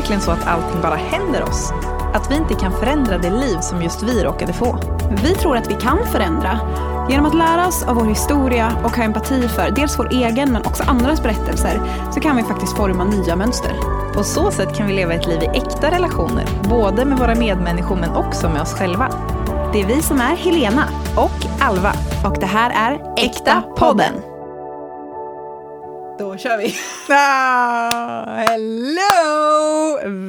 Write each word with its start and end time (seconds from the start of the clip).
verkligen 0.00 0.20
så 0.20 0.30
att 0.30 0.46
allting 0.46 0.82
bara 0.82 0.94
händer 0.94 1.42
oss? 1.42 1.72
Att 2.14 2.30
vi 2.30 2.36
inte 2.36 2.54
kan 2.54 2.72
förändra 2.72 3.18
det 3.18 3.30
liv 3.30 3.58
som 3.60 3.82
just 3.82 4.02
vi 4.02 4.24
råkade 4.24 4.52
få? 4.52 4.78
Vi 5.22 5.34
tror 5.34 5.56
att 5.56 5.70
vi 5.70 5.74
kan 5.74 6.06
förändra. 6.06 6.60
Genom 7.10 7.26
att 7.26 7.34
lära 7.34 7.66
oss 7.66 7.82
av 7.82 7.96
vår 7.96 8.04
historia 8.04 8.72
och 8.84 8.96
ha 8.96 9.04
empati 9.04 9.48
för 9.48 9.70
dels 9.70 9.98
vår 9.98 10.08
egen 10.12 10.52
men 10.52 10.66
också 10.66 10.82
andras 10.82 11.22
berättelser 11.22 11.80
så 12.14 12.20
kan 12.20 12.36
vi 12.36 12.42
faktiskt 12.42 12.76
forma 12.76 13.04
nya 13.04 13.36
mönster. 13.36 13.72
På 14.14 14.24
så 14.24 14.50
sätt 14.50 14.76
kan 14.76 14.86
vi 14.86 14.92
leva 14.92 15.14
ett 15.14 15.26
liv 15.26 15.42
i 15.42 15.46
äkta 15.46 15.90
relationer, 15.90 16.44
både 16.68 17.04
med 17.04 17.18
våra 17.18 17.34
medmänniskor 17.34 17.96
men 17.96 18.10
också 18.10 18.48
med 18.48 18.62
oss 18.62 18.72
själva. 18.72 19.08
Det 19.72 19.80
är 19.80 19.86
vi 19.86 20.02
som 20.02 20.20
är 20.20 20.36
Helena 20.36 20.84
Och 21.16 21.64
Alva. 21.66 21.92
och 22.24 22.36
det 22.40 22.46
här 22.46 22.70
är 22.70 23.14
Äkta 23.16 23.62
podden. 23.76 24.14
Då 26.18 26.36
kör 26.36 26.58
vi! 26.58 26.74
Hello! 28.40 29.00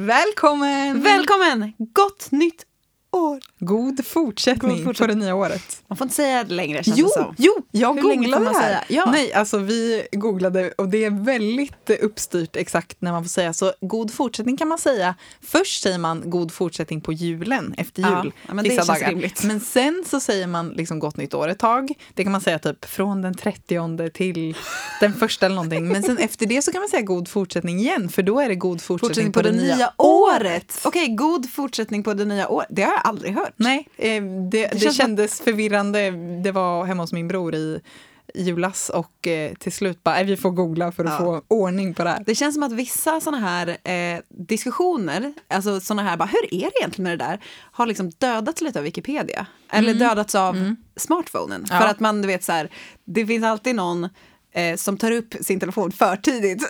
Välkommen! 0.06 1.02
Välkommen! 1.02 1.74
Gott 1.92 2.26
nytt 2.30 2.66
år! 3.12 3.40
God 3.58 4.06
fortsättning, 4.06 4.76
God 4.76 4.84
fortsättning. 4.84 5.14
på 5.14 5.20
det 5.20 5.24
nya 5.24 5.34
året. 5.34 5.82
Man 5.88 5.96
får 5.96 6.04
inte 6.04 6.14
säga 6.14 6.44
det 6.44 6.54
längre 6.54 6.84
känns 6.84 6.98
Jo, 6.98 7.06
det 7.06 7.12
som. 7.12 7.34
jo, 7.38 7.52
jag 7.70 7.94
Hur 7.94 8.02
googlade 8.02 8.44
det 8.44 8.58
här. 8.58 8.84
Ja. 8.88 9.10
Nej, 9.12 9.32
alltså 9.32 9.58
vi 9.58 10.06
googlade 10.12 10.72
och 10.78 10.88
det 10.88 11.04
är 11.04 11.10
väldigt 11.24 11.90
uppstyrt 11.90 12.56
exakt 12.56 12.96
när 13.00 13.12
man 13.12 13.24
får 13.24 13.28
säga. 13.28 13.52
Så 13.52 13.72
god 13.80 14.10
fortsättning 14.12 14.56
kan 14.56 14.68
man 14.68 14.78
säga. 14.78 15.14
Först 15.40 15.82
säger 15.82 15.98
man 15.98 16.22
god 16.30 16.52
fortsättning 16.52 17.00
på 17.00 17.12
julen, 17.12 17.74
efter 17.78 18.02
jul, 18.02 18.32
ja, 18.48 18.54
men 18.54 18.64
det 18.64 18.70
vissa 18.70 18.84
känns 18.84 19.00
dagar. 19.00 19.10
rimligt. 19.10 19.44
Men 19.44 19.60
sen 19.60 20.04
så 20.06 20.20
säger 20.20 20.46
man 20.46 20.68
liksom 20.68 20.98
gott 20.98 21.16
nytt 21.16 21.34
år 21.34 21.48
ett 21.48 21.58
tag. 21.58 21.92
Det 22.14 22.22
kan 22.22 22.32
man 22.32 22.40
säga 22.40 22.58
typ 22.58 22.84
från 22.84 23.22
den 23.22 23.34
30 23.34 24.10
till 24.10 24.56
den 25.00 25.14
första 25.14 25.46
eller 25.46 25.56
någonting. 25.56 25.88
Men 25.88 26.02
sen 26.02 26.18
efter 26.18 26.46
det 26.46 26.62
så 26.62 26.72
kan 26.72 26.80
man 26.80 26.88
säga 26.88 27.02
god 27.02 27.28
fortsättning 27.28 27.78
igen, 27.78 28.08
för 28.08 28.22
då 28.22 28.40
är 28.40 28.48
det 28.48 28.54
god 28.54 28.82
fortsättning, 28.82 29.08
Fortsättning 29.08 29.32
på, 29.32 29.42
det, 29.42 29.52
nya 29.52 29.92
året. 29.96 30.80
Okej, 30.84 31.08
god 31.08 31.50
fortsättning 31.50 32.02
på 32.02 32.14
det 32.14 32.24
nya 32.24 32.48
året. 32.48 32.68
Det 32.70 32.82
har 32.82 32.92
jag 32.92 33.01
aldrig 33.02 33.34
hört. 33.34 33.52
Nej, 33.56 33.88
eh, 33.96 34.22
det, 34.50 34.66
det, 34.66 34.80
som 34.80 34.92
kändes 34.92 35.40
förvirrande. 35.40 36.10
Det 36.42 36.52
var 36.52 36.84
hemma 36.84 37.02
hos 37.02 37.12
min 37.12 37.28
bror 37.28 37.54
i 37.54 37.80
julas 38.34 38.88
och 38.88 39.26
eh, 39.26 39.52
till 39.54 39.72
slut 39.72 40.02
bara, 40.02 40.14
"Nej, 40.14 40.24
vi 40.24 40.36
får 40.36 40.50
googla 40.50 40.92
för 40.92 41.04
att 41.04 41.10
Ja. 41.10 41.18
få 41.18 41.42
ordning 41.48 41.94
på 41.94 42.04
det 42.04 42.10
här. 42.10 42.22
Det 42.26 42.34
känns 42.34 42.54
som 42.54 42.62
att 42.62 42.72
vissa 42.72 43.20
såna 43.20 43.38
här 43.38 43.68
eh, 43.68 44.20
diskussioner, 44.28 45.32
alltså 45.48 45.80
såna 45.80 46.02
här, 46.02 46.16
bara, 46.16 46.28
hur 46.28 46.54
är 46.54 46.70
det 46.70 46.76
egentligen 46.78 47.02
med 47.10 47.18
det 47.18 47.24
där, 47.24 47.40
har 47.72 47.86
liksom 47.86 48.10
dödats 48.10 48.60
lite 48.60 48.78
av 48.78 48.84
Wikipedia. 48.84 49.46
Eller 49.70 49.94
dödats 49.94 50.34
av 50.34 50.74
smartphonen. 50.96 51.56
Mm. 51.56 51.66
Ja. 51.70 51.80
För 51.80 51.86
att 51.88 52.00
man, 52.00 52.22
du 52.22 52.28
vet 52.28 52.44
så 52.44 52.52
här, 52.52 52.68
det 53.04 53.26
finns 53.26 53.44
alltid 53.44 53.74
någon 53.74 54.08
eh, 54.52 54.76
som 54.76 54.96
tar 54.96 55.10
upp 55.10 55.34
sin 55.40 55.60
telefon 55.60 55.92
för 55.92 56.16
tidigt. 56.16 56.62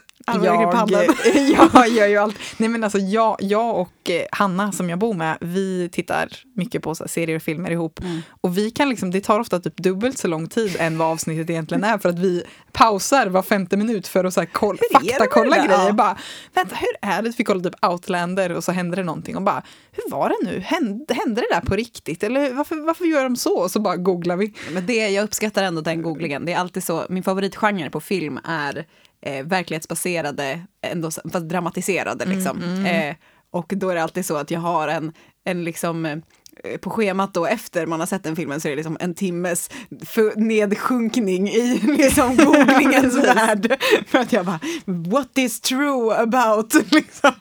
I 0.63 0.73
pannan. 0.73 1.05
jag 1.75 1.89
gör 1.89 2.07
ju 2.07 2.17
allt. 2.17 2.37
Nej 2.57 2.69
men 2.69 2.85
alltså 2.85 2.99
jag, 2.99 3.37
jag 3.41 3.81
och 3.81 4.11
eh, 4.11 4.27
Hanna 4.33 4.73
som 4.73 4.91
jag 4.91 4.99
bor 4.99 5.15
med, 5.15 5.39
vi 5.41 5.89
tittar 5.93 6.29
mycket 6.57 6.83
på 6.83 6.95
serier 6.95 7.37
och 7.37 7.43
filmer 7.43 7.71
ihop. 7.71 8.01
Mm. 8.01 8.21
Och 8.41 8.59
vi 8.59 8.71
kan 8.71 8.89
liksom, 8.89 9.11
det 9.11 9.21
tar 9.21 9.41
ofta 9.41 9.61
typ 9.61 9.77
dubbelt 9.77 10.19
så 10.19 10.29
lång 10.29 10.49
tid 10.49 10.77
än 10.79 10.99
vad 10.99 11.09
avsnittet 11.09 11.51
egentligen 11.51 11.85
är 11.85 11.99
för 11.99 12.09
att 12.09 12.19
vi 12.19 12.45
pausar 12.73 13.27
var 13.27 13.42
femte 13.42 13.77
minut 13.77 14.09
för 14.09 14.25
att 14.25 14.34
så 14.34 14.41
här, 14.41 14.47
koll, 14.47 14.78
faktakolla 14.92 15.56
grejer. 15.56 15.87
Ja. 15.87 15.92
Bara, 15.92 16.19
vänta, 16.55 16.77
hur 16.77 17.11
är 17.11 17.23
det? 17.23 17.39
Vi 17.39 17.45
kollar 17.45 17.62
typ 17.62 17.84
Outlander 17.84 18.53
och 18.53 18.64
så 18.64 18.73
händer 18.73 18.97
det 18.97 19.03
någonting 19.03 19.37
och 19.37 19.42
bara, 19.42 19.62
hur 19.92 20.11
var 20.11 20.29
det 20.29 20.51
nu? 20.51 20.61
Hände, 20.61 21.14
hände 21.14 21.41
det 21.41 21.55
där 21.55 21.61
på 21.61 21.77
riktigt? 21.77 22.23
Eller 22.23 22.53
varför, 22.53 22.77
varför 22.77 23.05
gör 23.05 23.23
de 23.23 23.37
så? 23.37 23.59
Och 23.59 23.70
så 23.70 23.81
bara 23.81 23.97
googlar 23.97 24.37
vi. 24.37 24.55
Men 24.73 24.87
det, 24.87 25.09
jag 25.09 25.25
uppskattar 25.25 25.62
ändå 25.62 25.81
den 25.81 26.03
googlingen. 26.03 26.45
Det 26.45 26.53
är 26.53 26.59
alltid 26.59 26.84
så, 26.84 27.06
min 27.09 27.23
favoritgenre 27.23 27.91
på 27.91 28.01
film 28.01 28.41
är 28.45 28.86
eh, 29.23 29.47
verklighetsbaserade, 29.47 30.61
ändå, 30.86 31.11
fast 31.11 31.48
dramatiserade 31.48 32.25
liksom. 32.25 32.84
Eh, 32.84 33.17
och 33.51 33.73
då 33.77 33.89
är 33.89 33.95
det 33.95 34.03
alltid 34.03 34.27
så 34.27 34.36
att 34.36 34.51
jag 34.51 34.61
har 34.61 34.89
en, 34.89 35.13
en 35.45 35.64
liksom 35.64 36.07
eh, 36.07 36.17
på 36.80 36.90
schemat 36.90 37.35
då 37.35 37.46
efter 37.46 37.86
man 37.86 38.01
har 38.01 38.07
sett 38.07 38.23
den 38.24 38.36
filmen 38.36 38.61
så 38.61 38.68
är 38.68 38.70
det 38.70 38.77
liksom 38.77 38.96
en 39.01 39.14
timmes 39.14 39.70
nedsjunkning 40.36 41.48
i 41.48 41.80
liksom 41.98 42.36
googlingens 42.45 43.14
värld. 43.14 43.77
För 44.08 44.18
att 44.18 44.33
jag 44.33 44.46
bara, 44.46 44.61
what 44.85 45.39
is 45.39 45.61
true 45.61 46.14
about? 46.17 46.74
Liksom. 46.92 47.33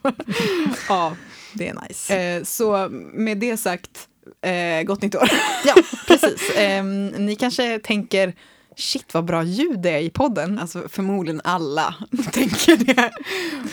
ja, 0.90 1.16
Det 1.54 1.68
är 1.68 1.76
nice. 1.88 2.16
eh, 2.18 2.44
så 2.44 2.88
med 3.14 3.38
det 3.38 3.58
sagt, 3.58 4.08
eh, 4.46 4.84
gott 4.84 5.02
nytt 5.02 5.16
år. 5.16 5.30
Ja, 5.66 5.74
precis. 6.08 6.52
Ehm, 6.56 7.08
ni 7.08 7.36
kanske 7.36 7.80
tänker, 7.80 8.34
shit 8.82 9.14
vad 9.14 9.26
bra 9.26 9.44
ljud 9.44 9.80
det 9.80 9.90
är 9.90 10.00
i 10.00 10.10
podden. 10.10 10.60
Alltså 10.60 10.90
förmodligen 10.90 11.42
alla 11.44 11.96
tänker 12.32 12.78
det. 12.78 13.12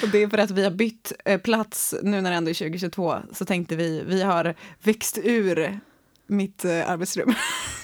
Och 0.02 0.08
det 0.08 0.22
är 0.22 0.28
för 0.28 0.38
att 0.38 0.50
vi 0.50 0.64
har 0.64 0.70
bytt 0.70 1.12
eh, 1.24 1.40
plats 1.40 1.94
nu 2.02 2.20
när 2.20 2.30
det 2.30 2.36
ändå 2.36 2.50
är 2.50 2.54
2022. 2.54 3.16
Så 3.32 3.44
tänkte 3.44 3.76
vi, 3.76 4.02
vi 4.06 4.22
har 4.22 4.54
växt 4.82 5.18
ur 5.22 5.80
mitt 6.26 6.64
eh, 6.64 6.90
arbetsrum. 6.90 7.34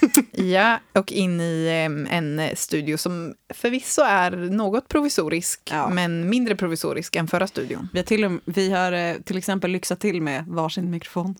Ja, 0.37 0.79
och 0.93 1.11
in 1.11 1.41
i 1.41 1.67
en 2.09 2.41
studio 2.55 2.97
som 2.97 3.35
förvisso 3.53 4.01
är 4.01 4.31
något 4.31 4.87
provisorisk, 4.87 5.61
Ja. 5.71 5.89
men 5.89 6.29
mindre 6.29 6.55
provisorisk 6.55 7.15
än 7.15 7.27
förra 7.27 7.47
studion. 7.47 7.89
Vi 7.93 7.99
har 7.99 8.03
till, 8.05 8.25
och- 8.25 8.41
vi 8.45 8.71
har 8.71 8.91
eh, 8.91 9.15
till 9.15 9.37
exempel 9.37 9.71
lyxat 9.71 9.99
till 9.99 10.21
med 10.21 10.45
varsin 10.47 10.91
mikrofon. 10.91 11.35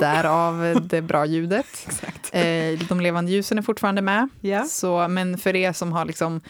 Därav 0.00 0.80
det 0.86 1.02
bra 1.02 1.26
ljudet. 1.26 1.66
Exakt. 1.86 2.30
Eh, 2.34 2.86
de 2.88 3.00
levande 3.00 3.32
ljusen 3.32 3.58
är 3.58 3.62
fortfarande 3.62 4.02
med. 4.02 4.28
Ja. 4.40 4.64
Så, 4.64 5.08
men 5.08 5.38
för 5.38 5.56
er 5.56 5.72
som 5.72 5.92
har 5.92 6.04
liksom 6.04 6.40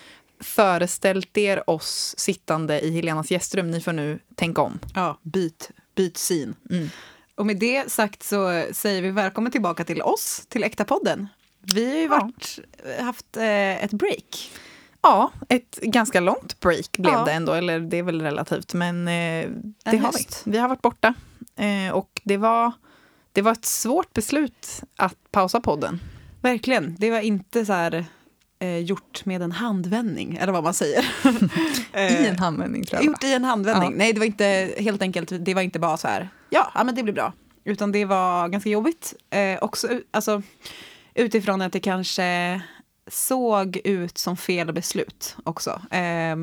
föreställt 0.41 1.39
er 1.39 1.71
oss 1.71 2.15
sittande 2.19 2.81
i 2.81 2.91
Helenas 2.91 3.31
gästrum, 3.31 3.71
ni 3.71 3.81
får 3.81 3.93
nu 3.93 4.19
tänka 4.35 4.63
om. 4.63 4.79
Ja, 4.95 5.19
byt, 5.23 5.71
byt 5.97 6.17
syn. 6.17 6.55
Mm. 6.71 6.89
Och 7.37 7.47
med 7.47 7.57
det 7.59 7.91
sagt 7.93 8.23
så 8.23 8.65
säger 8.73 9.03
vi 9.03 9.11
välkommen 9.11 9.53
tillbaka 9.53 9.85
till 9.85 10.03
oss, 10.03 10.47
till 10.49 10.65
Äkta-podden. 10.65 11.27
Vi 11.61 11.87
har 11.91 11.97
ju 11.97 12.03
Ja. 12.03 12.09
varit, 12.09 12.59
haft 13.01 13.37
eh, 13.37 13.85
ett 13.85 13.93
break. 13.93 14.51
Ja, 15.03 15.31
ett 15.49 15.79
ganska 15.83 16.21
långt 16.21 16.61
break 16.61 16.91
blev 16.99 17.13
Ja. 17.15 17.25
det 17.25 17.33
ändå, 17.33 17.53
eller 17.53 17.81
det 17.81 17.97
är 17.97 18.03
väl 18.03 18.23
relativt, 18.23 18.75
men 18.75 19.09
eh, 19.09 19.49
det 19.85 19.97
har 19.97 19.99
höst. 19.99 20.43
vi. 20.45 20.51
Vi 20.51 20.59
har 20.59 20.69
varit 20.69 20.83
borta 20.83 21.15
eh, 21.57 21.93
och 21.95 22.21
det 22.25 22.37
var, 22.37 22.73
det 23.33 23.43
var 23.43 23.53
ett 23.53 23.65
svårt 23.65 24.13
beslut 24.13 24.83
att 24.97 25.17
pausa 25.31 25.61
podden. 25.61 26.01
Verkligen. 26.41 26.97
Det 26.99 27.11
var 27.11 27.21
inte 27.21 27.67
så 27.67 27.73
här 27.73 28.05
eh, 28.59 28.79
gjort 28.79 29.25
med 29.25 29.43
en 29.43 29.53
handvändning, 29.53 30.37
eller 30.41 30.53
vad 30.53 30.65
man 30.65 30.75
säger. 30.75 31.05
I 32.23 32.27
en 32.27 32.39
handvändning 32.39 32.85
tror 32.85 32.99
jag. 32.99 33.07
Gjort 33.07 33.25
i 33.25 33.33
en 33.33 33.45
handvändning. 33.45 33.91
Ja. 33.91 33.97
Nej, 33.99 34.13
det 34.13 34.19
var 34.19 34.27
inte 34.27 34.75
helt 34.79 35.03
enkelt, 35.03 35.33
det 35.41 35.55
var 35.55 35.63
inte 35.63 35.79
bara 35.79 35.97
så 35.97 36.09
här, 36.09 36.29
ja, 36.51 36.73
ja 36.75 36.85
men 36.85 36.95
det 36.95 37.03
blir 37.03 37.15
bra. 37.15 37.33
Utan 37.65 37.93
det 37.93 38.05
var 38.05 38.49
ganska 38.49 38.71
jobbigt. 38.71 39.15
Eh, 39.31 39.59
också, 39.61 39.89
alltså, 40.11 40.43
utifrån 41.15 41.63
att 41.63 41.73
det 41.73 41.81
kanske 41.81 42.61
såg 43.07 43.81
ut 43.85 44.19
som 44.19 44.37
fel 44.37 44.73
beslut 44.73 45.37
också. 45.45 45.71
Eh, 45.91 46.37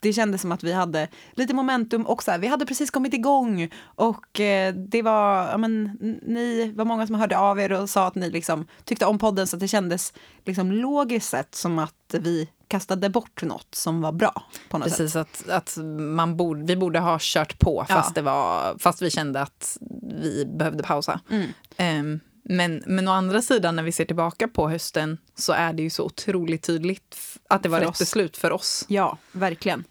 det 0.00 0.12
kändes 0.12 0.40
som 0.40 0.52
att 0.52 0.62
vi 0.62 0.72
hade 0.72 1.08
lite 1.32 1.54
momentum 1.54 2.06
och 2.06 2.22
så 2.22 2.30
här, 2.30 2.38
vi 2.38 2.46
hade 2.46 2.66
precis 2.66 2.90
kommit 2.90 3.14
igång 3.14 3.70
och 3.84 4.40
eh, 4.40 4.74
det 4.74 5.02
var, 5.02 5.48
ja 5.50 5.56
men 5.56 5.84
ni 6.22 6.72
var 6.76 6.84
många 6.84 7.06
som 7.06 7.16
hörde 7.16 7.38
av 7.38 7.60
er 7.60 7.72
och 7.72 7.90
sa 7.90 8.06
att 8.06 8.14
ni 8.14 8.30
liksom 8.30 8.66
tyckte 8.84 9.06
om 9.06 9.18
podden 9.18 9.46
så 9.46 9.56
det 9.56 9.68
kändes 9.68 10.12
liksom 10.44 10.72
logiskt 10.72 11.28
sett 11.28 11.54
som 11.54 11.78
att 11.78 12.14
vi 12.20 12.48
kastade 12.68 13.08
bort 13.10 13.42
något 13.42 13.74
som 13.74 14.00
var 14.00 14.12
bra 14.12 14.42
på 14.68 14.78
något 14.78 14.88
sätt. 14.90 14.98
Precis, 14.98 15.16
att, 15.16 15.48
att 15.48 15.78
man 15.98 16.36
borde, 16.36 16.64
vi 16.64 16.76
borde 16.76 16.98
ha 16.98 17.18
kört 17.20 17.58
på 17.58 17.86
Ja. 17.88 17.94
fast, 17.94 18.14
det 18.14 18.22
var, 18.22 18.76
fast 18.78 19.02
vi 19.02 19.10
kände 19.10 19.42
att 19.42 19.78
vi 20.22 20.46
behövde 20.46 20.82
pausa. 20.82 21.20
Mm. 21.30 21.48
Ehm, 21.76 22.20
men, 22.44 22.82
men 22.86 23.08
å 23.08 23.10
andra 23.10 23.42
sidan, 23.42 23.76
när 23.76 23.82
vi 23.82 23.92
ser 23.92 24.04
tillbaka 24.04 24.48
på 24.48 24.68
hösten 24.68 25.18
så 25.34 25.52
är 25.52 25.72
det 25.72 25.82
ju 25.82 25.90
så 25.90 26.04
otroligt 26.04 26.62
tydligt 26.62 27.38
att 27.48 27.62
det 27.62 27.68
var 27.68 27.80
rätt 27.80 27.88
oss. 27.88 27.98
beslut 27.98 28.36
för 28.36 28.52
oss. 28.52 28.84
Ja, 28.88 29.18
verkligen. 29.32 29.84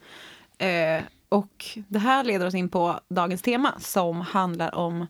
Eh, 0.57 1.01
och 1.29 1.65
det 1.87 1.99
här 1.99 2.23
leder 2.23 2.45
oss 2.45 2.53
in 2.53 2.69
på 2.69 2.99
dagens 3.07 3.41
tema 3.41 3.73
som 3.79 4.21
handlar 4.21 4.75
om 4.75 5.07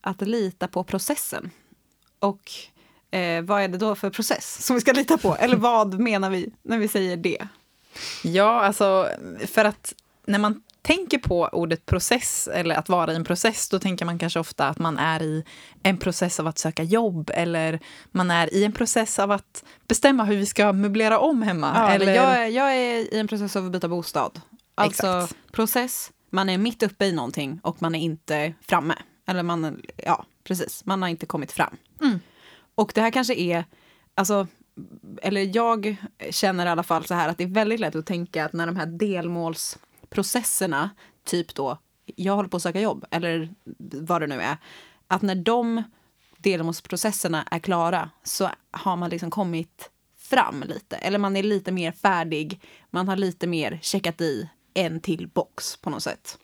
att 0.00 0.20
lita 0.20 0.68
på 0.68 0.84
processen. 0.84 1.50
Och 2.18 2.50
eh, 3.10 3.42
vad 3.42 3.62
är 3.62 3.68
det 3.68 3.78
då 3.78 3.94
för 3.94 4.10
process 4.10 4.66
som 4.66 4.74
vi 4.74 4.80
ska 4.80 4.92
lita 4.92 5.18
på? 5.18 5.36
Eller 5.36 5.56
vad 5.56 6.00
menar 6.00 6.30
vi 6.30 6.50
när 6.62 6.78
vi 6.78 6.88
säger 6.88 7.16
det? 7.16 7.48
Ja, 8.22 8.60
alltså 8.60 9.08
för 9.46 9.64
att 9.64 9.94
när 10.26 10.38
man 10.38 10.62
tänker 10.84 11.18
på 11.18 11.48
ordet 11.52 11.86
process 11.86 12.48
eller 12.52 12.74
att 12.74 12.88
vara 12.88 13.12
i 13.12 13.16
en 13.16 13.24
process, 13.24 13.68
då 13.68 13.78
tänker 13.78 14.04
man 14.04 14.18
kanske 14.18 14.40
ofta 14.40 14.68
att 14.68 14.78
man 14.78 14.98
är 14.98 15.22
i 15.22 15.44
en 15.82 15.96
process 15.96 16.40
av 16.40 16.46
att 16.46 16.58
söka 16.58 16.82
jobb 16.82 17.30
eller 17.34 17.80
man 18.10 18.30
är 18.30 18.54
i 18.54 18.64
en 18.64 18.72
process 18.72 19.18
av 19.18 19.30
att 19.30 19.64
bestämma 19.88 20.24
hur 20.24 20.36
vi 20.36 20.46
ska 20.46 20.72
möblera 20.72 21.18
om 21.18 21.42
hemma. 21.42 21.72
Ja, 21.74 21.88
eller, 21.88 22.14
jag, 22.14 22.38
är, 22.38 22.46
jag 22.46 22.76
är 22.76 23.14
i 23.14 23.18
en 23.18 23.28
process 23.28 23.56
av 23.56 23.66
att 23.66 23.72
byta 23.72 23.88
bostad. 23.88 24.40
Alltså 24.74 25.06
Exakt. 25.06 25.52
process, 25.52 26.12
man 26.30 26.48
är 26.48 26.58
mitt 26.58 26.82
uppe 26.82 27.04
i 27.04 27.12
någonting 27.12 27.60
och 27.62 27.82
man 27.82 27.94
är 27.94 28.00
inte 28.00 28.54
framme. 28.60 28.94
Eller 29.26 29.42
man, 29.42 29.82
ja 29.96 30.24
precis, 30.44 30.84
man 30.84 31.02
har 31.02 31.08
inte 31.08 31.26
kommit 31.26 31.52
fram. 31.52 31.76
Mm. 32.02 32.20
Och 32.74 32.92
det 32.94 33.00
här 33.00 33.10
kanske 33.10 33.34
är, 33.34 33.64
alltså, 34.14 34.46
eller 35.22 35.56
jag 35.56 35.96
känner 36.30 36.66
i 36.66 36.68
alla 36.68 36.82
fall 36.82 37.04
så 37.04 37.14
här 37.14 37.28
att 37.28 37.38
det 37.38 37.44
är 37.44 37.48
väldigt 37.48 37.80
lätt 37.80 37.94
att 37.94 38.06
tänka 38.06 38.44
att 38.44 38.52
när 38.52 38.66
de 38.66 38.76
här 38.76 38.86
delmålsprocesserna, 40.14 40.90
typ 41.24 41.54
då 41.54 41.78
jag 42.16 42.36
håller 42.36 42.48
på 42.48 42.56
att 42.56 42.62
söka 42.62 42.80
jobb, 42.80 43.04
eller 43.10 43.54
vad 43.78 44.20
det 44.20 44.26
nu 44.26 44.40
är. 44.40 44.56
Att 45.08 45.22
när 45.22 45.34
de 45.34 45.82
delmålsprocesserna 46.38 47.42
är 47.50 47.58
klara 47.58 48.10
så 48.22 48.50
har 48.70 48.96
man 48.96 49.10
liksom 49.10 49.30
kommit 49.30 49.90
fram 50.18 50.64
lite. 50.66 50.96
Eller 50.96 51.18
man 51.18 51.36
är 51.36 51.42
lite 51.42 51.72
mer 51.72 51.92
färdig, 51.92 52.60
man 52.90 53.08
har 53.08 53.16
lite 53.16 53.46
mer 53.46 53.78
checkat 53.82 54.20
i 54.20 54.48
en 54.74 55.00
till 55.00 55.28
box 55.28 55.76
på 55.76 55.90
något 55.90 56.02
sätt. 56.02 56.38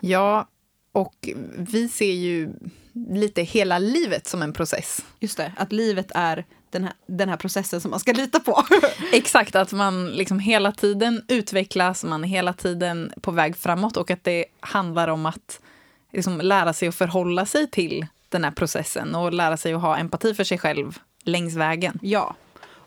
Ja, 0.00 0.48
och 0.92 1.28
vi 1.56 1.88
ser 1.88 2.12
ju 2.12 2.52
lite 2.92 3.42
hela 3.42 3.78
livet 3.78 4.26
som 4.26 4.42
en 4.42 4.52
process. 4.52 5.04
Just 5.20 5.36
det, 5.36 5.52
att 5.56 5.72
livet 5.72 6.12
är 6.14 6.44
den 6.76 6.84
här, 6.84 6.94
den 7.06 7.28
här 7.28 7.36
processen 7.36 7.80
som 7.80 7.90
man 7.90 8.00
ska 8.00 8.12
lita 8.12 8.40
på. 8.40 8.62
Exakt, 9.12 9.54
att 9.54 9.72
man 9.72 10.10
liksom 10.10 10.38
hela 10.38 10.72
tiden 10.72 11.24
utvecklas, 11.28 12.04
man 12.04 12.24
är 12.24 12.28
hela 12.28 12.52
tiden 12.52 13.12
på 13.20 13.30
väg 13.30 13.56
framåt 13.56 13.96
och 13.96 14.10
att 14.10 14.24
det 14.24 14.44
handlar 14.60 15.08
om 15.08 15.26
att 15.26 15.60
liksom 16.12 16.40
lära 16.40 16.72
sig 16.72 16.88
att 16.88 16.94
förhålla 16.94 17.46
sig 17.46 17.70
till 17.70 18.06
den 18.28 18.44
här 18.44 18.50
processen 18.50 19.14
och 19.14 19.32
lära 19.32 19.56
sig 19.56 19.72
att 19.72 19.80
ha 19.80 19.96
empati 19.96 20.34
för 20.34 20.44
sig 20.44 20.58
själv 20.58 20.98
längs 21.24 21.54
vägen. 21.54 21.98
Ja, 22.02 22.34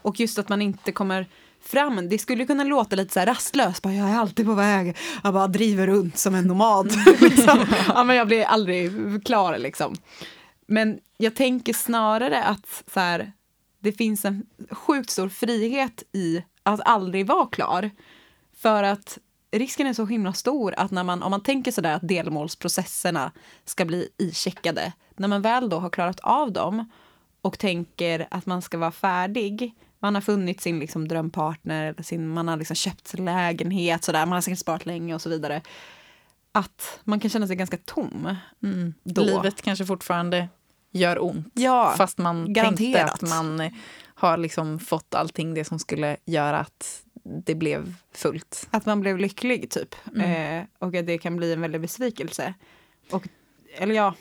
och 0.02 0.20
just 0.20 0.40
att 0.40 0.50
man 0.50 0.62
inte 0.62 0.92
kommer 0.92 1.26
fram. 1.62 2.10
Det 2.10 2.18
skulle 2.18 2.46
kunna 2.46 2.64
låta 2.64 2.96
lite 2.96 3.14
så 3.14 3.20
här 3.20 3.28
rastlöst. 3.28 3.84
Bara, 3.84 3.94
jag 3.94 4.10
är 4.10 4.16
alltid 4.18 4.46
på 4.46 4.54
väg. 4.54 4.98
Jag 5.24 5.34
bara 5.34 5.48
driver 5.48 5.88
runt 5.88 6.18
som 6.18 6.36
en 6.36 6.48
nomad. 6.48 6.92
liksom. 7.22 7.66
ja, 7.88 8.04
men 8.04 8.16
jag 8.16 8.28
blir 8.28 8.44
aldrig 8.44 8.92
klar 9.26 9.58
liksom. 9.58 9.96
Men 10.68 11.00
jag 11.18 11.36
tänker 11.36 11.74
snarare 11.74 12.44
att 12.44 12.84
så 12.94 13.00
här, 13.00 13.32
det 13.80 13.92
finns 13.92 14.26
en 14.26 14.46
sjukt 14.72 15.10
stor 15.10 15.30
frihet 15.30 16.04
i 16.12 16.44
att 16.64 16.80
aldrig 16.86 17.28
vara 17.28 17.46
klar. 17.46 17.92
För 18.58 18.84
att 18.84 19.18
risken 19.52 19.88
är 19.88 19.94
så 19.94 20.06
himla 20.06 20.34
stor 20.34 20.74
att 20.78 20.92
när 20.92 21.04
man, 21.04 21.24
om 21.24 21.32
man 21.32 21.44
tänker 21.44 21.72
sådär 21.72 21.94
att 21.94 22.08
delmålsprocesserna 22.08 23.32
ska 23.66 23.86
bli 23.86 24.10
icheckade, 24.18 24.94
när 25.16 25.28
man 25.28 25.42
väl 25.42 25.70
då 25.70 25.80
har 25.80 25.90
klarat 25.90 26.20
av 26.20 26.52
dem 26.52 26.92
och 27.42 27.60
tänker 27.60 28.28
att 28.32 28.46
man 28.46 28.62
ska 28.62 28.78
vara 28.78 28.92
färdig, 28.92 29.76
man 30.00 30.16
har 30.16 30.22
funnit 30.22 30.62
sin 30.62 30.80
liksom 30.80 31.08
drömpartner, 31.08 31.86
eller 31.86 32.04
sin, 32.04 32.28
man 32.28 32.48
har 32.48 32.58
liksom 32.58 32.76
köpt 32.76 33.20
lägenhet, 33.20 34.04
sådär, 34.04 34.26
man 34.26 34.34
har 34.34 34.42
säkert 34.42 34.60
sparat 34.60 34.86
länge 34.86 35.16
och 35.16 35.22
så 35.22 35.30
vidare. 35.30 35.62
Att 36.52 37.00
man 37.04 37.20
kan 37.20 37.30
känna 37.30 37.48
sig 37.48 37.56
ganska 37.56 37.78
tom. 37.78 38.36
Mm. 38.64 38.94
Livet 39.04 39.62
kanske 39.62 39.86
fortfarande 39.86 40.50
gör 40.92 41.24
ont. 41.24 41.52
Ja, 41.54 41.94
fast 41.98 42.18
man 42.18 42.54
garanterat. 42.54 42.78
tänkte 42.78 43.04
att 43.04 43.22
man 43.22 43.72
har 44.16 44.38
liksom 44.38 44.80
fått 44.80 45.16
allting 45.16 45.54
det 45.54 45.66
som 45.66 45.80
skulle 45.80 46.18
göra 46.26 46.60
att 46.60 47.04
det 47.24 47.56
blev 47.56 47.94
fullt. 48.14 48.68
Att 48.72 48.86
man 48.86 49.02
blev 49.02 49.18
lycklig 49.18 49.70
typ. 49.70 49.96
Mm. 50.16 50.60
Eh, 50.60 50.66
och 50.80 50.96
att 50.96 51.08
det 51.08 51.18
kan 51.18 51.38
bli 51.38 51.54
en 51.54 51.62
väldig 51.62 51.82
besvikelse. 51.82 52.54
Och, 53.12 53.28
eller 53.78 53.96
ja. 53.96 54.16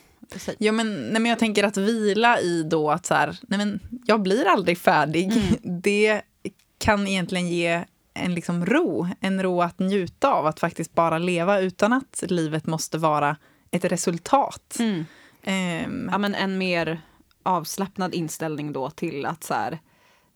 Ja, 0.59 0.73
men, 0.73 1.00
nej, 1.00 1.20
men 1.20 1.26
jag 1.26 1.38
tänker 1.38 1.65
att 1.65 1.76
vila 1.76 2.41
i 2.41 2.62
då 2.62 2.91
att 2.91 3.06
så 3.06 3.15
här, 3.15 3.38
nej 3.43 3.59
men 3.59 3.81
jag 4.06 4.23
blir 4.23 4.47
aldrig 4.47 4.79
färdig. 4.79 5.32
Mm. 5.32 5.81
Det 5.81 6.23
kan 6.79 7.06
egentligen 7.06 7.49
ge 7.49 7.85
en 8.15 8.35
liksom 8.35 8.67
ro, 8.67 9.09
en 9.20 9.43
ro 9.43 9.62
att 9.62 9.79
njuta 9.79 10.32
av, 10.32 10.47
att 10.47 10.61
faktiskt 10.61 10.94
bara 10.94 11.19
leva 11.19 11.61
utan 11.61 11.93
att 11.93 12.25
livet 12.29 12.67
måste 12.67 12.99
vara 12.99 13.37
ett 13.70 13.85
resultat. 13.85 14.76
Mm. 14.79 15.05
Ehm, 15.48 16.08
Ja, 16.12 16.18
men 16.18 16.34
en 16.34 16.58
mer 16.58 17.00
avslappnad 17.42 18.14
inställning 18.14 18.72
då 18.72 18.90
till 18.90 19.26
att 19.26 19.44
så 19.44 19.54
här, 19.54 19.78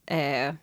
eh, 0.07 0.55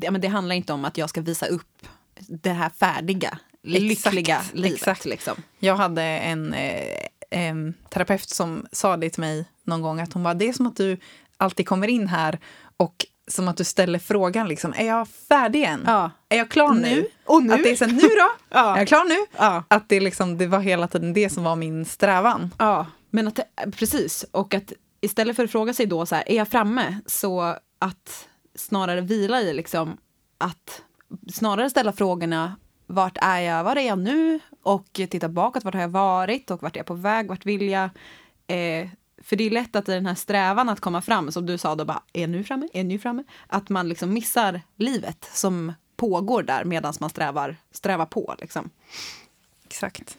ja, 0.00 0.10
men 0.10 0.20
det 0.20 0.28
handlar 0.28 0.54
inte 0.54 0.72
om 0.72 0.84
att 0.84 0.98
jag 0.98 1.08
ska 1.10 1.20
visa 1.20 1.46
upp 1.46 1.86
det 2.28 2.50
här 2.52 2.70
färdiga, 2.70 3.38
lyckliga 3.62 4.40
livet. 4.52 4.72
exakt. 4.72 5.04
Liksom. 5.04 5.34
Jag 5.58 5.76
hade 5.76 6.02
en 6.02 6.54
eh, 6.54 7.06
em, 7.30 7.74
terapeut 7.90 8.28
som 8.28 8.66
sa 8.72 8.96
det 8.96 9.10
till 9.10 9.20
mig 9.20 9.44
någon 9.64 9.82
gång 9.82 10.00
att 10.00 10.12
hon 10.12 10.22
bara, 10.22 10.34
det 10.34 10.48
är 10.48 10.52
som 10.52 10.66
att 10.66 10.76
du 10.76 10.98
alltid 11.36 11.68
kommer 11.68 11.88
in 11.88 12.08
här 12.08 12.38
och 12.76 13.06
som 13.28 13.48
att 13.48 13.56
du 13.56 13.64
ställer 13.64 13.98
frågan 13.98 14.48
liksom, 14.48 14.74
är 14.76 14.86
jag 14.86 15.08
färdig 15.08 15.62
än? 15.64 15.82
Ja. 15.86 16.10
Är 16.28 16.36
jag 16.36 16.50
klar 16.50 16.72
nu? 16.72 16.80
Nu? 16.80 17.06
Och 17.24 17.42
nu? 17.42 17.52
Att 17.54 17.62
det 17.62 17.70
är 17.70 17.86
här, 17.86 17.92
nu 17.92 18.00
då? 18.00 18.30
Ja. 18.50 18.74
Är 18.74 18.78
jag 18.78 18.88
klar 18.88 19.04
nu? 19.04 19.26
Ja. 19.38 19.64
Att 19.68 19.88
det, 19.88 20.00
liksom, 20.00 20.38
det 20.38 20.46
var 20.46 20.60
hela 20.60 20.88
tiden 20.88 21.12
det 21.12 21.30
som 21.30 21.44
var 21.44 21.56
min 21.56 21.84
strävan. 21.84 22.54
Ja, 22.58 22.86
men 23.10 23.28
att 23.28 23.40
precis. 23.72 24.24
Och 24.30 24.54
att 24.54 24.72
istället 25.00 25.36
för 25.36 25.44
att 25.44 25.50
fråga 25.50 25.74
sig 25.74 25.86
då 25.86 26.06
så 26.06 26.14
här, 26.14 26.24
är 26.26 26.36
jag 26.36 26.48
framme? 26.48 27.00
Så 27.06 27.56
att 27.78 28.28
snarare 28.54 29.00
vila 29.00 29.40
i 29.40 29.54
liksom 29.54 29.96
att 30.38 30.82
snarare 31.32 31.70
ställa 31.70 31.92
frågorna 31.92 32.56
vart 32.86 33.18
är 33.20 33.40
jag, 33.40 33.64
var 33.64 33.76
är 33.76 33.86
jag 33.86 33.98
nu? 33.98 34.40
Och 34.62 34.92
titta 34.92 35.28
bakåt, 35.28 35.64
vart 35.64 35.74
har 35.74 35.80
jag 35.80 35.88
varit 35.88 36.50
och 36.50 36.62
vart 36.62 36.76
är 36.76 36.80
jag 36.80 36.86
på 36.86 36.94
väg, 36.94 37.28
vart 37.28 37.46
vill 37.46 37.68
jag? 37.68 37.90
Eh, 38.46 38.88
för 39.22 39.36
det 39.36 39.44
är 39.44 39.50
lätt 39.50 39.76
att 39.76 39.88
i 39.88 39.92
den 39.92 40.06
här 40.06 40.14
strävan 40.14 40.68
att 40.68 40.80
komma 40.80 41.02
fram, 41.02 41.32
som 41.32 41.46
du 41.46 41.58
sa 41.58 41.74
då, 41.74 41.84
bara, 41.84 42.02
är 42.12 42.20
jag 42.20 42.30
nu 42.30 42.44
framme, 42.44 42.68
är 42.72 42.78
jag 42.78 42.86
nu 42.86 42.98
framme? 42.98 43.24
Att 43.46 43.68
man 43.68 43.88
liksom 43.88 44.14
missar 44.14 44.62
livet 44.76 45.30
som 45.32 45.72
pågår 45.96 46.42
där 46.42 46.64
medan 46.64 46.94
man 47.00 47.10
strävar, 47.10 47.56
strävar 47.70 48.06
på. 48.06 48.34
Liksom. 48.38 48.70
Exakt. 49.64 50.18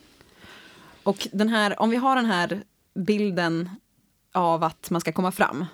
Och 1.03 1.27
den 1.31 1.49
här, 1.49 1.81
om 1.81 1.89
vi 1.89 1.97
har 1.97 2.15
den 2.15 2.25
här 2.25 2.63
bilden 2.99 3.69
av 4.33 4.63
att 4.63 4.89
man 4.89 5.01
ska 5.01 5.11
komma 5.11 5.31
fram. 5.31 5.65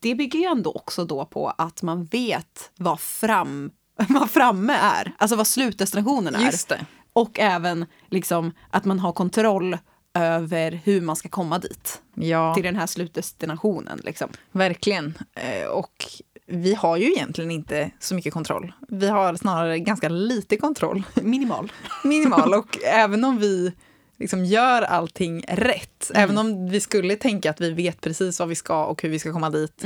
Det 0.00 0.14
bygger 0.14 0.38
ju 0.38 0.44
ändå 0.44 0.72
också 0.72 1.04
då 1.04 1.24
på 1.24 1.48
att 1.58 1.82
man 1.82 2.04
vet 2.04 2.70
vad, 2.76 3.00
fram, 3.00 3.70
vad 4.08 4.30
framme 4.30 4.72
är. 4.72 5.12
Alltså 5.18 5.36
vad 5.36 5.46
slutdestinationen 5.46 6.34
är. 6.34 6.40
Just 6.44 6.68
det. 6.68 6.86
Och 7.12 7.38
även 7.40 7.86
liksom 8.10 8.52
att 8.70 8.84
man 8.84 8.98
har 8.98 9.12
kontroll 9.12 9.78
över 10.14 10.80
hur 10.84 11.00
man 11.00 11.16
ska 11.16 11.28
komma 11.28 11.58
dit. 11.58 12.02
Ja, 12.14 12.54
Till 12.54 12.64
den 12.64 12.76
här 12.76 12.86
slutdestinationen. 12.86 14.00
Liksom. 14.04 14.28
verkligen. 14.52 15.18
Eh, 15.34 15.66
Och 15.68 16.04
vi 16.46 16.74
har 16.74 16.96
ju 16.96 17.12
egentligen 17.12 17.50
inte 17.50 17.90
så 17.98 18.14
mycket 18.14 18.32
kontroll. 18.34 18.72
Vi 18.88 19.08
har 19.08 19.34
snarare 19.34 19.78
ganska 19.78 20.08
lite 20.08 20.56
kontroll. 20.56 21.02
Minimal. 21.14 21.72
Minimal. 22.04 22.54
Och 22.58 22.78
även 22.84 23.24
om 23.24 23.38
vi 23.38 23.72
liksom 24.18 24.44
gör 24.44 24.82
allting 24.82 25.44
rätt, 25.48 26.10
Mm. 26.14 26.22
även 26.24 26.38
om 26.38 26.68
vi 26.68 26.80
skulle 26.80 27.16
tänka 27.16 27.50
att 27.50 27.60
vi 27.60 27.70
vet 27.70 28.00
precis 28.00 28.38
vad 28.38 28.48
vi 28.48 28.54
ska 28.54 28.84
och 28.84 29.02
hur 29.02 29.08
vi 29.08 29.18
ska 29.18 29.32
komma 29.32 29.50
dit. 29.50 29.84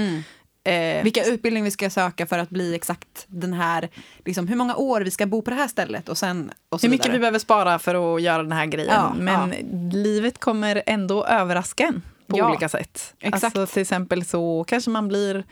Eh, 0.64 1.04
Vilka 1.04 1.24
utbildning 1.24 1.64
vi 1.64 1.70
ska 1.70 1.90
söka 1.90 2.26
för 2.26 2.38
att 2.38 2.50
bli 2.50 2.74
exakt 2.74 3.24
den 3.26 3.52
här, 3.52 3.88
liksom, 4.24 4.48
hur 4.48 4.56
många 4.56 4.76
år 4.76 5.00
vi 5.00 5.10
ska 5.10 5.26
bo 5.26 5.42
på 5.42 5.50
det 5.50 5.56
här 5.56 5.68
stället 5.68 6.08
och 6.08 6.18
sen 6.18 6.50
och 6.68 6.80
så 6.80 6.86
hur 6.86 6.90
mycket 6.90 7.04
vidare. 7.06 7.16
vi 7.16 7.20
behöver 7.20 7.38
spara 7.38 7.78
för 7.78 8.16
att 8.16 8.22
göra 8.22 8.42
den 8.42 8.52
här 8.52 8.66
grejen. 8.66 8.92
Ja, 8.94 9.14
Men 9.18 9.50
livet 9.92 10.38
kommer 10.38 10.82
ändå 10.86 11.24
överraska 11.24 11.84
en 11.84 12.02
på 12.26 12.38
Ja, 12.38 12.48
olika 12.48 12.68
sätt. 12.68 13.14
exakt. 13.20 13.44
Alltså, 13.56 13.66
till 13.74 13.82
exempel 13.82 14.24
så 14.24 14.64
kanske 14.68 14.90
man 14.90 15.08
blir 15.08 15.44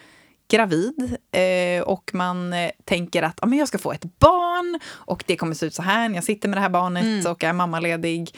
gravid 0.48 1.16
eh, 1.32 1.82
och 1.82 2.10
man 2.14 2.52
eh, 2.52 2.70
tänker 2.84 3.22
att 3.22 3.38
ah, 3.42 3.46
men 3.46 3.58
jag 3.58 3.68
ska 3.68 3.78
få 3.78 3.92
ett 3.92 4.18
barn 4.18 4.80
och 4.86 5.24
det 5.26 5.36
kommer 5.36 5.54
se 5.54 5.66
ut 5.66 5.74
så 5.74 5.82
här 5.82 6.08
när 6.08 6.14
jag 6.14 6.24
sitter 6.24 6.48
med 6.48 6.56
det 6.58 6.62
här 6.62 6.68
barnet 6.68 7.04
Mm. 7.04 7.26
och 7.32 7.44
är 7.44 7.52
mammaledig. 7.52 8.30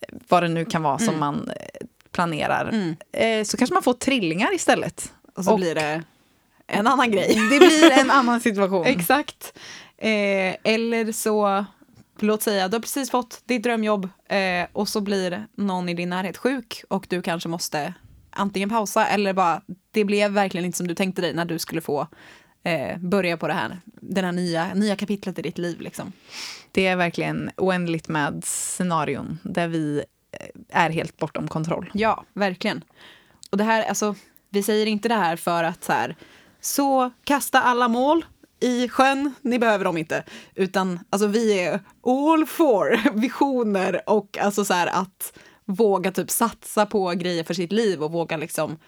eh, 0.00 0.18
Vad 0.28 0.42
det 0.42 0.48
nu 0.48 0.64
kan 0.64 0.82
vara 0.82 0.98
som 0.98 1.18
man 1.18 1.50
eh, 1.50 1.86
planerar. 2.12 2.68
Mm. 2.68 2.96
Eh, 3.12 3.44
så 3.44 3.56
kanske 3.56 3.74
man 3.74 3.82
får 3.82 3.92
trillingar 3.94 4.54
istället. 4.54 5.12
Och 5.36 5.44
så 5.44 5.50
Och- 5.52 5.58
blir 5.58 5.74
det 5.74 6.02
en 6.66 6.86
annan 6.86 7.10
grej. 7.10 7.34
Det 7.50 7.58
blir 7.58 7.90
en 7.98 8.10
annan 8.10 8.40
situation. 8.40 8.84
Exakt. 8.86 9.58
Eh, 9.98 10.54
eller 10.64 11.12
så, 11.12 11.64
låt 12.20 12.42
säga, 12.42 12.68
du 12.68 12.74
har 12.76 12.80
precis 12.80 13.10
fått 13.10 13.42
ditt 13.44 13.62
drömjobb 13.62 14.08
eh, 14.28 14.66
och 14.72 14.88
så 14.88 15.00
blir 15.00 15.46
någon 15.54 15.88
i 15.88 15.94
din 15.94 16.10
närhet 16.10 16.36
sjuk 16.36 16.82
och 16.88 17.06
du 17.08 17.22
kanske 17.22 17.48
måste 17.48 17.94
antingen 18.38 18.68
pausa 18.68 19.06
eller 19.06 19.32
bara, 19.32 19.62
det 19.90 20.04
blev 20.04 20.30
verkligen 20.30 20.64
inte 20.64 20.78
som 20.78 20.86
du 20.88 20.94
tänkte 20.94 21.22
dig 21.22 21.34
när 21.34 21.44
du 21.44 21.58
skulle 21.58 21.80
få 21.80 22.06
eh, 22.64 22.98
börja 22.98 23.36
på 23.36 23.48
det 23.48 23.54
här, 23.54 23.80
den 23.84 24.24
här 24.24 24.32
nya, 24.32 24.74
nya 24.74 24.96
kapitlet 24.96 25.38
i 25.38 25.42
ditt 25.42 25.58
liv. 25.58 25.80
Liksom. 25.80 26.12
Det 26.72 26.86
är 26.86 26.96
verkligen 26.96 27.50
oändligt 27.56 28.08
med 28.08 28.44
scenarion 28.44 29.38
där 29.42 29.68
vi 29.68 30.04
eh, 30.32 30.82
är 30.82 30.90
helt 30.90 31.16
bortom 31.16 31.48
kontroll. 31.48 31.90
Ja, 31.94 32.24
verkligen. 32.32 32.84
Och 33.50 33.58
det 33.58 33.64
här, 33.64 33.84
alltså, 33.88 34.14
vi 34.50 34.62
säger 34.62 34.86
inte 34.86 35.08
det 35.08 35.14
här 35.14 35.36
för 35.36 35.64
att 35.64 35.84
så 35.84 35.92
här, 35.92 36.16
så 36.60 37.10
kasta 37.24 37.62
alla 37.62 37.88
mål 37.88 38.24
i 38.60 38.88
sjön, 38.88 39.34
ni 39.42 39.58
behöver 39.58 39.84
dem 39.84 39.96
inte. 39.96 40.24
Utan 40.54 41.00
alltså 41.10 41.26
vi 41.26 41.60
är 41.60 41.80
all 42.06 42.46
for 42.46 43.14
visioner 43.20 44.00
och 44.06 44.38
alltså 44.38 44.64
så 44.64 44.74
här 44.74 44.86
att 44.86 45.38
våga 45.68 46.12
typ 46.12 46.30
satsa 46.30 46.86
på 46.86 47.10
grejer 47.10 47.44
för 47.44 47.54
sitt 47.54 47.72
liv 47.72 48.02
och 48.02 48.12
våga 48.12 48.36
liksom 48.36 48.78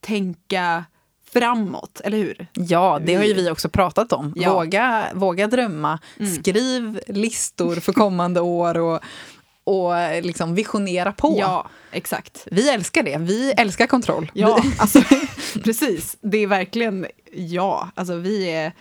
tänka 0.00 0.84
framåt, 1.32 2.00
eller 2.04 2.18
hur? 2.18 2.46
Ja, 2.52 3.00
det 3.04 3.14
har 3.14 3.24
ju 3.24 3.34
vi 3.34 3.50
också 3.50 3.68
pratat 3.68 4.12
om. 4.12 4.32
Ja. 4.36 4.42
Mm. 4.42 4.54
Våga, 4.54 5.06
våga 5.14 5.46
drömma, 5.46 5.98
skriv 6.40 7.00
listor 7.06 7.76
för 7.76 7.92
kommande 7.92 8.40
år 8.40 8.78
och, 8.78 9.00
och 9.64 9.92
liksom 10.22 10.54
visionera 10.54 11.12
på. 11.12 11.36
Ja, 11.38 11.68
exakt. 11.92 12.46
Vi 12.50 12.70
älskar 12.70 13.02
det. 13.02 13.18
Vi 13.18 13.52
älskar 13.52 13.86
kontroll. 13.86 14.30
Ja, 14.34 14.60
Vi, 14.62 14.72
alltså, 14.78 15.02
precis. 15.64 16.16
Det 16.20 16.38
är 16.38 16.46
verkligen 16.46 17.06
ja. 17.32 17.88
Alltså, 17.94 18.14
vi 18.16 18.50
är 18.50 18.72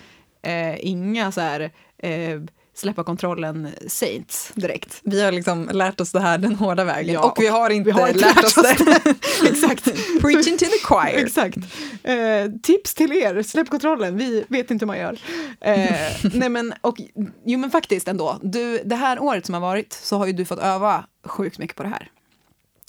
eh, 0.42 0.86
inga 0.86 1.32
så 1.32 1.42
här, 1.42 1.72
eh, 1.98 2.42
släppa 2.74 3.04
kontrollen 3.04 3.70
saints 3.88 4.52
direkt. 4.56 5.00
Vi 5.04 5.22
har 5.22 5.32
liksom 5.32 5.70
lärt 5.74 6.02
oss 6.02 6.12
det 6.12 6.20
här 6.20 6.38
den 6.38 6.56
hårda 6.56 6.84
vägen. 6.84 7.14
Ja, 7.14 7.24
och 7.24 7.38
vi 7.40 7.48
har 7.48 7.70
inte, 7.70 7.86
vi 7.86 7.92
har 7.92 8.08
inte 8.08 8.20
lärt 8.20 8.44
oss 8.44 8.54
det. 8.54 9.16
Exakt. 9.50 9.84
Preaching 10.22 10.58
to 10.58 10.66
the 10.66 10.80
choir. 10.84 11.24
Exakt. 11.24 11.58
Eh, 12.04 12.52
tips 12.64 12.94
till 12.94 13.12
er, 13.12 13.44
släpp 13.44 13.70
kontrollen, 13.70 14.18
vi 14.18 14.46
vet 14.48 14.72
inte 14.72 14.86
hur 14.86 14.88
man 14.88 14.98
gör. 14.98 15.20
Eh, 15.62 16.10
nej 16.34 16.50
men, 16.50 16.74
och, 16.82 16.98
jo 17.46 17.60
men 17.60 17.72
faktiskt 17.72 18.08
ändå, 18.08 18.40
du, 18.42 18.82
det 18.86 18.96
här 18.96 19.20
året 19.20 19.46
som 19.46 19.54
har 19.54 19.62
varit 19.62 19.94
så 19.94 20.18
har 20.18 20.26
ju 20.26 20.34
du 20.34 20.46
fått 20.46 20.60
öva 20.60 21.06
sjukt 21.26 21.58
mycket 21.58 21.78
på 21.78 21.84
det 21.84 21.90
här. 21.90 22.10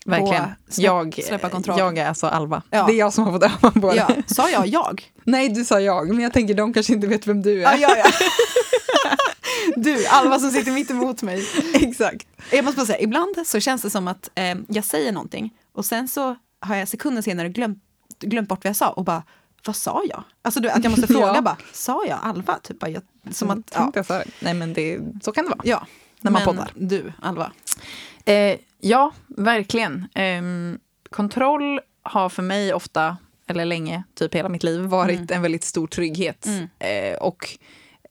Verkligen. 0.05 0.45
släpp- 0.69 0.85
jag, 0.85 1.21
släppa 1.25 1.49
kontroll. 1.49 1.79
jag 1.79 1.99
är 1.99 2.09
alltså 2.09 2.27
Alva. 2.27 2.63
Ja. 2.71 2.85
Det 2.87 2.93
är 2.93 2.97
jag 2.97 3.13
som 3.13 3.25
har 3.25 3.33
fått 3.33 3.43
öva 3.43 3.71
på 3.81 3.91
det. 3.91 3.97
Ja, 3.97 4.09
sa 4.27 4.51
jag 4.51 4.67
jag? 4.67 5.03
Nej, 5.25 5.49
du 5.49 5.65
sa 5.65 5.81
jag, 5.81 6.09
men 6.09 6.21
jag 6.21 6.33
tänker 6.33 6.55
de 6.55 6.73
kanske 6.73 6.93
inte 6.93 7.07
vet 7.07 7.27
vem 7.27 7.43
du 7.43 7.65
är. 7.65 7.73
Ja, 7.73 7.77
ja, 7.79 7.97
ja. 7.97 8.05
Du, 9.77 10.07
Alva 10.07 10.39
som 10.39 10.51
sitter 10.51 10.73
mitt 10.73 10.91
emot 10.91 11.23
mig. 11.23 11.45
Exakt. 11.75 12.27
Jag 12.53 12.65
måste 12.65 12.77
bara 12.77 12.87
säga, 12.87 13.01
ibland 13.01 13.37
så 13.47 13.61
känns 13.61 13.83
det 13.83 13.91
som 13.91 14.09
att 14.09 14.31
eh, 14.35 14.55
jag 14.69 14.85
säger 14.85 15.13
någonting 15.13 15.51
och 15.73 15.85
sen 15.85 16.09
så 16.09 16.37
har 16.61 16.77
jag 16.77 16.89
sekunder 16.89 17.23
senare 17.23 17.49
glömt, 17.49 17.79
glömt 18.21 18.49
bort 18.49 18.65
vad 18.65 18.69
jag 18.69 18.77
sa 18.77 18.89
och 18.91 19.05
bara, 19.05 19.23
vad 19.67 19.77
sa 19.77 20.03
jag? 20.09 20.23
Alltså 20.43 20.61
du, 20.61 20.71
att 20.71 20.85
jag 20.85 20.91
måste 20.91 21.07
fråga 21.13 21.33
Ja. 21.35 21.41
bara, 21.43 21.57
sa 21.73 22.05
jag 22.09 22.19
Alva? 22.23 22.59
Typ, 22.63 22.79
bara, 22.81 22.91
jag, 22.91 23.03
som 23.31 23.51
att, 23.51 23.59
ja. 23.75 23.91
Tänkte 23.93 24.15
jag. 24.15 24.23
Nej, 24.41 24.55
men 24.55 24.73
det, 24.73 24.99
så 25.23 25.33
kan 25.33 25.45
det 25.45 25.51
vara. 25.51 25.61
ja. 25.65 25.87
När 26.21 26.31
man 26.31 26.43
Men 26.45 26.55
poddar. 26.57 26.73
Du, 26.77 27.13
Alva. 27.23 27.53
Eh, 28.25 28.57
ja, 28.85 29.13
verkligen. 29.29 30.09
Ehm, 30.15 30.79
kontroll 31.11 31.81
har 32.03 32.29
för 32.29 32.43
mig 32.43 32.75
ofta, 32.75 33.17
eller 33.47 33.65
länge, 33.65 34.03
typ 34.15 34.35
hela 34.35 34.49
mitt 34.49 34.63
liv, 34.63 34.81
varit 34.81 35.31
en 35.31 35.43
väldigt 35.43 35.65
stor 35.65 35.87
trygghet. 35.87 36.47
Mm. 36.47 36.69
Eh, 36.79 37.19
och 37.19 37.59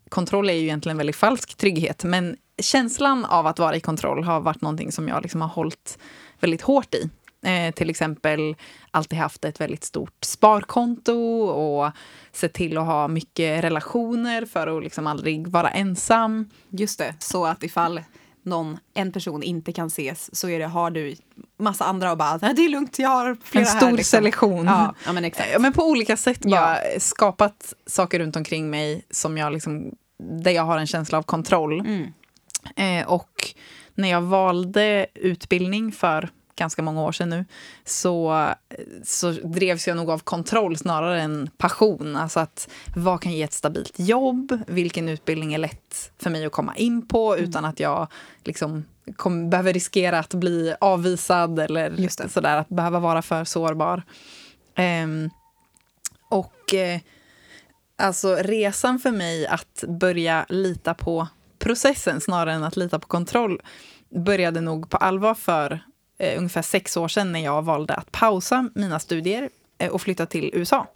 kontroll 0.09 0.49
är 0.49 0.53
ju 0.53 0.61
egentligen 0.61 0.97
väldigt 0.97 1.15
falsk 1.15 1.55
trygghet, 1.55 2.03
men 2.03 2.37
känslan 2.61 3.25
av 3.25 3.47
att 3.47 3.59
vara 3.59 3.75
i 3.75 3.79
kontroll 3.79 4.23
har 4.23 4.39
varit 4.39 4.61
någonting 4.61 4.91
som 4.91 5.07
jag 5.07 5.21
liksom 5.21 5.41
har 5.41 5.47
hållit 5.47 5.97
väldigt 6.39 6.61
hårt 6.61 6.95
i. 6.95 7.09
Eh, 7.45 7.73
till 7.73 7.89
exempel 7.89 8.55
alltid 8.91 9.19
haft 9.19 9.45
ett 9.45 9.61
väldigt 9.61 9.83
stort 9.83 10.25
sparkonto 10.25 11.13
och 11.43 11.91
sett 12.31 12.53
till 12.53 12.77
att 12.77 12.85
ha 12.85 13.07
mycket 13.07 13.63
relationer 13.63 14.45
för 14.45 14.77
att 14.77 14.83
liksom 14.83 15.07
aldrig 15.07 15.47
vara 15.47 15.69
ensam. 15.69 16.49
Just 16.69 16.99
det, 16.99 17.15
så 17.19 17.45
att 17.45 17.63
ifall 17.63 18.01
någon, 18.45 18.77
en 18.93 19.11
person 19.11 19.43
inte 19.43 19.71
kan 19.73 19.87
ses 19.87 20.35
så 20.35 20.49
är 20.49 20.59
det, 20.59 20.65
har 20.65 20.91
du 20.91 21.15
massa 21.59 21.85
andra 21.85 22.11
och 22.11 22.17
bara, 22.17 22.37
det 22.37 22.65
är 22.65 22.69
lugnt, 22.69 22.99
jag 22.99 23.09
har 23.09 23.37
flera 23.43 23.65
En 23.65 23.71
här. 23.71 23.77
stor 23.79 23.91
liksom. 23.91 24.17
selektion. 24.17 24.65
Ja, 24.65 24.95
ja 25.05 25.13
men 25.13 25.25
exakt. 25.25 25.49
Ja, 25.53 25.59
men 25.59 25.73
på 25.73 25.83
olika 25.89 26.17
sätt 26.17 26.39
Ja. 26.43 26.49
bara 26.49 26.77
skapat 26.99 27.73
saker 27.85 28.19
runt 28.19 28.35
omkring 28.35 28.69
mig 28.69 29.05
som 29.11 29.37
jag 29.37 29.53
liksom, 29.53 29.91
där 30.19 30.51
jag 30.51 30.63
har 30.63 30.77
en 30.77 30.87
känsla 30.87 31.17
av 31.17 31.23
kontroll. 31.23 31.79
Mm. 31.79 32.13
Eh, 32.75 33.07
och 33.07 33.53
när 33.95 34.09
jag 34.09 34.21
valde 34.21 35.05
utbildning 35.15 35.91
för 35.91 36.29
ganska 36.55 36.81
många 36.81 37.01
år 37.03 37.11
sedan 37.11 37.29
nu 37.29 37.45
så, 37.85 38.47
så 39.03 39.31
drevs 39.31 39.87
jag 39.87 39.97
nog 39.97 40.09
av 40.09 40.19
kontroll 40.19 40.77
snarare 40.77 41.21
än 41.21 41.49
passion. 41.57 42.15
Alltså 42.15 42.39
att 42.39 42.69
vad 42.95 43.21
kan 43.21 43.31
ge 43.31 43.43
ett 43.43 43.53
stabilt 43.53 43.99
jobb? 43.99 44.59
Vilken 44.67 45.09
utbildning 45.09 45.53
är 45.53 45.57
lätt 45.57 46.11
för 46.17 46.29
mig 46.29 46.45
att 46.45 46.51
komma 46.51 46.75
in 46.75 47.07
på 47.07 47.33
Mm. 47.33 47.49
utan 47.49 47.65
att 47.65 47.79
jag 47.79 48.07
liksom 48.43 48.85
kom, 49.15 49.49
behöver 49.49 49.73
riskera 49.73 50.19
att 50.19 50.33
bli 50.33 50.75
avvisad 50.79 51.59
eller 51.59 52.27
sådär, 52.27 52.57
att 52.57 52.69
behöva 52.69 52.99
vara 52.99 53.21
för 53.21 53.43
sårbar. 53.43 54.03
Ehm, 54.75 55.29
och 56.29 56.73
eh, 56.73 56.99
alltså 57.95 58.35
resan 58.35 58.99
för 58.99 59.11
mig 59.11 59.47
att 59.47 59.83
börja 59.87 60.45
lita 60.49 60.93
på 60.93 61.27
processen 61.59 62.21
snarare 62.21 62.53
än 62.53 62.63
att 62.63 62.75
lita 62.75 62.99
på 62.99 63.07
kontroll 63.07 63.61
började 64.09 64.61
nog 64.61 64.89
på 64.89 64.97
allvar 64.97 65.33
för 65.33 65.79
eh, 66.31 66.37
ungefär 66.37 66.61
sex 66.61 66.97
år 66.97 67.07
sedan 67.07 67.31
när 67.31 67.39
jag 67.39 67.61
valde 67.61 67.93
att 67.93 68.11
pausa 68.11 68.69
mina 68.75 68.99
studier 68.99 69.49
eh, 69.77 69.89
och 69.89 70.01
flytta 70.01 70.25
till 70.25 70.49
USA. 70.53 70.87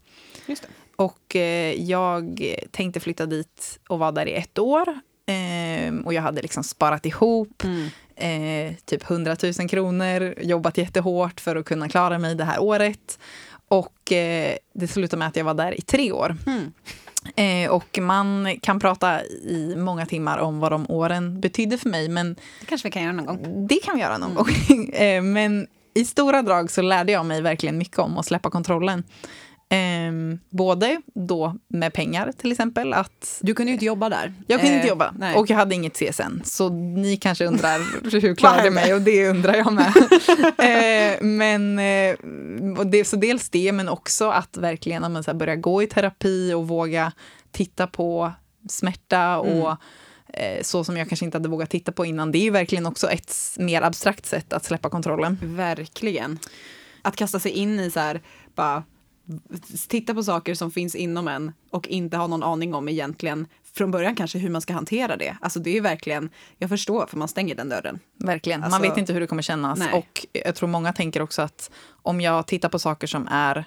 Och 0.95 1.35
eh, 1.35 1.73
jag 1.81 2.41
tänkte 2.71 2.99
flytta 2.99 3.25
dit 3.25 3.79
och 3.89 3.99
vara 3.99 4.11
där 4.11 4.25
i 4.25 4.33
ett 4.33 4.59
år. 4.59 4.99
Ehm, 5.25 5.99
och 6.05 6.13
jag 6.13 6.21
hade 6.21 6.41
liksom 6.41 6.63
sparat 6.63 7.05
ihop 7.05 7.63
Mm. 7.63 7.89
eh, 8.15 8.75
typ 8.85 9.09
100 9.09 9.35
000 9.59 9.69
kronor, 9.69 10.33
jobbat 10.41 10.77
jättehårt 10.77 11.39
för 11.39 11.55
att 11.55 11.65
kunna 11.65 11.89
klara 11.89 12.19
mig 12.19 12.35
det 12.35 12.43
här 12.43 12.59
året. 12.61 13.19
Och 13.67 14.11
eh, 14.11 14.55
det 14.73 14.87
slutade 14.87 15.19
med 15.19 15.27
att 15.27 15.35
jag 15.35 15.43
var 15.45 15.53
där 15.53 15.79
i 15.79 15.81
tre 15.81 16.11
år. 16.11 16.35
Mm. 16.47 16.71
Eh, 17.35 17.69
och 17.71 17.99
man 18.01 18.57
kan 18.61 18.79
prata 18.79 19.25
i 19.25 19.73
många 19.77 20.05
timmar 20.05 20.37
om 20.37 20.59
vad 20.59 20.71
de 20.71 20.85
åren 20.89 21.41
betydde 21.41 21.77
för 21.77 21.89
mig, 21.89 22.09
men 22.09 22.35
Det 22.59 22.65
kanske 22.65 22.87
vi 22.87 22.91
kan 22.91 23.03
göra 23.03 23.13
någon 23.13 23.25
gång. 23.25 23.67
det 23.67 23.79
kan 23.83 23.95
vi 23.95 24.01
göra 24.01 24.17
någon 24.17 24.33
gång. 24.35 24.89
eh, 24.93 25.21
men 25.21 25.67
i 25.93 26.05
stora 26.05 26.41
drag 26.41 26.71
så 26.71 26.81
lärde 26.81 27.11
jag 27.11 27.25
mig 27.25 27.41
verkligen 27.41 27.77
mycket 27.77 27.99
om 27.99 28.17
att 28.17 28.25
släppa 28.25 28.49
kontrollen. 28.49 29.03
Eh, 29.69 30.37
både 30.49 31.01
då 31.13 31.55
med 31.67 31.93
pengar 31.93 32.31
till 32.37 32.51
exempel, 32.51 32.93
att 32.93 33.39
Du 33.41 33.53
kunde 33.53 33.69
ju 33.69 33.73
inte 33.73 33.85
jobba 33.85 34.09
där. 34.09 34.33
jag 34.47 34.59
kunde 34.59 34.73
Eh, 34.73 34.75
inte 34.75 34.87
jobba 34.87 35.13
nej. 35.19 35.35
och 35.35 35.49
jag 35.49 35.57
hade 35.57 35.75
inget 35.75 35.93
CSN. 35.97 36.41
Så 36.43 36.69
ni 36.69 37.17
kanske 37.17 37.45
undrar 37.45 37.79
hur 38.21 38.35
klarade 38.35 38.63
jag 38.63 38.73
mig 38.73 38.93
och 38.93 39.01
det 39.01 39.29
undrar 39.29 39.55
jag 39.55 39.73
med. 39.73 39.93
eh, 41.17 41.21
men, 41.23 41.79
eh, 41.79 42.15
det, 42.85 43.05
så 43.05 43.15
dels 43.15 43.49
det, 43.49 43.71
men 43.71 43.89
också 43.89 44.29
att 44.29 44.57
verkligen 44.57 45.03
ja, 45.03 45.09
men, 45.09 45.23
så 45.23 45.31
här, 45.31 45.37
börja 45.37 45.55
gå 45.55 45.83
i 45.83 45.87
terapi 45.87 46.53
och 46.53 46.67
våga 46.67 47.11
titta 47.51 47.87
på 47.87 48.31
smärta 48.69 49.37
och 49.37 49.69
eh, 50.33 50.61
så 50.61 50.83
som 50.83 50.97
jag 50.97 51.09
kanske 51.09 51.25
inte 51.25 51.37
hade 51.37 51.49
vågat 51.49 51.69
titta 51.69 51.91
på 51.91 52.05
innan. 52.05 52.31
Det 52.31 52.37
är 52.37 52.43
ju 52.43 52.49
verkligen 52.49 52.85
också 52.85 53.09
ett 53.09 53.33
mer 53.57 53.81
abstrakt 53.81 54.25
sätt 54.25 54.53
att 54.53 54.63
släppa 54.65 54.89
kontrollen. 54.89 55.37
Verkligen. 55.41 56.39
Att 57.01 57.15
kasta 57.15 57.39
sig 57.39 57.51
in 57.51 57.79
i 57.79 57.91
så 57.91 57.99
här, 57.99 58.21
bara 58.55 58.83
titta 59.87 60.13
på 60.13 60.23
saker 60.23 60.55
som 60.55 60.71
finns 60.71 60.95
inom 60.95 61.27
en 61.27 61.51
och 61.69 61.87
inte 61.87 62.17
ha 62.17 62.27
någon 62.27 62.43
aning 62.43 62.73
om 62.73 62.89
egentligen 62.89 63.47
från 63.73 63.91
början 63.91 64.15
kanske 64.15 64.37
hur 64.39 64.49
man 64.49 64.61
ska 64.61 64.73
hantera 64.73 65.17
det. 65.17 65.37
Alltså 65.41 65.59
det 65.59 65.77
är 65.77 65.81
verkligen, 65.81 66.29
jag 66.57 66.69
förstår 66.69 67.05
för 67.05 67.17
man 67.17 67.27
stänger 67.27 67.55
den 67.55 67.69
dörren. 67.69 67.99
Verkligen. 68.17 68.63
Alltså- 68.63 68.79
Man 68.79 68.89
vet 68.89 68.97
inte 68.97 69.13
hur 69.13 69.19
det 69.19 69.27
kommer 69.27 69.41
kännas. 69.41 69.79
Nej. 69.79 69.93
Och 69.93 70.25
jag 70.45 70.55
tror 70.55 70.69
många 70.69 70.93
tänker 70.93 71.21
också 71.21 71.41
att 71.41 71.71
om 72.01 72.21
jag 72.21 72.47
tittar 72.47 72.69
på 72.69 72.79
saker 72.79 73.07
som 73.07 73.27
är 73.31 73.57
eh, 73.57 73.63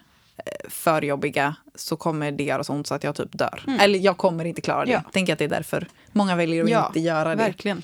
för 0.69 1.03
jobbiga 1.03 1.57
så 1.75 1.97
kommer 1.97 2.33
det 2.33 2.45
göra 2.45 2.65
så 2.65 2.73
ont 2.73 2.87
så 2.87 2.95
att 2.95 3.05
jag 3.05 3.15
typ 3.15 3.39
dör. 3.39 3.63
Eller 3.81 3.99
jag 3.99 4.17
kommer 4.17 4.45
inte 4.45 4.61
klara 4.61 4.85
det. 4.85 4.91
Ja. 4.93 5.03
Tänker 5.13 5.33
att 5.33 5.39
det 5.39 5.45
är 5.45 5.49
därför 5.49 5.89
många 6.13 6.37
väljer 6.37 6.65
att 6.65 6.71
Ja, 6.71 6.87
inte 6.87 7.01
göra 7.01 7.29
det. 7.29 7.43
Verkligen. 7.43 7.83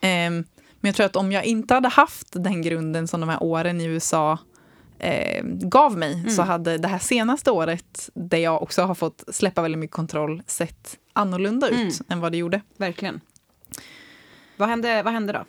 Ehm, 0.00 0.44
men 0.80 0.88
jag 0.88 0.94
tror 0.94 1.06
att 1.06 1.16
om 1.16 1.32
jag 1.32 1.44
inte 1.44 1.74
hade 1.74 1.88
haft 1.88 2.28
den 2.32 2.62
grunden 2.62 3.08
som 3.08 3.20
de 3.20 3.28
här 3.28 3.42
åren 3.42 3.80
i 3.80 3.84
USA 3.84 4.38
eh, 4.98 5.42
gav 5.44 5.98
mig 5.98 6.30
så 6.30 6.42
hade 6.42 6.78
det 6.78 6.88
här 6.88 6.98
senaste 6.98 7.50
året, 7.50 8.10
där 8.14 8.38
jag 8.38 8.62
också 8.62 8.82
har 8.82 8.94
fått 8.94 9.24
släppa 9.32 9.62
väldigt 9.62 9.78
mycket 9.78 9.96
kontroll, 9.96 10.42
sett 10.46 10.98
annorlunda 11.12 11.68
ut 11.68 11.74
Mm. 11.74 11.90
än 12.08 12.20
vad 12.20 12.32
det 12.32 12.38
gjorde. 12.38 12.60
Verkligen. 12.76 13.20
Vad 14.56 14.68
hände, 14.68 15.02
vad 15.02 15.12
hände 15.12 15.32
då? 15.32 15.44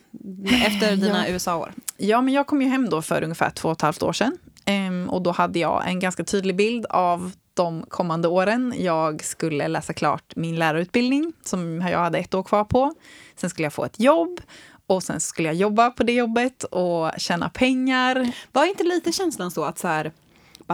Efter 0.68 0.96
dina 0.96 1.28
Ja. 1.28 1.34
USA-år? 1.34 1.74
Ja, 1.98 2.22
men 2.22 2.34
jag 2.34 2.48
kom 2.48 2.62
ju 2.62 2.68
hem 2.68 2.90
då 2.90 3.02
för 3.02 3.24
ungefär 3.24 3.50
två 3.50 3.68
och 3.70 3.72
ett 3.78 3.82
halvt 3.82 4.04
år 4.04 4.14
sedan. 4.14 4.38
Ehm, 4.66 5.10
och 5.10 5.22
då 5.22 5.32
hade 5.32 5.60
jag 5.60 5.88
en 5.88 6.00
ganska 6.00 6.24
tydlig 6.24 6.56
bild 6.56 6.86
av 6.90 7.32
de 7.54 7.86
kommande 7.90 8.28
åren. 8.28 8.74
Jag 8.78 9.24
skulle 9.24 9.68
läsa 9.68 9.94
klart 9.94 10.34
min 10.36 10.56
lärarutbildning 10.56 11.34
som 11.44 11.82
jag 11.82 12.00
hade 12.00 12.18
ett 12.18 12.34
år 12.34 12.44
kvar 12.44 12.64
på. 12.64 12.94
Sen 13.36 13.50
skulle 13.50 13.66
jag 13.66 13.74
få 13.74 13.86
ett 13.86 14.00
jobb 14.00 14.42
och 14.90 15.04
sen 15.04 15.20
skulle 15.20 15.48
jag 15.48 15.56
jobba 15.56 15.90
på 15.90 16.04
det 16.04 16.14
jobbet 16.14 16.64
och 16.64 17.12
tjäna 17.18 17.50
pengar. 17.50 18.32
Var 18.52 18.66
inte 18.66 18.84
lite 18.84 19.12
känslan 19.12 19.52
så 19.52 19.64
att 19.64 19.80
så 19.80 19.88
här, 19.88 20.12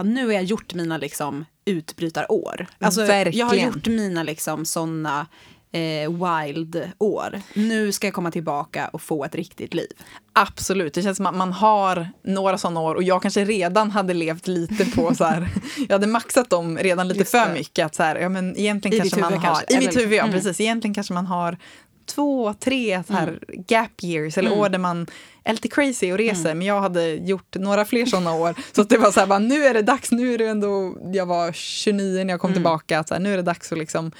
nu 0.04 0.26
har 0.26 0.32
jag 0.32 0.44
gjort 0.44 0.74
mina 0.74 0.98
liksom, 0.98 1.44
utbrytarår? 1.64 2.66
Alltså, 2.78 3.00
jag 3.00 3.08
har 3.08 3.24
Verkligen. 3.24 3.66
gjort 3.66 3.86
mina 3.86 4.22
liksom, 4.22 4.64
såna 4.64 5.26
eh, 5.72 6.10
wild-år. 6.10 7.40
Nu 7.54 7.92
ska 7.92 8.06
jag 8.06 8.14
komma 8.14 8.30
tillbaka 8.30 8.88
och 8.88 9.02
få 9.02 9.24
ett 9.24 9.34
riktigt 9.34 9.74
liv. 9.74 9.92
Absolut, 10.32 10.94
det 10.94 11.02
känns 11.02 11.16
som 11.16 11.26
att 11.26 11.34
man 11.34 11.52
har 11.52 12.08
några 12.22 12.58
sådana 12.58 12.80
år 12.80 12.94
och 12.94 13.02
jag 13.02 13.22
kanske 13.22 13.44
redan 13.44 13.90
hade 13.90 14.14
levt 14.14 14.46
lite 14.46 14.84
på 14.84 15.14
så 15.14 15.24
här, 15.24 15.48
jag 15.88 15.92
hade 15.92 16.06
maxat 16.06 16.50
dem 16.50 16.78
redan 16.78 17.08
lite 17.08 17.20
Just 17.20 17.30
för 17.30 17.46
det. 17.46 17.52
mycket. 17.52 17.86
Att 17.86 17.94
så 17.94 18.02
här, 18.02 18.16
ja, 18.16 18.28
men 18.28 18.56
egentligen 18.56 18.96
I 18.96 19.00
kanske 19.00 19.20
man 19.20 19.32
har, 19.32 19.40
kanske, 19.40 19.74
I 19.74 19.78
mitt 19.78 19.96
huvud, 19.96 20.18
ja 20.18 20.22
mm. 20.22 20.32
precis. 20.32 20.60
Egentligen 20.60 20.94
kanske 20.94 21.14
man 21.14 21.26
har 21.26 21.58
två, 22.06 22.54
tre 22.54 23.02
så 23.06 23.12
här 23.12 23.38
gap 23.68 24.02
years 24.04 24.38
eller 24.38 24.48
Mm. 24.48 24.60
år 24.60 24.68
där 24.68 24.78
man 24.78 25.06
är 25.44 25.52
lite 25.52 25.68
crazy 25.68 26.12
och 26.12 26.18
reser. 26.18 26.54
Men 26.54 26.66
jag 26.66 26.80
hade 26.80 27.06
gjort 27.14 27.56
några 27.56 27.84
fler 27.84 28.06
sådana 28.06 28.32
år. 28.34 28.54
Så 28.72 28.82
det 28.82 28.98
var 28.98 29.10
så 29.12 29.20
här, 29.20 29.26
bara, 29.26 29.38
nu 29.38 29.64
är 29.64 29.74
det 29.74 29.82
dags, 29.82 30.10
nu 30.12 30.34
är 30.34 30.38
det 30.38 30.46
ändå, 30.46 30.96
jag 31.12 31.26
var 31.26 31.52
29 31.52 32.24
när 32.24 32.32
jag 32.34 32.40
kom 32.40 32.48
Mm. 32.50 32.54
tillbaka, 32.56 33.04
så 33.04 33.14
här, 33.14 33.20
nu 33.20 33.32
är 33.32 33.36
det 33.36 33.42
dags 33.42 33.72
att 33.72 33.78
liksom, 33.78 34.12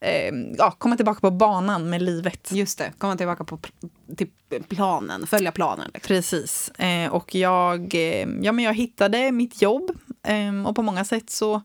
eh, 0.00 0.34
ja, 0.58 0.70
komma 0.78 0.96
tillbaka 0.96 1.20
på 1.20 1.30
banan 1.30 1.90
med 1.90 2.02
livet. 2.02 2.48
Just 2.52 2.78
det, 2.78 2.92
komma 2.98 3.16
tillbaka 3.16 3.44
på 3.44 3.58
till 4.16 4.28
planen, 4.68 5.26
följa 5.26 5.52
planen. 5.52 5.90
Liksom. 5.94 6.08
Precis. 6.08 6.68
Eh, 6.68 7.12
och 7.12 7.34
jag, 7.34 7.94
eh, 7.94 8.28
ja, 8.42 8.52
men 8.52 8.58
jag 8.64 8.74
hittade 8.74 9.32
mitt 9.32 9.62
jobb 9.62 9.90
eh, 10.26 10.66
och 10.68 10.76
på 10.76 10.82
många 10.82 11.04
sätt 11.04 11.30
så 11.30 11.62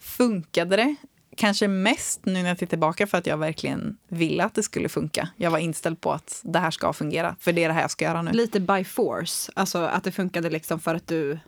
funkade 0.00 0.76
det. 0.76 0.94
Kanske 1.36 1.68
mest 1.68 2.24
nu 2.24 2.32
när 2.32 2.48
jag 2.48 2.58
tittar 2.58 2.70
tillbaka 2.70 3.06
för 3.06 3.18
att 3.18 3.26
jag 3.26 3.36
verkligen 3.36 3.96
ville 4.08 4.44
att 4.44 4.54
det 4.54 4.62
skulle 4.62 4.88
funka. 4.88 5.28
Jag 5.36 5.50
var 5.50 5.58
inställd 5.58 6.00
på 6.00 6.12
att 6.12 6.40
det 6.44 6.58
här 6.58 6.70
ska 6.70 6.92
fungera, 6.92 7.36
för 7.40 7.52
det 7.52 7.64
är 7.64 7.68
det 7.68 7.74
här 7.74 7.80
jag 7.80 7.90
ska 7.90 8.04
göra 8.04 8.22
nu. 8.22 8.32
Lite 8.32 8.60
by 8.60 8.84
force, 8.84 9.52
alltså 9.54 9.78
att 9.78 10.04
det 10.04 10.12
funkade 10.12 10.50
liksom 10.50 10.80
för 10.80 10.94
att 10.94 11.06
du 11.06 11.38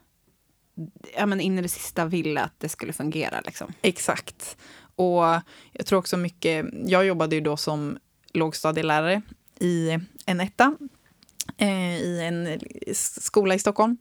ja, 1.17 1.27
men 1.27 1.41
in 1.41 1.59
i 1.59 1.63
det 1.63 1.69
sista 1.69 2.05
ville 2.05 2.41
att 2.41 2.61
det 2.61 2.69
skulle 2.69 2.93
fungera. 2.93 3.41
Liksom. 3.41 3.73
Exakt. 3.83 4.57
Och 4.97 5.25
jag 5.73 5.87
tror 5.87 5.99
också 5.99 6.17
mycket, 6.17 6.67
jag 6.85 7.05
jobbade 7.05 7.35
ju 7.35 7.41
då 7.41 7.57
som 7.57 7.99
lågstadielärare 8.33 9.23
i 9.59 9.99
en 10.27 10.41
etta 10.41 10.77
eh, 11.57 11.97
i 11.97 12.21
en 12.23 12.61
skola 12.95 13.55
i 13.55 13.59
Stockholm. 13.59 13.97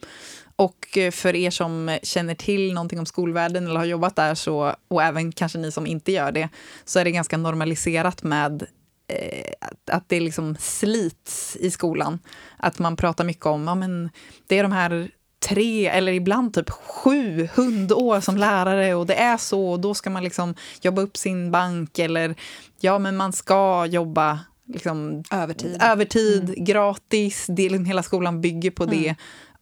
Och 0.62 0.98
eh, 0.98 1.12
för 1.12 1.36
er 1.36 1.50
som 1.50 1.98
känner 2.04 2.36
till 2.36 2.74
någonting 2.74 3.00
om 3.00 3.06
skolvärlden 3.06 3.68
eller 3.68 3.80
har 3.80 3.86
jobbat 3.86 4.16
där, 4.16 4.36
så, 4.36 4.76
och 4.88 5.04
även 5.04 5.32
kanske 5.32 5.58
ni 5.58 5.72
som 5.72 5.88
inte 5.88 6.12
gör 6.12 6.32
det, 6.32 6.50
så 6.86 7.00
är 7.00 7.04
det 7.04 7.12
ganska 7.12 7.38
normaliserat 7.38 8.24
med 8.24 8.66
eh, 9.08 9.54
att 9.92 10.10
det 10.10 10.20
liksom 10.20 10.56
slits 10.60 11.58
i 11.60 11.72
skolan. 11.72 12.20
Att 12.58 12.80
man 12.80 12.96
pratar 12.96 13.24
mycket 13.24 13.46
om, 13.46 13.68
ja 13.68 13.76
men 13.76 14.10
det 14.48 14.60
är 14.60 14.64
de 14.64 14.72
här 14.72 15.12
tre 15.48 15.88
eller 15.88 16.12
ibland 16.12 16.54
typ 16.54 16.70
sju 16.70 17.50
hundår 17.56 18.20
som 18.20 18.38
lärare 18.38 18.96
och 18.96 19.06
det 19.06 19.16
är 19.16 19.38
så 19.38 19.72
och 19.72 19.80
då 19.80 19.94
ska 19.94 20.10
man 20.10 20.24
liksom 20.24 20.56
jobba 20.82 21.02
upp 21.02 21.18
sin 21.18 21.52
bank 21.52 22.00
eller 22.00 22.36
ja 22.80 23.00
men 23.00 23.18
man 23.18 23.34
ska 23.34 23.86
jobba 23.86 24.40
liksom 24.66 25.24
övertid, 25.32 25.78
övertid 25.82 26.44
mm. 26.44 26.64
gratis, 26.66 27.46
det, 27.48 27.70
liksom 27.70 27.86
hela 27.86 28.04
skolan 28.04 28.42
bygger 28.42 28.72
på 28.72 28.86
det. 28.86 29.08
Mm. 29.08 29.16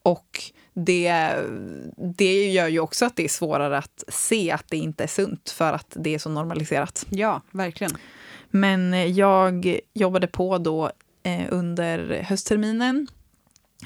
Och 0.04 0.52
det, 0.74 1.36
det 2.18 2.52
gör 2.52 2.68
ju 2.68 2.80
också 2.80 3.06
att 3.06 3.16
det 3.16 3.24
är 3.24 3.30
svårare 3.30 3.78
att 3.78 4.04
se 4.08 4.52
att 4.52 4.66
det 4.70 4.78
inte 4.78 5.04
är 5.04 5.08
sunt 5.08 5.50
för 5.50 5.74
att 5.74 5.94
det 5.96 6.16
är 6.16 6.20
så 6.20 6.30
normaliserat. 6.30 7.06
Ja, 7.10 7.42
verkligen. 7.52 7.92
Men 8.50 9.14
jag 9.16 9.80
jobbade 9.94 10.28
på 10.28 10.58
då 10.58 10.92
eh, 11.24 11.46
under 11.50 12.22
höstterminen 12.22 13.08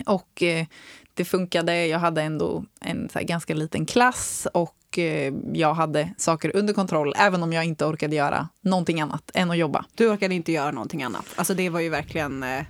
och 0.06 0.44
eh, 0.44 0.66
det 1.14 1.26
funkade. 1.26 1.88
Jag 1.88 2.00
hade 2.00 2.22
ändå 2.22 2.66
en 2.82 3.10
ganska 3.22 3.54
liten 3.54 3.86
klass 3.86 4.48
och 4.54 5.00
eh, 5.00 5.34
jag 5.54 5.74
hade 5.74 6.14
saker 6.18 6.56
under 6.56 6.74
kontroll 6.74 7.14
även 7.18 7.44
om 7.44 7.54
jag 7.54 7.66
inte 7.66 7.86
orkade 7.86 8.16
göra 8.16 8.50
någonting 8.62 9.02
annat 9.02 9.32
än 9.34 9.52
att 9.52 9.58
jobba. 9.58 9.86
Du 9.96 10.10
orkade 10.10 10.36
inte 10.36 10.52
göra 10.52 10.72
någonting 10.72 11.04
annat? 11.04 11.26
Alltså 11.36 11.54
det 11.54 11.70
var 11.70 11.80
ju 11.80 11.90
verkligen... 11.90 12.44
Eh, 12.44 12.64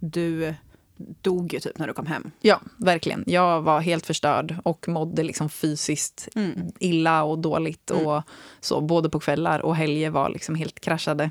du 0.00 0.54
dog 0.98 1.54
ju 1.54 1.60
typ 1.60 1.78
när 1.78 1.86
du 1.86 1.92
kom 1.92 2.06
hem. 2.06 2.30
Ja, 2.40 2.60
verkligen. 2.76 3.24
Jag 3.26 3.62
var 3.62 3.80
helt 3.80 4.06
förstörd 4.06 4.56
och 4.64 4.88
mådde 4.88 5.22
liksom 5.22 5.48
fysiskt 5.48 6.28
mm. 6.34 6.72
illa 6.78 7.22
och 7.22 7.38
dåligt. 7.38 7.90
Mm. 7.90 8.06
Och 8.06 8.22
så, 8.60 8.80
både 8.80 9.10
på 9.10 9.20
kvällar 9.20 9.60
och 9.60 9.76
helger 9.76 10.10
var 10.10 10.30
liksom 10.30 10.54
helt 10.54 10.80
kraschade. 10.80 11.30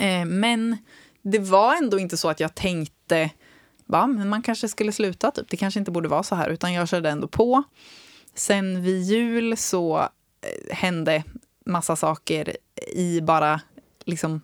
Eh, 0.00 0.24
men 0.24 0.76
det 1.22 1.38
var 1.38 1.76
ändå 1.76 1.98
inte 1.98 2.16
så 2.16 2.28
att 2.28 2.40
jag 2.40 2.54
tänkte 2.54 3.30
va, 3.86 4.06
men 4.06 4.28
man 4.28 4.42
kanske 4.42 4.68
skulle 4.68 4.92
sluta. 4.92 5.30
Typ. 5.30 5.50
Det 5.50 5.56
kanske 5.56 5.80
inte 5.80 5.90
borde 5.90 6.08
vara 6.08 6.22
så 6.22 6.34
här. 6.34 6.50
Utan 6.50 6.72
jag 6.72 6.88
körde 6.88 7.10
ändå 7.10 7.28
på. 7.28 7.62
Sen 8.34 8.82
vid 8.82 9.02
jul 9.02 9.56
så 9.56 9.98
eh, 9.98 10.76
hände 10.76 11.24
massa 11.66 11.96
saker 11.96 12.56
i 12.92 13.20
bara 13.20 13.60
liksom 14.04 14.40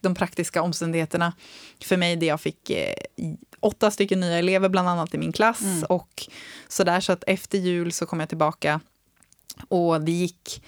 de 0.00 0.14
praktiska 0.14 0.62
omständigheterna 0.62 1.32
för 1.84 1.96
mig. 1.96 2.16
Där 2.16 2.26
jag 2.26 2.40
fick 2.40 2.70
eh, 2.70 2.94
åtta 3.60 3.90
stycken 3.90 4.20
nya 4.20 4.38
elever, 4.38 4.68
bland 4.68 4.88
annat 4.88 5.14
i 5.14 5.18
min 5.18 5.32
klass. 5.32 5.62
Mm. 5.62 5.84
Och 5.88 6.28
så 6.68 6.84
där, 6.84 7.00
så 7.00 7.12
att 7.12 7.24
efter 7.26 7.58
jul 7.58 7.92
så 7.92 8.06
kom 8.06 8.20
jag 8.20 8.28
tillbaka 8.28 8.80
och 9.68 10.00
det 10.00 10.12
gick 10.12 10.62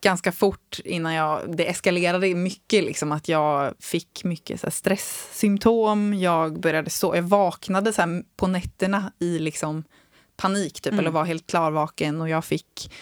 ganska 0.00 0.32
fort 0.32 0.80
innan 0.84 1.14
jag, 1.14 1.56
det 1.56 1.70
eskalerade 1.70 2.34
mycket, 2.34 2.84
liksom, 2.84 3.12
att 3.12 3.28
jag 3.28 3.74
fick 3.78 4.24
mycket 4.24 4.60
så 4.60 4.66
här, 4.66 4.72
stresssymptom. 4.72 6.14
Jag 6.14 6.60
började 6.60 6.90
så, 6.90 7.16
jag 7.16 7.22
vaknade 7.22 7.92
så 7.92 8.02
här, 8.02 8.22
på 8.36 8.46
nätterna 8.46 9.12
i 9.18 9.38
liksom, 9.38 9.84
panik, 10.36 10.80
typ, 10.80 10.92
mm. 10.92 10.98
eller 10.98 11.10
var 11.10 11.24
helt 11.24 11.46
klarvaken 11.46 12.20
och 12.20 12.28
jag 12.28 12.44
fick 12.44 12.92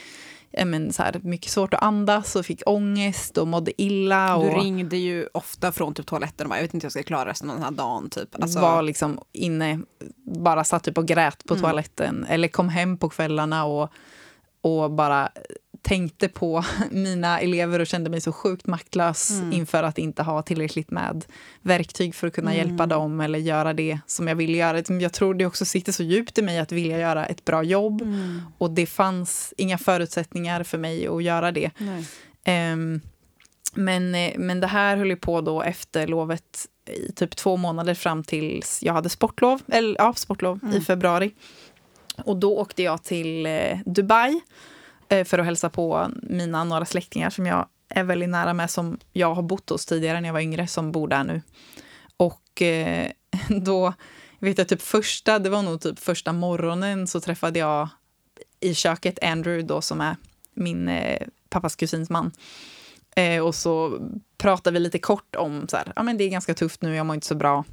men, 0.65 0.93
så 0.93 1.03
här, 1.03 1.21
mycket 1.23 1.51
svårt 1.53 1.75
att 1.75 1.83
andas 1.83 2.37
och 2.37 2.47
fick 2.47 2.63
ångest 2.67 3.39
och 3.39 3.49
mådde 3.49 3.83
illa. 3.83 4.37
Och 4.37 4.45
du 4.45 4.51
ringde 4.51 4.97
ju 4.97 5.29
ofta 5.35 5.73
från 5.73 5.95
typ 5.95 6.07
toaletten 6.07 6.47
och 6.47 6.51
bara, 6.51 6.57
jag 6.57 6.63
vet 6.63 6.75
inte 6.75 6.85
hur 6.85 6.87
jag 6.87 6.93
ska 6.93 7.03
klara 7.03 7.31
resten 7.31 7.51
av 7.51 7.57
den 7.57 7.65
här 7.65 7.71
dagen. 7.71 8.11
Typ. 8.11 8.43
Alltså... 8.43 8.61
Var 8.61 8.83
liksom 8.83 9.21
inne, 9.33 9.81
bara 10.25 10.65
satt 10.65 10.85
typ 10.85 10.99
och 10.99 11.07
grät 11.07 11.45
på 11.45 11.55
mm. 11.55 11.63
toaletten. 11.63 12.27
Eller 12.29 12.49
kom 12.49 12.69
hem 12.69 12.99
på 12.99 13.09
kvällarna 13.09 13.65
och, 13.65 13.91
och 14.61 14.91
bara 14.91 15.29
tänkte 15.83 16.29
på 16.29 16.65
mina 16.91 17.41
elever 17.41 17.81
och 17.81 17.87
kände 17.87 18.11
mig 18.11 18.21
så 18.21 18.33
sjukt 18.33 18.67
maktlös 18.67 19.31
mm. 19.31 19.53
inför 19.53 19.83
att 19.83 19.99
inte 19.99 20.23
ha 20.23 20.43
tillräckligt 20.43 20.91
med 20.91 21.25
verktyg 21.63 22.15
för 22.15 22.27
att 22.27 22.35
kunna 22.35 22.55
mm. 22.55 22.67
hjälpa 22.67 22.87
dem 22.87 23.21
eller 23.21 23.39
göra 23.39 23.73
det 23.73 23.99
som 24.07 24.29
jag 24.29 24.35
vill 24.35 24.55
göra. 24.55 24.83
Jag 25.01 25.13
tror 25.13 25.35
det 25.35 25.47
också 25.47 25.65
sitter 25.65 25.93
så 25.93 26.03
djupt 26.03 26.39
i 26.39 26.43
mig 26.43 26.59
att 26.59 26.73
vilja 26.73 26.99
göra 26.99 27.27
ett 27.27 27.45
bra 27.45 27.63
jobb 27.63 28.03
mm. 28.03 28.43
och 28.59 28.71
det 28.71 28.87
fanns 28.87 29.55
inga 29.57 29.79
förutsättningar 29.79 30.63
för 30.63 30.79
mig 30.79 31.09
att 31.09 31.23
göra 31.23 31.53
det. 31.53 31.71
Um, 32.73 33.01
men, 33.75 34.11
men 34.37 34.61
det 34.61 34.67
här 34.67 34.97
höll 34.97 35.11
ju 35.11 35.17
på 35.17 35.41
då 35.41 35.63
efter 35.63 36.07
lovet 36.07 36.67
i 36.87 37.13
typ 37.13 37.37
två 37.37 37.57
månader 37.57 37.95
fram 37.95 38.25
tills 38.25 38.83
jag 38.83 38.93
hade 38.93 39.09
sportlov, 39.09 39.63
eller 39.69 39.97
ja, 39.99 40.15
sportlov 40.15 40.61
i 40.63 40.67
mm. 40.67 40.81
februari. 40.81 41.35
Och 42.25 42.37
då 42.37 42.59
åkte 42.59 42.83
jag 42.83 43.03
till 43.03 43.47
eh, 43.47 43.79
Dubai 43.87 44.31
Eh, 44.33 44.41
Eh, 45.09 45.25
för 45.25 45.39
att 45.39 45.45
hälsa 45.45 45.71
på 45.71 46.11
mina 46.23 46.65
några 46.65 46.85
släktingar 46.85 47.31
som 47.31 47.47
jag 47.47 47.69
är 47.89 48.05
väldigt 48.05 48.29
nära 48.29 48.55
med, 48.55 48.71
som 48.71 48.99
jag 49.13 49.35
har 49.35 49.43
bott 49.43 49.71
hos 49.71 49.87
tidigare 49.87 50.21
när 50.21 50.29
jag 50.29 50.33
var 50.33 50.41
yngre, 50.41 50.67
som 50.67 50.93
bor 50.93 51.09
där 51.09 51.25
nu. 51.25 51.43
Och 52.17 52.63
eh, 52.63 53.11
då, 53.49 53.95
vet 54.39 54.59
jag, 54.59 54.69
typ 54.69 54.83
första, 54.83 55.39
det 55.39 55.51
var 55.51 55.63
nog 55.63 55.81
typ 55.81 55.99
första 55.99 56.33
morgonen 56.33 57.07
så 57.07 57.21
träffade 57.21 57.59
jag 57.59 57.89
i 58.61 58.75
köket 58.75 59.25
Andrew 59.25 59.67
då 59.67 59.81
som 59.81 60.01
är 60.01 60.17
min 60.55 60.89
eh, 60.89 61.27
pappas 61.49 61.77
kusins 61.77 62.11
man. 62.11 62.33
Och 63.45 63.55
så 63.55 63.99
pratade 64.37 64.75
vi 64.75 64.81
lite 64.81 64.99
kort 64.99 65.37
om 65.37 65.69
så 65.69 65.77
här, 65.77 65.93
ja 65.97 66.03
men 66.03 66.19
det 66.19 66.25
är 66.25 66.29
ganska 66.29 66.55
tufft 66.55 66.83
nu, 66.83 66.95
jag 66.95 67.07
mår 67.07 67.15
inte 67.15 67.27
så 67.27 67.35
bra. 67.35 67.65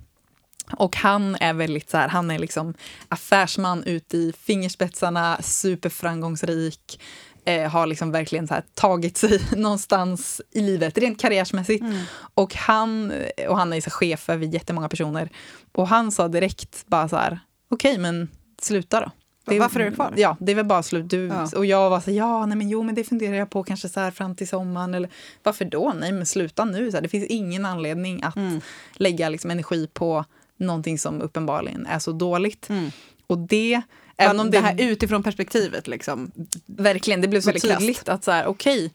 Och 0.71 0.95
han 0.95 1.35
är 1.35 1.53
väldigt 1.53 1.89
så 1.89 1.97
här, 1.97 2.07
han 2.07 2.31
är 2.31 2.39
liksom 2.39 2.73
affärsman 3.07 3.83
ute 3.83 4.17
i 4.17 4.33
fingerspetsarna, 4.39 5.37
superframgångsrik, 5.41 6.99
eh, 7.45 7.69
har 7.69 7.87
liksom 7.87 8.11
verkligen 8.11 8.47
så 8.47 8.55
tagit 8.73 9.17
sig 9.17 9.41
någonstans 9.55 10.41
i 10.51 10.61
livet, 10.61 10.97
rent 10.97 11.21
karriärsmässigt. 11.21 11.81
Mm. 11.81 12.03
Och 12.33 12.55
han, 12.55 13.13
och 13.47 13.57
han 13.57 13.73
är 13.73 13.81
så 13.81 13.89
chef 13.89 14.29
över 14.29 14.45
jättemånga 14.45 14.89
personer. 14.89 15.29
Och 15.71 15.87
han 15.87 16.11
sa 16.11 16.27
direkt 16.27 16.85
bara 16.87 17.09
så 17.09 17.15
här, 17.15 17.39
okej 17.69 17.91
okay, 17.91 18.01
men 18.01 18.27
sluta 18.61 18.99
då. 18.99 19.11
Det, 19.45 19.59
Varför 19.59 19.79
är 19.79 19.89
du 19.89 19.95
kvar? 19.95 20.13
Ja, 20.17 20.37
det 20.39 20.51
är 20.51 20.55
väl 20.55 20.65
bara 20.65 20.83
slut. 20.83 21.09
Du, 21.09 21.27
ja. 21.27 21.49
Och 21.55 21.65
jag 21.65 21.89
var 21.89 21.99
så 21.99 22.11
ja, 22.11 22.45
nej 22.45 22.57
men 22.57 22.69
jo, 22.69 22.83
men 22.83 22.95
det 22.95 23.03
funderar 23.03 23.35
jag 23.35 23.49
på 23.49 23.63
kanske 23.63 23.89
så 23.89 23.99
här 23.99 24.11
fram 24.11 24.35
till 24.35 24.47
sommaren. 24.47 24.93
Eller 24.93 25.09
varför 25.43 25.65
då? 25.65 25.93
Nej, 25.99 26.11
men 26.11 26.25
sluta 26.25 26.65
nu. 26.65 26.91
Så 26.91 26.97
här, 26.97 27.01
det 27.01 27.09
finns 27.09 27.25
ingen 27.25 27.65
anledning 27.65 28.23
att 28.23 28.35
mm. 28.35 28.61
lägga 28.93 29.29
liksom, 29.29 29.51
energi 29.51 29.87
på 29.93 30.25
någonting 30.57 30.99
som 30.99 31.21
uppenbarligen 31.21 31.85
är 31.85 31.99
så 31.99 32.11
dåligt. 32.11 32.69
Mm. 32.69 32.91
Och 33.27 33.37
det... 33.37 33.81
Även 34.17 34.39
om 34.39 34.51
det, 34.51 34.57
det 34.57 34.61
här 34.61 34.75
utifrån 34.81 35.23
perspektivet, 35.23 35.87
liksom. 35.87 36.31
Verkligen, 36.65 37.21
det 37.21 37.27
blev 37.27 37.41
så 37.41 37.51
tydligt 37.51 38.09
att 38.09 38.23
så 38.23 38.31
här, 38.31 38.45
okej, 38.45 38.85
okay, 38.85 38.89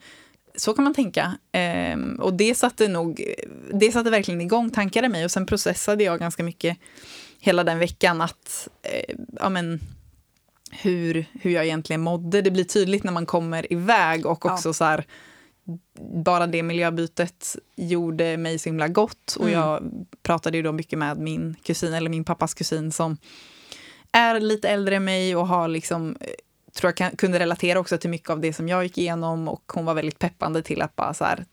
så 0.54 0.74
kan 0.74 0.84
man 0.84 0.94
tänka. 0.94 1.38
Ehm, 1.52 2.14
och 2.20 2.34
det 2.34 2.54
satte 2.54 2.88
nog, 2.88 3.34
det 3.72 3.92
satte 3.92 4.10
verkligen 4.10 4.40
igång 4.40 4.70
tankar 4.70 5.04
i 5.04 5.08
mig 5.08 5.24
och 5.24 5.30
sen 5.30 5.46
processade 5.46 6.04
jag 6.04 6.18
ganska 6.18 6.42
mycket 6.42 6.78
hela 7.40 7.64
den 7.64 7.78
veckan 7.78 8.20
att, 8.20 8.68
eh, 8.82 9.14
ja 9.40 9.48
men, 9.48 9.80
hur, 10.70 11.24
hur 11.32 11.50
jag 11.50 11.64
egentligen 11.64 12.00
mådde. 12.00 12.42
Det 12.42 12.50
blir 12.50 12.64
tydligt 12.64 13.04
när 13.04 13.12
man 13.12 13.26
kommer 13.26 13.72
iväg 13.72 14.26
och 14.26 14.46
också 14.46 14.68
ja. 14.68 14.72
så 14.72 14.84
här, 14.84 15.04
bara 16.24 16.46
det 16.46 16.62
miljöbytet 16.62 17.56
gjorde 17.76 18.36
mig 18.36 18.58
så 18.58 18.68
himla 18.68 18.88
gott. 18.88 19.36
Och 19.38 19.48
mm. 19.48 19.60
jag 19.60 19.90
pratade 20.22 20.56
ju 20.56 20.62
då 20.62 20.72
mycket 20.72 20.98
med 20.98 21.18
min 21.18 21.56
kusin, 21.62 21.94
eller 21.94 22.10
min 22.10 22.24
pappas 22.24 22.54
kusin 22.54 22.92
som 22.92 23.16
är 24.12 24.40
lite 24.40 24.68
äldre 24.68 24.96
än 24.96 25.04
mig 25.04 25.36
och 25.36 25.48
har 25.48 25.68
liksom 25.68 26.16
eh, 26.20 26.26
tror 26.74 26.88
jag 26.88 26.96
kan, 26.96 27.16
kunde 27.16 27.38
relatera 27.38 27.78
också 27.78 27.98
till 27.98 28.10
mycket 28.10 28.30
av 28.30 28.40
det 28.40 28.52
som 28.52 28.68
jag 28.68 28.82
gick 28.82 28.98
igenom 28.98 29.48
och 29.48 29.72
hon 29.74 29.84
var 29.84 29.94
väldigt 29.94 30.18
peppande 30.18 30.62
till 30.62 30.82
att 30.82 30.96
bara 30.96 31.14
så 31.14 31.24
här, 31.24 31.44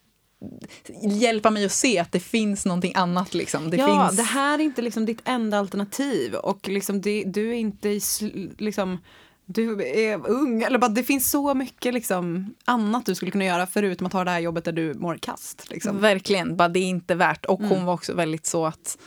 hjälpa 1.01 1.49
mig 1.49 1.65
att 1.65 1.71
se 1.71 1.99
att 1.99 2.11
det 2.11 2.19
finns 2.19 2.65
någonting 2.65 2.93
annat. 2.95 3.33
Liksom. 3.33 3.69
Det 3.69 3.77
ja, 3.77 4.07
finns... 4.07 4.17
det 4.17 4.23
här 4.23 4.59
är 4.59 4.63
inte 4.63 4.81
liksom 4.81 5.05
ditt 5.05 5.21
enda 5.25 5.59
alternativ 5.59 6.35
och 6.35 6.67
liksom 6.67 7.01
det, 7.01 7.23
du 7.23 7.49
är 7.49 7.53
inte 7.53 7.99
liksom 8.57 8.97
du 9.49 9.87
är 9.87 10.29
ung, 10.29 10.63
eller 10.63 10.79
bara 10.79 10.89
det 10.89 11.03
finns 11.03 11.31
så 11.31 11.53
mycket 11.53 11.93
liksom, 11.93 12.55
annat 12.65 13.05
du 13.05 13.15
skulle 13.15 13.31
kunna 13.31 13.45
göra 13.45 13.67
förutom 13.67 14.07
att 14.07 14.13
ha 14.13 14.23
det 14.23 14.31
här 14.31 14.39
jobbet 14.39 14.65
där 14.65 14.71
du 14.71 14.93
mår 14.93 15.17
kast. 15.17 15.69
Liksom. 15.69 15.99
Verkligen, 15.99 16.57
bara 16.57 16.67
det 16.67 16.79
är 16.79 16.89
inte 16.89 17.15
värt. 17.15 17.45
Och 17.45 17.59
mm. 17.59 17.71
hon 17.71 17.85
var 17.85 17.93
också 17.93 18.13
väldigt 18.13 18.45
så 18.45 18.65
att 18.65 18.97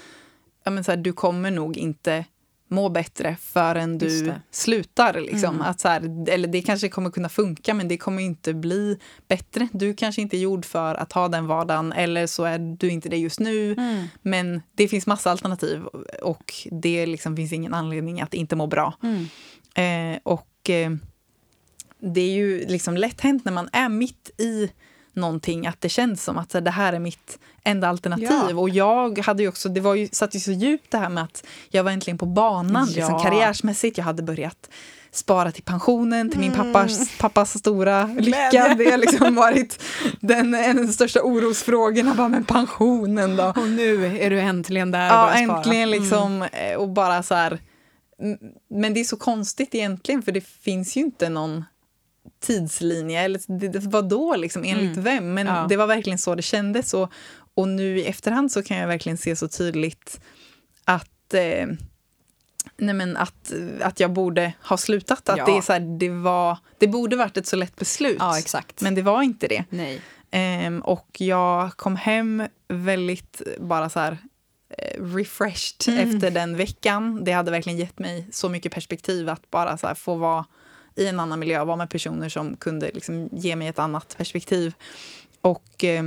ja, 0.64 0.70
men 0.70 0.84
så 0.84 0.92
här, 0.92 0.98
du 0.98 1.12
kommer 1.12 1.50
nog 1.50 1.76
inte 1.76 2.24
må 2.70 2.88
bättre 2.88 3.36
förrän 3.40 3.98
du 3.98 4.32
slutar. 4.50 5.20
Liksom. 5.20 5.54
Mm. 5.54 5.62
Att 5.62 5.80
så 5.80 5.88
här, 5.88 6.28
eller 6.28 6.48
det 6.48 6.62
kanske 6.62 6.88
kommer 6.88 7.10
kunna 7.10 7.28
funka 7.28 7.74
men 7.74 7.88
det 7.88 7.98
kommer 7.98 8.22
inte 8.22 8.54
bli 8.54 8.98
bättre. 9.28 9.68
Du 9.72 9.94
kanske 9.94 10.22
inte 10.22 10.36
är 10.36 10.40
gjord 10.40 10.64
för 10.64 10.94
att 10.94 11.12
ha 11.12 11.28
den 11.28 11.46
vardagen 11.46 11.92
eller 11.92 12.26
så 12.26 12.44
är 12.44 12.58
du 12.58 12.90
inte 12.90 13.08
det 13.08 13.16
just 13.16 13.40
nu. 13.40 13.72
Mm. 13.72 14.06
Men 14.22 14.62
det 14.74 14.88
finns 14.88 15.06
massa 15.06 15.30
alternativ 15.30 15.84
och 16.22 16.54
det 16.70 17.06
liksom 17.06 17.36
finns 17.36 17.52
ingen 17.52 17.74
anledning 17.74 18.20
att 18.20 18.34
inte 18.34 18.56
må 18.56 18.66
bra. 18.66 18.94
Mm. 19.02 20.14
Eh, 20.14 20.20
och 20.22 20.70
eh, 20.70 20.90
det 22.00 22.20
är 22.20 22.32
ju 22.32 22.66
liksom 22.66 22.96
lätt 22.96 23.20
hänt 23.20 23.44
när 23.44 23.52
man 23.52 23.68
är 23.72 23.88
mitt 23.88 24.30
i 24.40 24.70
någonting 25.12 25.66
att 25.66 25.80
det 25.80 25.88
känns 25.88 26.24
som 26.24 26.38
att 26.38 26.50
det 26.64 26.70
här 26.70 26.92
är 26.92 26.98
mitt 26.98 27.38
enda 27.64 27.88
alternativ. 27.88 28.28
Ja. 28.50 28.54
Och 28.56 28.68
jag 28.70 29.18
hade 29.18 29.42
ju 29.42 29.48
också, 29.48 29.68
det 29.68 29.80
var 29.80 29.94
ju, 29.94 30.08
satt 30.12 30.34
ju 30.34 30.40
så 30.40 30.52
djupt 30.52 30.90
det 30.90 30.98
här 30.98 31.08
med 31.08 31.24
att 31.24 31.44
jag 31.68 31.84
var 31.84 31.90
äntligen 31.90 32.18
på 32.18 32.26
banan 32.26 32.86
liksom, 32.86 33.14
Ja. 33.14 33.18
karriärsmässigt. 33.18 33.98
Jag 33.98 34.04
hade 34.04 34.22
börjat 34.22 34.70
spara 35.12 35.52
till 35.52 35.62
pensionen, 35.62 36.30
till 36.30 36.40
min 36.40 36.52
Mm. 36.52 36.72
pappas, 36.72 37.18
pappas 37.18 37.58
stora 37.58 38.04
lycka. 38.06 38.50
Glädje. 38.50 38.74
Det 38.74 38.90
har 38.90 38.98
liksom 38.98 39.34
varit 39.34 39.82
den, 40.20 40.54
en 40.54 40.78
av 40.78 40.86
de 40.86 40.92
största 40.92 41.22
orosfrågorna. 41.22 42.14
Bara, 42.14 42.28
men 42.28 42.44
pensionen 42.44 43.36
då? 43.36 43.44
Och 43.56 43.68
nu 43.68 44.06
är 44.18 44.30
du 44.30 44.40
äntligen 44.40 44.90
där 44.90 45.06
och 45.10 45.14
Ja, 45.30 45.44
spara. 45.44 45.56
äntligen 45.58 45.88
Mm. 45.88 46.00
liksom. 46.02 46.42
eh, 46.42 46.76
Och 46.76 46.88
bara 46.88 47.22
så 47.22 47.34
här. 47.34 47.58
Men 48.70 48.94
det 48.94 49.00
är 49.00 49.04
så 49.04 49.16
konstigt 49.16 49.74
egentligen, 49.74 50.22
för 50.22 50.32
det 50.32 50.40
finns 50.46 50.96
ju 50.96 51.00
inte 51.00 51.28
någon 51.28 51.64
tidslinje. 52.40 53.20
Eller 53.20 53.88
vadå, 53.88 54.36
liksom, 54.36 54.64
enligt 54.64 54.96
Mm. 54.96 55.04
vem? 55.04 55.34
Men 55.34 55.46
Ja. 55.46 55.66
det 55.68 55.76
var 55.76 55.86
verkligen 55.86 56.18
så 56.18 56.34
det 56.34 56.42
kändes. 56.42 56.94
Och, 56.94 57.12
och 57.54 57.68
nu 57.68 57.98
i 57.98 58.04
efterhand 58.06 58.52
så 58.52 58.62
kan 58.62 58.76
jag 58.76 58.88
verkligen 58.88 59.18
se 59.18 59.36
så 59.36 59.48
tydligt 59.48 60.20
att 60.84 61.34
eh, 61.34 61.66
Nej 62.76 62.94
men 62.94 63.16
att, 63.16 63.52
att 63.82 64.00
jag 64.00 64.12
borde 64.12 64.52
ha 64.62 64.76
slutat. 64.76 65.28
Att 65.28 65.38
Ja. 65.38 65.44
det, 65.46 65.56
är 65.56 65.60
så 65.60 65.72
här, 65.72 65.98
det, 65.98 66.08
var, 66.10 66.58
det 66.78 66.86
borde 66.86 67.16
varit 67.16 67.36
ett 67.36 67.46
så 67.46 67.56
lätt 67.56 67.76
beslut. 67.76 68.16
Ja. 68.20 68.40
Men 68.80 68.94
det 68.94 69.02
var 69.02 69.22
inte 69.22 69.48
det. 69.48 69.64
Ehm, 70.30 70.80
och 70.80 71.08
jag 71.20 71.76
kom 71.76 71.96
hem 71.96 72.42
väldigt 72.68 73.42
bara 73.58 73.90
så 73.90 74.00
här 74.00 74.18
eh, 74.78 75.04
refreshed 75.04 75.94
Mm. 75.94 76.14
efter 76.16 76.30
den 76.30 76.56
veckan. 76.56 77.24
Det 77.24 77.32
hade 77.32 77.50
verkligen 77.50 77.78
gett 77.78 77.98
mig 77.98 78.26
så 78.32 78.48
mycket 78.48 78.72
perspektiv 78.72 79.28
att 79.28 79.50
bara 79.50 79.78
så 79.78 79.94
få 79.94 80.14
vara 80.14 80.44
i 81.00 81.06
en 81.06 81.20
annan 81.20 81.38
miljö, 81.38 81.64
vara 81.64 81.76
med 81.76 81.90
personer 81.90 82.28
som 82.28 82.56
kunde 82.56 82.90
liksom 82.94 83.28
ge 83.32 83.56
mig 83.56 83.68
ett 83.68 83.78
annat 83.78 84.16
perspektiv. 84.18 84.74
Och 85.40 85.84
eh, 85.84 86.04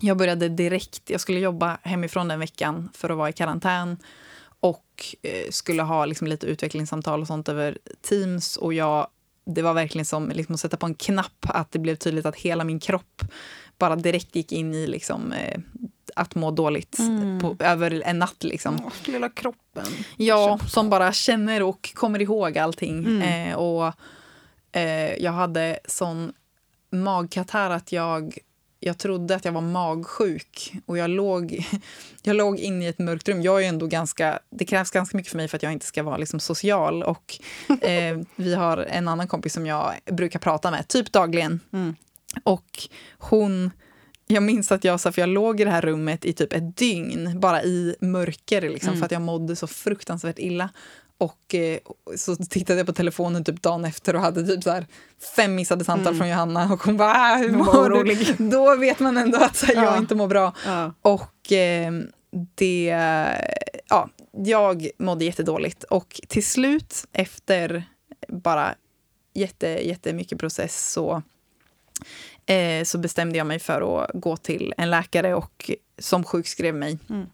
jag 0.00 0.16
började 0.16 0.48
direkt, 0.48 1.10
jag 1.10 1.20
skulle 1.20 1.40
jobba 1.40 1.78
hemifrån 1.82 2.28
den 2.28 2.40
veckan 2.40 2.88
för 2.94 3.10
att 3.10 3.16
vara 3.16 3.28
i 3.28 3.32
karantän 3.32 3.96
och 4.60 5.16
eh, 5.22 5.50
skulle 5.50 5.82
ha 5.82 6.04
liksom 6.04 6.26
lite 6.26 6.46
utvecklingssamtal 6.46 7.20
och 7.20 7.26
sånt 7.26 7.48
över 7.48 7.78
Teams. 8.08 8.56
Och 8.56 8.74
jag, 8.74 9.06
det 9.46 9.62
var 9.62 9.74
verkligen 9.74 10.04
som 10.04 10.28
liksom 10.28 10.54
att 10.54 10.60
sätta 10.60 10.76
på 10.76 10.86
en 10.86 10.94
knapp 10.94 11.46
att 11.48 11.72
det 11.72 11.78
blev 11.78 11.96
tydligt 11.96 12.26
att 12.26 12.36
hela 12.36 12.64
min 12.64 12.80
kropp 12.80 13.22
bara 13.78 13.96
direkt 13.96 14.36
gick 14.36 14.52
in 14.52 14.74
i 14.74 14.86
liksom, 14.86 15.32
eh, 15.32 15.60
att 16.16 16.34
må 16.34 16.50
dåligt 16.50 16.98
Mm. 16.98 17.40
på, 17.40 17.56
över 17.64 18.02
en 18.04 18.18
natt. 18.18 18.44
Liksom. 18.44 18.78
Åh, 18.84 18.92
lilla 19.04 19.28
kroppen. 19.28 19.86
Ja, 20.16 20.58
som 20.68 20.90
bara 20.90 21.12
känner 21.12 21.62
och 21.62 21.90
kommer 21.94 22.22
ihåg 22.22 22.58
allting. 22.58 22.98
Mm. 22.98 23.50
Eh, 23.50 23.56
och 23.56 23.92
eh, 24.72 25.14
Jag 25.22 25.32
hade 25.32 25.78
sån 25.84 26.32
magkatarr 26.92 27.70
att 27.70 27.92
jag, 27.92 28.38
jag 28.80 28.98
trodde 28.98 29.34
att 29.34 29.44
jag 29.44 29.52
var 29.52 29.60
magsjuk. 29.60 30.72
Och 30.86 30.98
jag 30.98 31.10
låg, 31.10 31.64
jag 32.22 32.36
låg 32.36 32.58
inne 32.58 32.84
i 32.84 32.88
ett 32.88 32.98
mörkt 32.98 33.28
rum. 33.28 33.42
Jag 33.42 33.64
är 33.64 33.68
ändå 33.68 33.86
ganska, 33.86 34.38
det 34.50 34.64
krävs 34.64 34.90
ganska 34.90 35.16
mycket 35.16 35.30
för 35.30 35.36
mig 35.36 35.48
för 35.48 35.56
att 35.56 35.62
jag 35.62 35.72
inte 35.72 35.86
ska 35.86 36.02
vara 36.02 36.16
liksom 36.16 36.40
social. 36.40 37.02
Och 37.02 37.38
eh, 37.82 38.18
Vi 38.36 38.54
har 38.54 38.76
en 38.78 39.08
annan 39.08 39.28
kompis 39.28 39.52
som 39.54 39.66
jag 39.66 39.92
brukar 40.10 40.38
prata 40.38 40.70
med, 40.70 40.88
typ 40.88 41.12
dagligen. 41.12 41.60
Mm. 41.72 41.94
Och 42.44 42.88
hon... 43.18 43.70
Jag 44.30 44.42
minns 44.42 44.72
att 44.72 44.84
jag, 44.84 45.00
så 45.00 45.12
för 45.12 45.22
jag 45.22 45.28
låg 45.28 45.60
i 45.60 45.64
det 45.64 45.70
här 45.70 45.80
rummet 45.82 46.24
i 46.24 46.32
typ 46.32 46.52
ett 46.52 46.76
dygn, 46.76 47.40
bara 47.40 47.62
i 47.62 47.96
mörker, 48.00 48.60
liksom, 48.60 48.88
Mm. 48.88 48.98
för 48.98 49.04
att 49.06 49.12
jag 49.12 49.22
mådde 49.22 49.56
så 49.56 49.66
fruktansvärt 49.66 50.38
illa. 50.38 50.68
Och 51.18 51.54
eh, 51.54 51.78
så 52.16 52.36
tittade 52.36 52.78
jag 52.80 52.86
på 52.86 52.92
telefonen 52.92 53.44
typ 53.44 53.62
dagen 53.62 53.84
efter 53.84 54.16
och 54.16 54.22
hade 54.22 54.46
typ 54.46 54.62
så 54.64 54.70
här 54.70 54.86
fem 55.36 55.54
missade 55.54 55.84
samtal 55.84 56.06
Mm. 56.06 56.18
från 56.18 56.28
Johanna 56.28 56.72
och 56.72 56.82
hon 56.82 56.96
bara 56.96 57.12
ah, 57.14 57.36
hur 57.36 57.50
mår 57.50 58.04
du? 58.04 58.34
Då 58.50 58.76
vet 58.76 59.00
man 59.00 59.16
ändå 59.16 59.38
att 59.38 59.62
här, 59.62 59.74
jag 59.74 59.84
Ja. 59.84 59.98
inte 59.98 60.14
mår 60.14 60.28
bra. 60.28 60.54
Ja. 60.66 60.94
Och 61.02 61.52
eh, 61.52 61.92
det... 62.54 62.84
Ja, 63.88 64.08
jag 64.32 64.88
mådde 64.98 65.24
jättedåligt. 65.24 65.84
Och 65.84 66.20
till 66.28 66.46
slut, 66.46 67.04
efter 67.12 67.84
bara 68.28 68.74
jätte, 69.34 69.66
jättemycket 69.68 70.38
process 70.38 70.90
så, 70.92 71.22
eh, 72.50 72.84
så 72.84 72.98
bestämde 72.98 73.38
jag 73.38 73.46
mig 73.46 73.58
för 73.58 74.02
att 74.02 74.10
gå 74.14 74.36
till 74.36 74.74
en 74.76 74.90
läkare 74.90 75.34
och, 75.34 75.70
som 75.98 76.24
sjukskrev 76.24 76.74
mig. 76.74 76.98
Mm. 77.08 77.26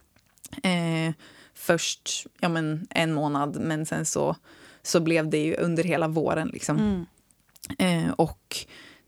Eh, 0.62 1.14
först 1.54 2.26
ja, 2.40 2.48
men 2.48 2.86
en 2.90 3.12
månad, 3.12 3.60
men 3.60 3.86
sen 3.86 4.06
så, 4.06 4.36
så 4.82 5.00
blev 5.00 5.30
det 5.30 5.38
ju 5.38 5.54
under 5.54 5.84
hela 5.84 6.08
våren. 6.08 6.48
Liksom. 6.48 6.76
Mm. 6.78 7.06
Eh, 7.78 8.12
och 8.12 8.56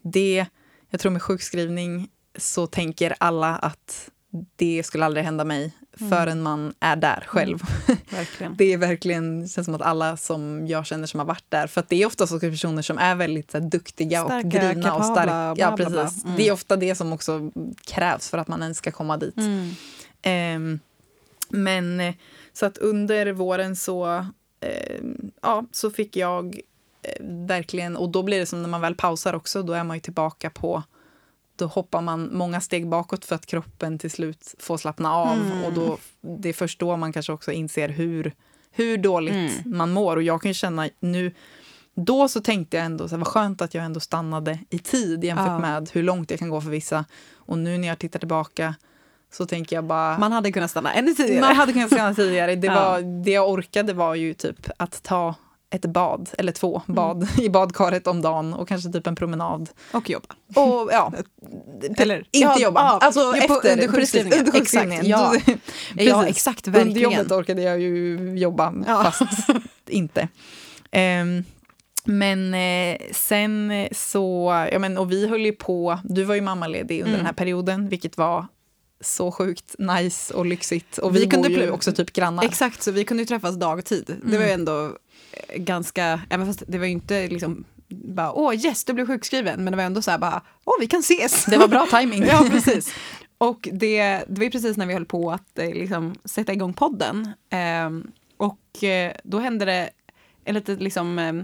det, 0.03 0.47
jag 0.91 1.01
tror 1.01 1.13
med 1.13 1.23
sjukskrivning 1.23 2.09
så 2.37 2.67
tänker 2.67 3.15
alla 3.21 3.57
att 3.57 4.11
det 4.57 4.83
skulle 4.83 5.05
aldrig 5.05 5.25
hända 5.25 5.45
mig 5.45 5.73
Mm. 6.01 6.11
förrän 6.11 6.43
man 6.43 6.75
är 6.81 6.97
där 6.97 7.25
själv. 7.27 7.59
Verkligen. 8.11 8.57
Det 8.57 8.73
är 8.73 8.79
verkligen, 8.79 9.49
känns 9.49 9.65
som 9.65 9.75
att 9.75 9.83
alla 9.83 10.17
som 10.17 10.67
jag 10.67 10.87
känner 10.87 11.07
som 11.07 11.21
har 11.21 11.25
varit 11.27 11.45
där, 11.49 11.67
för 11.67 11.81
att 11.81 11.89
det 11.89 12.03
är 12.03 12.07
ofta 12.07 12.27
så 12.27 12.41
personer 12.41 12.83
som 12.83 12.99
är 12.99 13.15
väldigt 13.15 13.51
så 13.51 13.59
här, 13.59 13.65
duktiga 13.69 14.23
och 14.25 14.31
Starka, 14.31 14.49
drivna 14.49 14.95
och 14.95 15.01
kapabla, 15.01 15.23
starka. 15.23 15.61
Ja, 15.61 15.77
bla, 15.77 15.77
bla, 15.77 15.91
bla. 15.91 16.05
precis. 16.05 16.25
Mm. 16.25 16.37
Det 16.37 16.49
är 16.49 16.53
ofta 16.53 16.77
det 16.77 16.95
som 16.95 17.13
också 17.13 17.51
krävs 17.85 18.31
för 18.31 18.39
att 18.39 18.49
man 18.49 18.63
ens 18.63 18.79
ska 18.79 18.91
komma 18.91 19.17
dit. 19.17 19.37
Mm. 19.37 19.71
Ehm, 20.23 20.81
men 21.49 22.13
så 22.53 22.67
att 22.67 22.79
under 22.79 23.33
våren 23.33 23.77
så, 23.77 24.07
ehm, 24.61 25.31
ja, 25.43 25.65
så 25.73 25.91
fick 25.91 26.17
jag 26.17 26.61
eh, 27.03 27.25
verkligen, 27.27 27.97
och 27.97 28.09
då 28.09 28.23
blir 28.23 28.39
det 28.41 28.47
som 28.47 28.63
när 28.63 28.69
man 28.69 28.81
väl 28.81 28.95
pausar 28.95 29.35
också, 29.35 29.63
då 29.63 29.73
är 29.73 29.85
man 29.85 29.97
ju 29.97 30.01
tillbaka 30.01 30.51
på 30.51 30.83
då 31.59 31.67
hoppar 31.67 32.01
man 32.03 32.31
många 32.33 32.61
steg 32.61 32.89
bakåt 32.89 33.25
för 33.25 33.35
att 33.35 33.47
kroppen 33.47 33.99
till 33.99 34.11
slut 34.11 34.55
får 34.59 34.77
slappna 34.79 35.15
av. 35.15 35.37
Mm. 35.37 35.65
Och 35.65 35.73
då, 35.73 35.99
det 36.21 36.49
är 36.49 36.53
först 36.53 36.79
då 36.81 36.97
man 36.97 37.13
kanske 37.13 37.33
också 37.33 37.53
inser 37.53 37.89
hur, 37.89 38.33
hur 38.71 38.97
dåligt 38.99 39.35
Mm. 39.35 39.77
man 39.79 39.93
mår. 39.93 40.17
Och 40.17 40.23
jag 40.23 40.43
kan 40.43 40.55
känna 40.55 40.89
nu, 41.01 41.33
då 41.95 42.29
så 42.29 42.41
tänkte 42.41 42.77
jag 42.77 42.87
ändå, 42.87 43.09
så 43.09 43.15
här, 43.15 43.19
vad 43.19 43.27
skönt 43.29 43.63
att 43.63 43.75
jag 43.75 43.85
ändå 43.85 44.01
stannade 44.01 44.59
i 44.71 44.79
tid 44.79 45.25
jämfört 45.25 45.47
Ja. 45.47 45.59
med 45.59 45.91
hur 45.93 46.03
långt 46.03 46.31
jag 46.31 46.39
kan 46.41 46.49
gå 46.51 46.61
för 46.61 46.71
vissa. 46.71 47.05
Och 47.35 47.59
nu 47.59 47.79
när 47.79 47.89
jag 47.89 47.99
tittar 47.99 48.19
tillbaka 48.19 48.75
så 49.33 49.47
tänker 49.47 49.77
jag 49.77 49.85
bara... 49.85 50.19
Man 50.19 50.33
hade 50.33 50.53
kunnat 50.53 50.71
stanna 50.71 50.93
ännu 50.93 51.15
tidigare. 51.15 51.41
Man 51.41 51.57
hade 51.57 51.73
kunnat 51.73 51.93
stanna 51.93 52.15
tidigare. 52.15 52.55
Det, 52.57 52.67
Ja. 52.67 52.75
var, 52.91 53.23
det 53.25 53.31
jag 53.31 53.51
orkade 53.51 53.93
var 53.93 54.15
ju 54.15 54.35
typ 54.35 54.71
att 54.77 55.03
ta 55.03 55.35
ett 55.71 55.87
bad, 55.87 56.31
eller 56.39 56.53
två 56.53 56.83
bad, 56.87 57.29
i 57.41 57.49
badkaret 57.49 58.07
om 58.07 58.23
dagen 58.23 58.55
och 58.55 58.69
kanske 58.69 58.93
typ 58.93 59.07
en 59.07 59.15
promenad. 59.17 59.71
Och 59.93 60.11
jobba. 60.11 60.35
Och 60.55 60.89
ja, 60.93 61.13
Eller, 61.97 62.17
inte 62.19 62.29
ja, 62.33 62.59
jobba. 62.61 62.81
ja, 62.81 62.99
alltså 63.03 63.21
ja, 63.21 63.37
efter, 63.37 63.73
under 63.73 63.89
sjukskrivningen. 63.89 64.39
under 64.39 64.53
sjukskrivningen. 64.53 65.07
Exakt, 65.07 65.09
ja. 65.49 65.55
Precis. 65.95 66.09
Ja, 66.09 66.27
exakt, 66.27 66.67
Under 66.67 66.81
verkligen. 66.85 67.13
jobbet 67.13 67.33
orkade 67.33 67.63
jag 67.63 67.81
ju 67.81 68.19
jobba, 68.39 68.75
Ja. 68.87 69.05
fast 69.19 69.49
inte. 69.89 70.29
Ehm, 70.91 71.45
men 72.05 72.55
eh, 72.55 72.97
sen 73.13 73.73
så, 73.93 74.53
ja 74.73 74.79
men 74.79 74.99
och 74.99 75.13
vi 75.13 75.29
höll 75.29 75.41
ju 75.47 75.53
på, 75.53 75.99
du 76.05 76.25
var 76.25 76.35
ju 76.35 76.41
mammaledig 76.41 76.97
under 77.01 77.09
Mm. 77.09 77.19
den 77.19 77.27
här 77.27 77.33
perioden, 77.33 77.89
vilket 77.89 78.17
var 78.17 78.47
så 79.01 79.33
sjukt 79.33 79.75
nice 79.79 80.35
och 80.35 80.47
lyxigt. 80.47 80.99
Och 80.99 81.17
vi, 81.17 81.21
Vi 81.21 81.27
kunde 81.27 81.49
ju 81.49 81.71
också 81.71 81.93
typ 81.93 82.13
grannar. 82.13 82.45
Exakt, 82.45 82.83
så 82.83 82.91
vi 82.93 83.05
kunde 83.05 83.25
träffas 83.25 83.57
dagtid. 83.57 84.05
Det 84.07 84.27
Mm. 84.27 84.39
var 84.41 84.47
ju 84.47 84.53
ändå 84.53 84.85
eh, 84.85 84.91
ganska, 85.57 86.21
även 86.31 86.47
fast 86.47 86.63
det 86.67 86.79
var 86.79 86.87
ju 86.87 86.93
inte 86.93 87.29
liksom 87.29 87.65
bara 87.89 88.33
åh 88.33 88.55
yes, 88.55 88.85
du 88.85 88.93
blev 88.93 89.07
sjukskriven, 89.07 89.65
men 89.65 89.71
det 89.71 89.77
var 89.77 89.85
ändå 89.85 90.03
så 90.03 90.11
här 90.11 90.19
bara 90.19 90.43
åh 90.65 90.75
vi 90.81 90.87
kan 90.87 91.01
ses. 91.01 91.45
Det 91.45 91.59
var 91.59 91.69
bra 91.69 91.87
timing. 91.91 92.25
ja, 92.29 92.47
precis. 92.51 92.95
Och 93.39 93.69
det, 93.73 94.03
det 94.29 94.41
var 94.41 94.51
precis 94.51 94.77
när 94.77 94.87
vi 94.87 94.93
höll 94.93 95.07
på 95.07 95.31
att 95.31 95.59
eh, 95.59 95.71
liksom, 95.71 96.15
sätta 96.25 96.53
igång 96.53 96.73
podden. 96.73 97.33
Ehm, 97.51 98.11
och 98.37 98.85
eh, 98.85 99.13
då 99.25 99.39
hände 99.39 99.65
det 99.65 99.91
en 100.45 100.55
lite 100.55 100.77
liksom, 100.77 101.19
eh, 101.19 101.35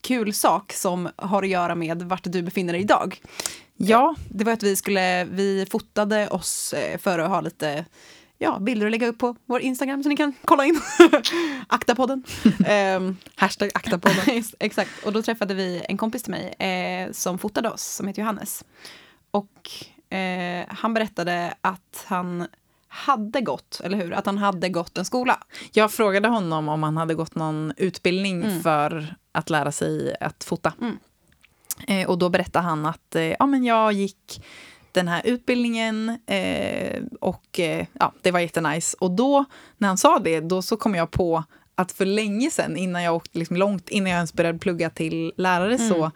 kul 0.00 0.34
sak 0.34 0.72
som 0.72 1.08
har 1.16 1.42
att 1.42 1.48
göra 1.48 1.74
med 1.74 2.02
vart 2.02 2.24
du 2.24 2.42
befinner 2.42 2.72
dig 2.72 2.82
idag. 2.82 3.20
Ja, 3.76 4.14
Det 4.28 4.44
var 4.44 4.52
att 4.52 4.62
vi 4.62 4.76
skulle, 4.76 5.24
vi 5.24 5.66
fotade 5.70 6.28
oss 6.28 6.72
eh, 6.72 6.98
för 6.98 7.18
att 7.18 7.28
ha 7.28 7.40
lite 7.40 7.84
ja, 8.42 8.58
bilder 8.58 8.86
att 8.86 8.92
lägga 8.92 9.06
upp 9.06 9.18
på 9.18 9.36
vår 9.46 9.60
Instagram 9.60 10.02
så 10.02 10.08
ni 10.08 10.16
kan 10.16 10.34
kolla 10.44 10.64
in. 10.66 10.80
Akta-podden. 11.68 12.22
Ehm, 12.66 13.16
hashtag 13.34 13.70
akta 13.74 13.98
på 13.98 14.08
den. 14.08 14.42
Exakt, 14.58 14.90
och 15.04 15.12
då 15.12 15.22
träffade 15.22 15.54
vi 15.54 15.82
en 15.88 15.96
kompis 15.96 16.22
till 16.22 16.30
mig 16.30 16.54
eh, 16.58 17.12
som 17.12 17.38
fotade 17.38 17.70
oss, 17.70 17.82
som 17.82 18.06
heter 18.08 18.22
Johannes. 18.22 18.64
Och 19.30 19.70
eh, 20.16 20.64
han 20.68 20.94
berättade 20.94 21.54
att 21.60 22.04
han 22.06 22.46
hade 22.88 23.40
gått, 23.40 23.80
eller 23.84 23.98
hur? 23.98 24.12
Att 24.12 24.26
han 24.26 24.38
hade 24.38 24.68
gått 24.68 24.98
en 24.98 25.04
skola. 25.04 25.38
Jag 25.72 25.92
frågade 25.92 26.28
honom 26.28 26.68
om 26.68 26.82
han 26.82 26.96
hade 26.96 27.14
gått 27.14 27.34
någon 27.34 27.72
utbildning 27.76 28.42
Mm. 28.42 28.62
för 28.62 29.14
att 29.32 29.50
lära 29.50 29.72
sig 29.72 30.16
att 30.20 30.44
fota. 30.44 30.72
Mm. 30.80 30.98
Eh, 31.86 32.08
och 32.08 32.18
då 32.18 32.28
berättade 32.28 32.64
han 32.64 32.86
att 32.86 33.14
eh, 33.14 33.22
ja, 33.22 33.46
men 33.46 33.64
jag 33.64 33.92
gick 33.92 34.44
den 34.92 35.08
här 35.08 35.22
utbildningen 35.24 36.18
eh, 36.26 37.02
och 37.20 37.60
eh, 37.60 37.86
ja, 37.92 38.12
det 38.22 38.30
var 38.30 38.40
jättenice. 38.40 38.96
Och 39.00 39.10
då, 39.10 39.44
när 39.78 39.88
han 39.88 39.98
sa 39.98 40.18
det, 40.18 40.40
då 40.40 40.62
så 40.62 40.76
kom 40.76 40.94
jag 40.94 41.10
på 41.10 41.44
att 41.74 41.92
för 41.92 42.04
länge 42.06 42.50
sedan, 42.50 42.76
innan 42.76 43.02
jag 43.02 43.14
åkte 43.16 43.38
liksom 43.38 43.56
långt, 43.56 43.88
innan 43.88 44.10
jag 44.10 44.16
ens 44.16 44.32
började 44.32 44.58
plugga 44.58 44.90
till 44.90 45.32
lärare, 45.36 45.74
Mm. 45.74 45.88
så, 45.88 46.10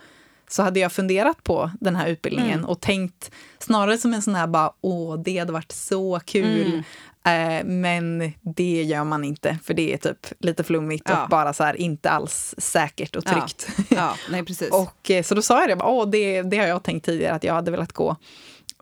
så 0.48 0.62
hade 0.62 0.80
jag 0.80 0.92
funderat 0.92 1.44
på 1.44 1.70
den 1.80 1.96
här 1.96 2.06
utbildningen 2.08 2.58
Mm. 2.58 2.64
och 2.70 2.80
tänkt 2.80 3.30
snarare 3.58 3.98
som 3.98 4.14
en 4.14 4.22
sån 4.22 4.34
här 4.34 4.46
bara, 4.46 4.72
åh, 4.80 5.18
det 5.22 5.38
hade 5.38 5.52
varit 5.52 5.72
så 5.72 6.20
kul. 6.24 6.66
Mm. 6.66 6.82
Eh, 7.26 7.64
men 7.64 8.32
det 8.40 8.82
gör 8.82 9.04
man 9.04 9.24
inte, 9.24 9.58
för 9.64 9.74
det 9.74 9.92
är 9.92 9.96
typ 9.96 10.26
lite 10.40 10.64
flummigt 10.64 11.04
Ja. 11.08 11.22
och 11.22 11.28
bara 11.28 11.52
så 11.52 11.64
här 11.64 11.74
inte 11.76 12.10
alls 12.10 12.54
säkert 12.58 13.16
och 13.16 13.22
Ja. 13.26 13.30
tryggt. 13.32 13.68
Ja, 13.90 14.14
nej 14.30 14.44
precis. 14.44 14.70
Och, 14.72 15.10
eh, 15.10 15.22
så 15.22 15.34
då 15.34 15.42
sa 15.42 15.60
jag 15.60 15.68
det, 15.68 15.76
bara, 15.76 15.88
Åh, 15.88 16.08
det, 16.10 16.42
det 16.42 16.56
har 16.58 16.66
jag 16.66 16.82
tänkt 16.82 17.04
tidigare 17.06 17.34
att 17.34 17.44
jag 17.44 17.54
hade 17.54 17.70
velat 17.70 17.92
gå. 17.92 18.16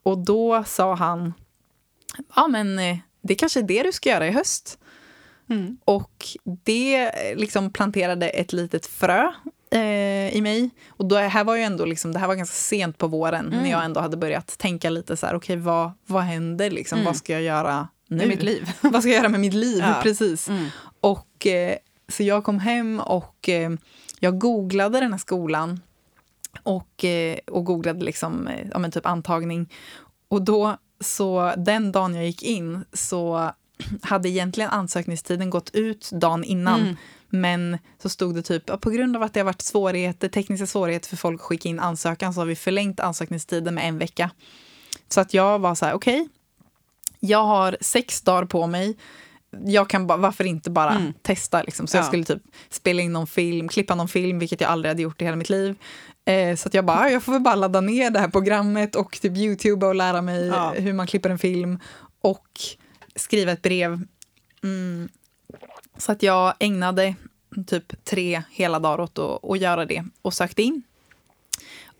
Och 0.05 0.19
då 0.19 0.65
sa 0.67 0.95
han, 0.95 1.35
ja 2.37 2.49
men 2.49 2.79
eh, 2.79 2.97
det 3.23 3.35
kanske 3.35 3.61
är 3.61 3.65
det 3.65 3.83
du 3.83 3.93
ska 3.93 4.09
göra 4.11 4.27
i 4.27 4.31
höst. 4.31 4.79
Mm. 5.51 5.79
Och 5.85 6.27
det 6.45 6.97
eh, 7.05 7.37
liksom 7.37 7.73
planterade 7.73 8.29
ett 8.29 8.53
litet 8.53 8.87
frö 8.87 9.33
eh, 9.71 10.37
i 10.37 10.41
mig. 10.43 10.71
Och 10.89 11.05
då, 11.09 11.17
här 11.17 11.45
var 11.45 11.57
ju 11.57 11.63
ändå 11.63 11.85
liksom, 11.85 12.13
det 12.13 12.19
här 12.19 12.27
var 12.29 12.35
ganska 12.35 12.55
sent 12.55 12.99
på 12.99 13.07
våren 13.07 13.47
Mm. 13.47 13.63
när 13.63 13.71
jag 13.71 13.85
ändå 13.85 14.01
hade 14.01 14.17
börjat 14.17 14.59
tänka 14.59 14.91
lite 14.91 15.17
så 15.17 15.27
här, 15.27 15.35
okej 15.35 15.57
vad, 15.57 15.91
vad 16.07 16.23
händer 16.23 16.71
liksom, 16.71 16.99
Mm. 16.99 17.07
vad 17.07 17.17
ska 17.17 17.33
jag 17.33 17.43
göra 17.43 17.89
nu? 18.09 18.17
Med 18.17 18.29
mitt 18.29 18.43
liv. 18.43 18.71
vad 18.81 19.03
ska 19.03 19.11
jag 19.13 19.19
göra 19.19 19.29
med 19.29 19.41
mitt 19.41 19.55
liv? 19.55 19.79
Ja. 19.87 20.01
Precis. 20.03 20.49
Mm. 20.49 20.67
Och 21.01 21.47
eh, 21.47 21.77
så 22.09 22.23
jag 22.23 22.45
kom 22.45 22.59
hem 22.59 23.01
och 23.01 23.49
eh, 23.49 23.71
jag 24.21 24.39
googlade 24.39 25.01
den 25.01 25.13
här 25.13 25.19
skolan 25.19 25.81
och, 26.63 27.05
eh, 27.05 27.39
och 27.47 27.65
googlade 27.65 28.05
liksom, 28.05 28.47
eh, 28.47 28.67
ja, 28.73 28.79
men 28.79 28.91
typ 28.91 29.07
antagning. 29.07 29.73
Och 30.29 30.43
då, 30.43 30.77
så 31.01 31.53
den 31.57 31.93
dagen 31.93 32.15
jag 32.15 32.27
gick 32.27 32.43
in 32.43 32.85
så 32.93 33.51
hade 34.03 34.29
egentligen 34.29 34.71
ansökningstiden 34.71 35.51
gått 35.51 35.71
ut 35.73 36.11
dagen 36.13 36.45
innan. 36.45 36.81
Mm. 36.81 36.97
Men 37.29 37.79
så 38.03 38.09
stod 38.09 38.35
det 38.35 38.43
typ, 38.43 38.81
på 38.81 38.91
grund 38.91 39.17
av 39.17 39.23
att 39.23 39.35
det 39.35 39.41
har 39.41 39.45
varit 39.45 39.63
svårigheter, 39.63 40.29
tekniska 40.29 40.67
svårigheter 40.67 41.09
för 41.09 41.17
folk 41.17 41.41
att 41.41 41.47
skicka 41.47 41.69
in 41.69 41.81
ansökan 41.81 42.35
så 42.35 42.41
har 42.41 42.47
vi 42.47 42.57
förlängt 42.57 43.01
ansökningstiden 43.01 43.75
med 43.75 43.89
en 43.89 43.99
vecka. 43.99 44.31
Så 45.09 45.21
att 45.21 45.35
jag 45.35 45.59
var 45.59 45.75
så 45.75 45.87
här, 45.87 45.95
okej, 45.95 46.29
jag 47.21 47.45
har 47.45 47.77
sex 47.81 48.23
dagar 48.23 48.45
på 48.45 48.67
mig. 48.67 48.97
Jag 49.65 49.89
kan 49.89 50.07
bara, 50.07 50.19
varför 50.19 50.45
inte 50.45 50.71
bara 50.71 50.91
Mm. 50.91 51.13
testa 51.23 51.63
liksom. 51.63 51.87
Så 51.87 51.97
jag 51.97 52.03
Ja. 52.05 52.09
skulle 52.09 52.25
typ 52.25 52.43
spela 52.71 53.03
in 53.03 53.13
någon 53.13 53.27
film, 53.27 53.69
klippa 53.69 53.95
någon 53.95 54.09
film, 54.09 54.39
vilket 54.39 54.61
jag 54.61 54.71
aldrig 54.71 54.91
hade 54.91 55.03
gjort 55.03 55.23
i 55.23 55.25
hela 55.25 55.37
mitt 55.37 55.51
liv. 55.51 55.77
Eh, 56.25 56.57
så 56.57 56.69
jag 56.73 56.85
bara, 56.85 56.99
"Ah, 56.99 57.09
jag 57.09 57.23
får 57.23 57.33
väl 57.33 57.41
bara 57.43 57.55
ladda 57.55 57.81
ner 57.81 58.11
det 58.11 58.19
här 58.21 58.29
programmet 58.29 58.97
och 58.97 59.19
typ 59.23 59.37
Youtube 59.37 59.87
och 59.87 59.95
lära 59.95 60.23
mig 60.23 60.47
Ja. 60.47 60.71
hur 60.77 60.93
man 60.93 61.07
klipper 61.07 61.31
en 61.31 61.39
film. 61.39 61.79
Och 62.21 62.49
skriva 63.17 63.53
ett 63.53 63.63
brev. 63.63 64.01
Mm. 64.63 65.09
Så 65.99 66.13
att 66.13 66.23
jag 66.23 66.55
ägnade 66.59 67.15
typ 67.67 68.05
tre 68.05 68.43
hela 68.51 68.79
dagar 68.79 69.01
åt 69.01 69.19
att, 69.19 69.51
att 69.51 69.61
göra 69.61 69.85
det 69.87 70.05
och 70.23 70.35
sökte 70.35 70.63
in. 70.63 70.83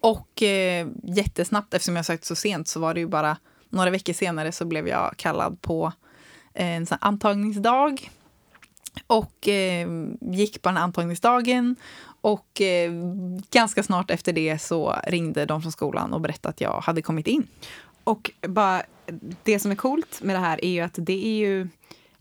Och 0.01 0.43
eh, 0.43 0.87
jättesnabbt, 1.03 1.75
eftersom 1.75 1.97
jag 1.97 2.05
sökte 2.07 2.27
så 2.27 2.35
sent, 2.37 2.69
så 2.69 2.81
var 2.81 2.95
det 2.95 3.01
ju 3.01 3.07
bara 3.07 3.37
några 3.69 3.91
veckor 3.91 4.13
senare 4.13 4.53
så 4.53 4.65
blev 4.65 4.89
jag 4.89 5.15
kallad 5.17 5.61
på 5.63 5.93
Eh, 6.55 6.77
en 6.77 6.87
sån 6.87 6.99
antagningsdag. 7.01 8.11
Och 9.07 9.49
eh, 9.49 9.89
gick 10.21 10.63
på 10.63 10.69
den 10.69 10.79
antagningsdagen. 10.79 11.77
Och 12.21 12.61
eh, 12.61 12.93
ganska 13.51 13.83
snart 13.83 14.11
efter 14.11 14.33
det 14.33 14.59
så 14.59 14.97
ringde 15.07 15.47
de 15.47 15.63
från 15.63 15.73
skolan 15.73 16.13
och 16.13 16.21
berättade 16.21 16.51
att 16.51 16.61
jag 16.61 16.81
hade 16.81 17.03
kommit 17.03 17.27
in. 17.27 17.47
Och 18.05 18.31
bara, 18.49 18.83
det 19.43 19.59
som 19.59 19.71
är 19.71 19.75
coolt 19.75 20.23
med 20.23 20.37
det 20.37 20.41
här 20.41 20.65
är 20.65 20.69
ju 20.69 20.81
att 20.81 20.95
det 20.97 21.27
är 21.27 21.37
ju 21.37 21.69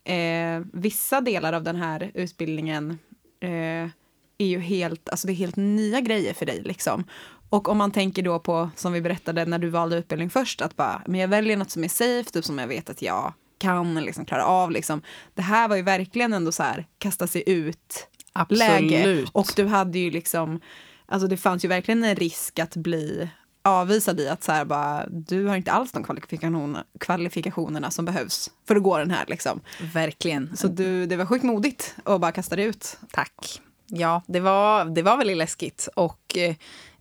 eh, 0.03 0.65
vissa 0.73 1.21
delar 1.21 1.53
av 1.53 1.63
den 1.63 1.75
här 1.75 2.11
utbildningen 2.13 2.99
eh, 3.39 3.89
är 4.37 4.45
ju 4.45 4.59
helt, 4.59 5.09
alltså 5.09 5.27
det 5.27 5.33
är 5.33 5.35
helt 5.35 5.55
nya 5.55 6.01
grejer 6.01 6.33
för 6.33 6.45
dig 6.45 6.61
liksom. 6.61 7.03
Och 7.49 7.69
om 7.69 7.77
man 7.77 7.91
tänker 7.91 8.23
då 8.23 8.39
på, 8.39 8.69
som 8.75 8.93
vi 8.93 9.01
berättade 9.01 9.45
när 9.45 9.59
du 9.59 9.69
valde 9.69 9.97
utbildning 9.97 10.29
först, 10.29 10.61
att 10.61 10.75
bara, 10.75 11.01
men 11.05 11.19
jag 11.19 11.27
väljer 11.27 11.57
något 11.57 11.71
som 11.71 11.83
är 11.83 11.87
safe, 11.87 12.29
typ 12.31 12.45
som 12.45 12.59
jag 12.59 12.67
vet 12.67 12.89
att 12.89 13.01
jag 13.01 13.33
kan 13.57 13.95
liksom 13.95 14.25
klara 14.25 14.45
av 14.45 14.71
liksom. 14.71 15.01
Det 15.33 15.41
här 15.41 15.67
var 15.67 15.75
ju 15.75 15.81
verkligen 15.81 16.33
ändå 16.33 16.51
så 16.51 16.63
här, 16.63 16.85
kasta 16.97 17.27
sig 17.27 17.43
ut 17.45 18.07
läge. 18.49 19.25
Och 19.31 19.53
du 19.55 19.65
hade 19.65 19.99
ju 19.99 20.11
liksom, 20.11 20.59
alltså 21.05 21.27
det 21.27 21.37
fanns 21.37 21.65
ju 21.65 21.69
verkligen 21.69 22.03
en 22.03 22.15
risk 22.15 22.59
att 22.59 22.75
bli 22.75 23.29
avvisad 23.63 24.19
i 24.19 24.29
att 24.29 24.43
så 24.43 24.51
här 24.51 24.65
bara, 24.65 25.05
du 25.09 25.45
har 25.45 25.55
inte 25.55 25.71
alls 25.71 25.91
de 25.91 26.03
kvalifikation, 26.03 26.77
kvalifikationerna 26.99 27.91
som 27.91 28.05
behövs 28.05 28.51
för 28.67 28.75
att 28.75 28.83
gå 28.83 28.97
den 28.97 29.11
här 29.11 29.25
liksom. 29.27 29.61
Verkligen. 29.93 30.57
Så 30.57 30.67
du, 30.67 31.05
det 31.05 31.15
var 31.15 31.25
sjukt 31.25 31.43
modigt 31.43 31.95
att 32.03 32.21
bara 32.21 32.31
kasta 32.31 32.55
dig 32.55 32.65
ut. 32.65 32.97
Tack. 33.11 33.61
Ja, 33.87 34.21
det 34.27 34.39
var, 34.39 34.85
det 34.85 35.01
var 35.01 35.17
väldigt 35.17 35.37
läskigt. 35.37 35.89
Och 35.95 36.37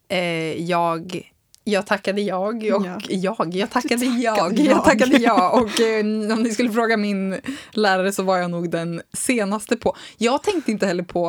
eh, 0.09 0.63
jag, 0.63 1.32
jag 1.65 1.87
tackade 1.87 2.21
jag 2.21 2.57
och 2.57 2.63
Ja. 2.63 3.01
jag, 3.09 3.55
jag 3.55 3.71
tackade 3.71 4.05
jag, 4.07 4.59
jag. 4.59 4.85
tackade 4.85 5.17
jag. 5.19 5.63
Och 5.63 5.81
eh, 5.81 6.01
om 6.33 6.43
ni 6.43 6.51
skulle 6.55 6.71
fråga 6.73 6.97
min 6.97 7.41
lärare 7.71 8.13
så 8.13 8.23
var 8.23 8.39
jag 8.39 8.51
nog 8.51 8.71
den 8.71 9.03
senaste 9.13 9.77
på. 9.77 9.97
Jag 10.19 10.43
tänkte 10.43 10.71
inte 10.71 10.87
heller 10.87 11.03
på 11.03 11.27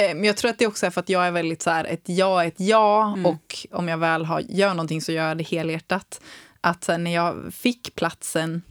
eh, 0.00 0.14
men 0.14 0.24
jag 0.24 0.36
tror 0.36 0.50
att 0.50 0.58
det 0.58 0.66
också 0.66 0.86
är 0.86 0.90
för 0.90 1.00
att 1.00 1.08
jag 1.08 1.26
är 1.26 1.30
väldigt 1.30 1.62
så 1.62 1.70
här, 1.70 1.84
ett 1.84 2.02
ja 2.04 2.42
är 2.44 2.48
ett 2.48 2.60
ja 2.60 3.12
Mm. 3.12 3.26
och 3.26 3.56
om 3.70 3.88
jag 3.88 3.98
väl 3.98 4.24
har, 4.24 4.40
gör 4.40 4.68
någonting 4.70 5.02
så 5.02 5.12
gör 5.12 5.28
jag 5.28 5.38
det 5.38 5.44
helhjärtat. 5.48 6.20
Att 6.60 6.88
här, 6.88 6.98
när 6.98 7.14
jag 7.14 7.54
fick 7.54 7.94
platsen 7.94 8.62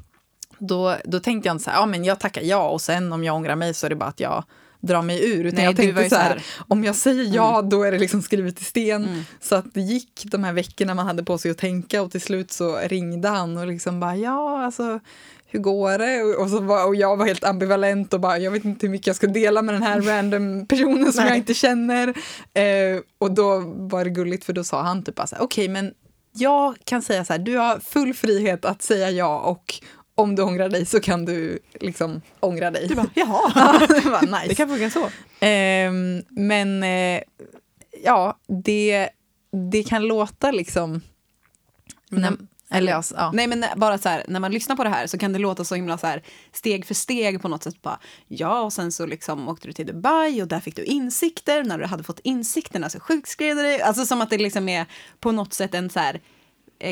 då, 0.59 0.95
då 1.05 1.19
tänkte 1.19 1.47
jag 1.49 1.53
inte 1.53 1.63
så 1.63 1.69
här, 1.69 1.77
ja 1.79 1.85
men 1.85 2.03
jag 2.05 2.19
tackar 2.19 2.41
ja 2.41 2.69
och 2.69 2.81
sen 2.81 3.13
om 3.13 3.23
jag 3.23 3.35
ångrar 3.35 3.55
mig 3.55 3.73
så 3.73 3.85
är 3.85 3.89
det 3.89 3.95
bara 3.95 4.09
att 4.09 4.19
jag 4.19 4.43
drar 4.79 5.01
mig 5.01 5.31
ur. 5.31 5.45
Utan 5.45 5.55
Nej, 5.55 5.65
jag 5.65 5.75
tänkte 5.75 6.03
så 6.03 6.09
så 6.09 6.15
här, 6.15 6.29
här- 6.29 6.43
om 6.67 6.83
jag 6.83 6.95
säger 6.95 7.35
ja 7.35 7.61
då 7.61 7.83
är 7.83 7.91
det 7.91 7.99
liksom 7.99 8.21
skrivet 8.21 8.61
i 8.61 8.63
sten. 8.63 9.05
Mm. 9.05 9.23
Så 9.41 9.55
att 9.55 9.73
det 9.73 9.81
gick 9.81 10.23
de 10.25 10.43
här 10.43 10.53
veckorna 10.53 10.93
man 10.93 11.05
hade 11.05 11.23
på 11.23 11.37
sig 11.37 11.51
att 11.51 11.57
tänka 11.57 12.01
och 12.01 12.11
till 12.11 12.21
slut 12.21 12.51
så 12.51 12.77
ringde 12.77 13.27
han 13.27 13.57
och 13.57 13.67
liksom 13.67 13.99
bara 13.99 14.15
ja 14.15 14.65
alltså 14.65 14.99
hur 15.49 15.59
går 15.59 15.97
det? 15.97 16.35
Och, 16.35 16.49
så 16.49 16.59
var, 16.59 16.87
och 16.87 16.95
jag 16.95 17.17
var 17.17 17.25
helt 17.25 17.43
ambivalent 17.43 18.13
och 18.13 18.19
bara 18.19 18.37
jag 18.37 18.51
vet 18.51 18.65
inte 18.65 18.85
hur 18.85 18.91
mycket 18.91 19.07
jag 19.07 19.15
ska 19.15 19.27
dela 19.27 19.61
med 19.61 19.75
den 19.75 19.83
här 19.83 20.01
random 20.15 20.67
personen 20.67 21.13
som 21.13 21.23
Nej. 21.23 21.31
jag 21.31 21.37
inte 21.37 21.53
känner. 21.53 22.07
Eh, 22.53 23.01
och 23.17 23.31
då 23.31 23.59
var 23.75 24.03
det 24.03 24.09
gulligt 24.09 24.45
för 24.45 24.53
då 24.53 24.63
sa 24.63 24.81
han 24.81 25.03
typ 25.03 25.15
bara 25.15 25.27
så 25.27 25.35
här, 25.35 25.43
okej 25.43 25.67
men 25.67 25.93
jag 26.33 26.75
kan 26.83 27.01
säga 27.01 27.25
så 27.25 27.33
här, 27.33 27.39
du 27.39 27.57
har 27.57 27.79
full 27.79 28.13
frihet 28.13 28.65
att 28.65 28.81
säga 28.81 29.11
ja 29.11 29.39
och 29.39 29.75
om 30.17 30.35
du 30.35 30.43
ångrar 30.43 30.69
dig 30.69 30.85
så 30.85 30.99
kan 30.99 31.25
du 31.25 31.59
liksom 31.73 32.21
ångra 32.39 32.71
dig. 32.71 32.87
Du 32.87 32.95
bara, 32.95 33.09
jaha, 33.13 33.79
det 33.87 34.09
var 34.09 34.21
nice. 34.39 34.47
det 34.47 34.55
kan 34.55 34.69
funka 34.69 34.89
så. 34.89 35.09
Ehm, 35.39 36.23
men 36.29 36.83
eh, 36.83 37.21
ja, 38.03 38.37
det, 38.47 39.09
det 39.71 39.83
kan 39.83 40.07
låta 40.07 40.51
liksom... 40.51 41.01
Nej, 42.09 42.31
eller 42.69 43.03
ja. 43.15 43.31
Nej 43.33 43.47
men 43.47 43.65
bara 43.75 43.97
så 43.97 44.09
här, 44.09 44.25
när 44.27 44.39
man 44.39 44.51
lyssnar 44.51 44.75
på 44.75 44.83
det 44.83 44.89
här 44.89 45.07
så 45.07 45.17
kan 45.17 45.33
det 45.33 45.39
låta 45.39 45.63
så 45.63 45.75
himla 45.75 45.97
så 45.97 46.07
här 46.07 46.23
steg 46.51 46.85
för 46.85 46.93
steg 46.93 47.41
på 47.41 47.47
något 47.47 47.63
sätt. 47.63 47.81
Bara, 47.81 47.99
ja, 48.27 48.61
och 48.61 48.73
sen 48.73 48.91
så 48.91 49.05
liksom 49.05 49.47
åkte 49.47 49.67
du 49.67 49.73
till 49.73 49.85
Dubai 49.85 50.41
och 50.41 50.47
där 50.47 50.59
fick 50.59 50.75
du 50.75 50.83
insikter. 50.83 51.63
När 51.63 51.77
du 51.77 51.85
hade 51.85 52.03
fått 52.03 52.19
insikterna 52.23 52.89
så 52.89 52.99
sjukskrev 52.99 53.55
du 53.55 53.61
dig. 53.61 53.81
Alltså 53.81 54.05
som 54.05 54.21
att 54.21 54.29
det 54.29 54.37
liksom 54.37 54.69
är 54.69 54.85
på 55.19 55.31
något 55.31 55.53
sätt 55.53 55.73
en 55.73 55.89
så 55.89 55.99
här 55.99 56.13
eh, 56.15 56.21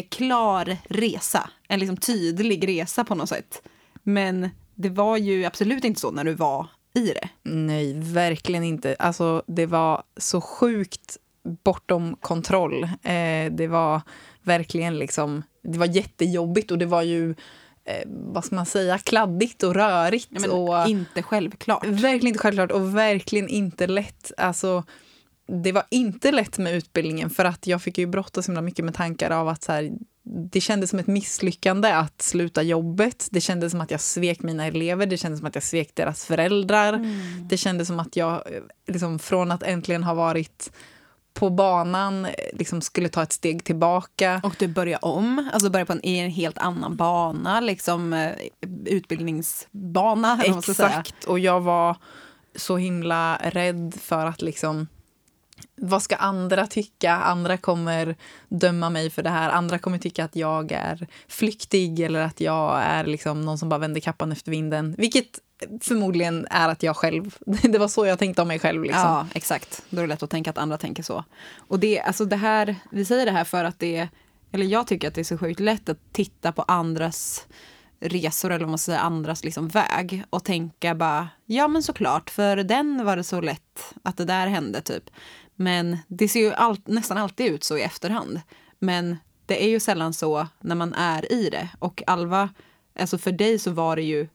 klar 0.10 0.78
resa. 0.84 1.50
En 1.68 1.80
liksom 1.80 1.98
tydlig 1.98 2.68
resa 2.68 3.04
på 3.04 3.16
något 3.16 3.30
sätt. 3.30 3.62
Men 4.04 4.50
det 4.76 4.90
var 4.90 5.18
ju 5.18 5.46
absolut 5.46 5.84
inte 5.84 6.00
så 6.00 6.12
när 6.12 6.24
du 6.24 6.34
var 6.34 6.68
i 6.94 7.06
det. 7.06 7.30
Nej, 7.44 7.94
verkligen 7.94 8.64
inte. 8.64 8.96
Alltså, 9.00 9.44
det 9.48 9.66
var 9.66 10.04
så 10.18 10.42
sjukt 10.42 11.18
bortom 11.64 12.16
kontroll. 12.22 12.84
Eh, 12.84 13.52
det 13.52 13.68
var 13.70 14.02
verkligen 14.44 15.00
liksom... 15.00 15.44
Det 15.64 15.78
var 15.78 15.86
jättejobbigt 15.86 16.72
och 16.72 16.78
det 16.78 16.86
var 16.86 17.02
ju, 17.02 17.30
eh, 17.86 18.04
vad 18.08 18.46
ska 18.46 18.56
man 18.56 18.66
säga, 18.66 18.98
kladdigt 18.98 19.64
och 19.64 19.76
rörigt. 19.76 20.28
Ja, 20.30 20.52
och, 20.52 20.90
inte 20.90 21.24
självklart. 21.24 21.86
Verkligen 21.86 22.28
inte 22.28 22.40
självklart 22.40 22.72
och 22.72 22.98
verkligen 22.98 23.50
inte 23.50 23.88
lätt. 23.88 24.32
Alltså, 24.38 24.84
det 25.48 25.72
var 25.72 25.84
inte 25.90 26.32
lätt 26.32 26.58
med 26.58 26.74
utbildningen 26.76 27.30
för 27.30 27.46
att 27.46 27.68
jag 27.68 27.82
fick 27.82 27.98
ju 27.98 28.08
brottas 28.08 28.46
så 28.46 28.52
himla 28.52 28.62
mycket 28.62 28.86
med 28.86 28.94
tankar 28.94 29.32
av 29.32 29.48
att 29.48 29.64
så 29.64 29.72
här, 29.72 29.92
det 30.52 30.62
kändes 30.62 30.90
som 30.90 31.00
ett 31.00 31.08
misslyckande 31.08 31.92
att 31.92 32.22
sluta 32.22 32.64
jobbet. 32.64 33.28
Det 33.32 33.42
kändes 33.42 33.72
som 33.72 33.82
att 33.82 33.92
jag 33.92 34.02
svek 34.02 34.42
mina 34.42 34.66
elever, 34.66 35.06
det 35.06 35.18
kändes 35.18 35.40
som 35.40 35.48
att 35.48 35.56
jag 35.56 35.64
svek 35.64 35.92
deras 35.94 36.26
föräldrar. 36.26 37.00
Det 37.50 37.58
kändes 37.58 37.88
som 37.88 38.00
att 38.00 38.16
jag, 38.16 38.34
eh, 38.34 38.62
liksom, 38.88 39.20
från 39.20 39.52
att 39.52 39.64
äntligen 39.64 40.04
ha 40.04 40.14
varit 40.14 40.72
på 41.34 41.50
banan 41.50 42.26
eh, 42.26 42.32
liksom 42.54 42.82
skulle 42.82 43.10
ta 43.10 43.24
ett 43.24 43.34
steg 43.34 43.64
tillbaka. 43.64 44.42
Och 44.44 44.56
du 44.60 44.68
börjar 44.68 45.06
om, 45.06 45.50
alltså 45.54 45.70
börjar 45.70 45.86
på 45.86 45.94
en, 45.94 46.06
i 46.06 46.18
en 46.18 46.32
helt 46.32 46.58
annan 46.58 46.96
bana, 46.96 47.60
liksom 47.60 48.14
eh, 48.14 48.32
utbildningsbana. 48.86 50.42
Exakt. 50.44 51.24
Och 51.24 51.40
jag 51.40 51.62
var 51.62 51.98
så 52.56 52.78
himla 52.78 53.38
rädd 53.44 53.96
för 54.02 54.26
att 54.26 54.42
liksom 54.42 54.88
vad 55.76 56.04
ska 56.04 56.16
andra 56.16 56.68
tycka? 56.68 57.12
Andra 57.12 57.58
kommer 57.58 58.16
döma 58.50 58.90
mig 58.90 59.10
för 59.10 59.24
det 59.24 59.30
här. 59.30 59.50
Andra 59.50 59.80
kommer 59.80 59.98
tycka 59.98 60.26
att 60.26 60.36
jag 60.36 60.72
är 60.72 61.08
flyktig 61.28 62.00
eller 62.00 62.20
att 62.20 62.42
jag 62.42 62.82
är 62.82 63.06
liksom 63.06 63.42
någon 63.42 63.58
som 63.58 63.70
bara 63.70 63.78
vänder 63.78 64.02
kappan 64.02 64.32
efter 64.32 64.52
vinden. 64.52 64.96
Vilket 64.98 65.40
förmodligen 65.82 66.48
är 66.50 66.70
att 66.70 66.84
jag 66.84 66.96
själv. 66.96 67.36
Det 67.46 67.78
var 67.78 67.88
så 67.88 68.06
jag 68.06 68.20
tänkte 68.20 68.42
om 68.42 68.48
mig 68.48 68.60
själv. 68.60 68.84
Liksom. 68.84 69.02
Ja, 69.02 69.28
exakt. 69.34 69.82
Då 69.90 69.98
är 69.98 70.02
det 70.02 70.08
lätt 70.08 70.24
att 70.24 70.30
tänka 70.30 70.50
att 70.50 70.58
andra 70.58 70.78
tänker 70.78 71.04
så. 71.04 71.24
Och 71.58 71.80
det, 71.80 72.02
alltså 72.02 72.26
det 72.26 72.36
här, 72.36 72.76
vi 72.92 73.06
säger 73.06 73.26
det 73.26 73.32
här 73.32 73.44
för 73.44 73.64
att 73.64 73.80
det, 73.80 74.08
eller 74.52 74.66
jag 74.66 74.88
tycker 74.88 75.08
att 75.08 75.16
det 75.16 75.22
är 75.22 75.26
så 75.26 75.38
sjukt 75.38 75.60
lätt 75.60 75.90
att 75.90 76.00
titta 76.14 76.52
på 76.52 76.62
andras 76.62 77.46
resor 78.00 78.52
eller 78.52 78.66
vad 78.66 78.70
man 78.70 78.78
ska 78.78 78.92
säga, 78.92 79.00
andras 79.00 79.44
liksom 79.44 79.68
väg 79.68 80.24
och 80.30 80.44
tänka 80.44 80.96
bara, 80.96 81.30
ja 81.46 81.68
men 81.68 81.84
såklart, 81.84 82.30
för 82.30 82.58
den 82.58 83.06
var 83.06 83.16
det 83.16 83.24
så 83.24 83.42
lätt 83.42 83.94
att 84.04 84.18
det 84.18 84.26
där 84.26 84.48
hände 84.48 84.82
typ. 84.82 85.04
Men 85.56 85.98
det 86.08 86.28
ser 86.28 86.40
ju 86.40 86.54
all, 86.54 86.78
nästan 86.86 87.18
alltid 87.18 87.46
ut 87.46 87.64
så 87.64 87.78
i 87.78 87.82
efterhand. 87.82 88.42
Men 88.80 89.18
det 89.46 89.64
är 89.64 89.70
ju 89.70 89.80
sällan 89.80 90.14
så 90.14 90.48
när 90.60 90.76
man 90.76 90.94
är 90.94 91.32
i 91.32 91.50
det. 91.50 91.70
Och 91.80 92.04
Alva, 92.08 92.50
alltså 93.00 93.18
för 93.18 93.32
dig 93.32 93.60
så 93.60 93.72
var 93.72 93.96
det 93.96 94.02
ju 94.02 94.28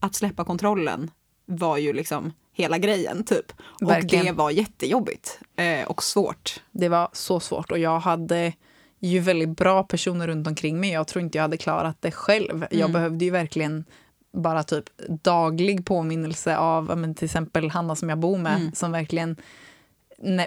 att 0.00 0.14
släppa 0.14 0.44
kontrollen 0.44 1.10
var 1.46 1.76
ju 1.76 1.92
liksom 1.92 2.32
hela 2.52 2.78
grejen 2.78 3.24
typ. 3.24 3.52
Och 3.60 3.90
Verkligen. 3.90 4.26
det 4.26 4.32
var 4.32 4.50
jättejobbigt 4.50 5.40
eh, 5.56 5.88
och 5.88 6.02
svårt. 6.02 6.60
Det 6.72 6.88
var 6.88 7.08
så 7.12 7.40
svårt 7.40 7.70
och 7.70 7.78
jag 7.78 7.98
hade 8.00 8.52
ju 8.98 9.20
väldigt 9.20 9.56
bra 9.56 9.82
personer 9.82 10.26
runt 10.26 10.46
omkring 10.46 10.80
mig. 10.80 10.90
Jag 10.90 11.06
tror 11.06 11.24
inte 11.24 11.38
jag 11.38 11.42
hade 11.42 11.56
klarat 11.56 11.96
det 12.00 12.10
själv. 12.10 12.66
Jag 12.70 12.92
behövde 12.92 13.24
ju 13.24 13.30
verkligen 13.30 13.84
bara 14.32 14.62
typ 14.62 14.84
daglig 15.08 15.86
påminnelse 15.86 16.56
av 16.56 16.98
men 16.98 17.14
till 17.14 17.24
exempel 17.24 17.70
Hanna 17.70 17.96
som 17.96 18.08
jag 18.08 18.18
bor 18.18 18.38
med 18.38 18.76
som 18.76 18.92
verkligen 18.92 19.36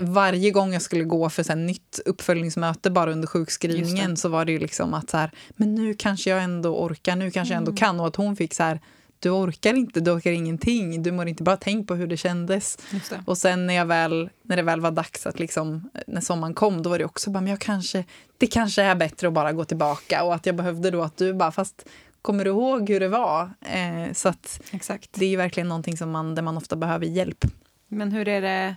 varje 0.02 0.52
gång 0.52 0.74
jag 0.74 0.82
skulle 0.82 1.04
gå 1.04 1.30
för 1.30 1.50
här, 1.50 1.56
nytt 1.56 2.00
uppföljningsmöte 2.06 2.92
bara 2.92 3.12
under 3.12 3.28
sjukskrivningen 3.28 4.18
så 4.18 4.30
var 4.30 4.46
det 4.46 4.52
ju 4.52 4.60
liksom 4.60 4.94
att 4.94 5.10
så 5.10 5.18
här, 5.18 5.32
men 5.50 5.76
nu 5.76 5.94
kanske 5.94 6.30
jag 6.30 6.44
ändå 6.44 6.80
orkar, 6.86 7.16
nu 7.16 7.32
kanske 7.32 7.54
jag 7.54 7.58
ändå 7.58 7.76
kan 7.76 8.00
och 8.00 8.08
att 8.08 8.16
hon 8.16 8.36
fick 8.36 8.54
så 8.54 8.64
här 8.64 8.80
du 9.22 9.30
orkar 9.30 9.74
inte, 9.74 10.00
du 10.00 10.12
orkar 10.12 10.32
ingenting, 10.32 11.04
du 11.04 11.12
mår 11.12 11.28
inte 11.28 11.44
bra, 11.44 11.58
tänk 11.58 11.88
på 11.88 11.96
hur 11.96 12.08
det 12.08 12.18
kändes. 12.18 12.78
Det. 13.10 13.20
Och 13.26 13.38
sen 13.38 13.68
när, 13.68 13.74
jag 13.74 13.86
väl, 13.86 14.30
när 14.44 14.56
det 14.56 14.62
väl 14.62 14.82
var 14.82 14.92
dags 14.92 15.26
att 15.26 15.40
liksom, 15.40 15.90
när 16.08 16.22
sommaren 16.22 16.54
kom, 16.54 16.82
då 16.82 16.90
var 16.90 17.00
det 17.00 17.06
också 17.06 17.30
bara, 17.30 17.42
men 17.42 17.50
jag 17.50 17.60
kanske, 17.60 18.04
det 18.38 18.48
kanske 18.48 18.84
är 18.84 18.96
bättre 18.96 19.28
att 19.28 19.34
bara 19.34 19.52
gå 19.52 19.66
tillbaka 19.66 20.24
och 20.24 20.36
att 20.36 20.46
jag 20.46 20.56
behövde 20.56 20.92
då 20.92 21.02
att 21.02 21.18
du 21.18 21.34
bara, 21.34 21.52
fast 21.52 21.86
kommer 22.22 22.46
du 22.46 22.50
ihåg 22.50 22.90
hur 22.90 23.00
det 23.00 23.08
var? 23.08 23.52
Eh, 23.62 24.14
så 24.14 24.30
att 24.30 24.62
Exakt. 24.72 25.10
det 25.14 25.26
är 25.26 25.30
ju 25.30 25.38
verkligen 25.38 25.68
någonting 25.68 25.98
som 25.98 26.12
man, 26.12 26.36
där 26.36 26.42
man 26.42 26.58
ofta 26.58 26.76
behöver 26.76 27.06
hjälp. 27.06 27.46
Men 27.88 28.12
hur 28.12 28.28
är 28.28 28.42
det, 28.42 28.76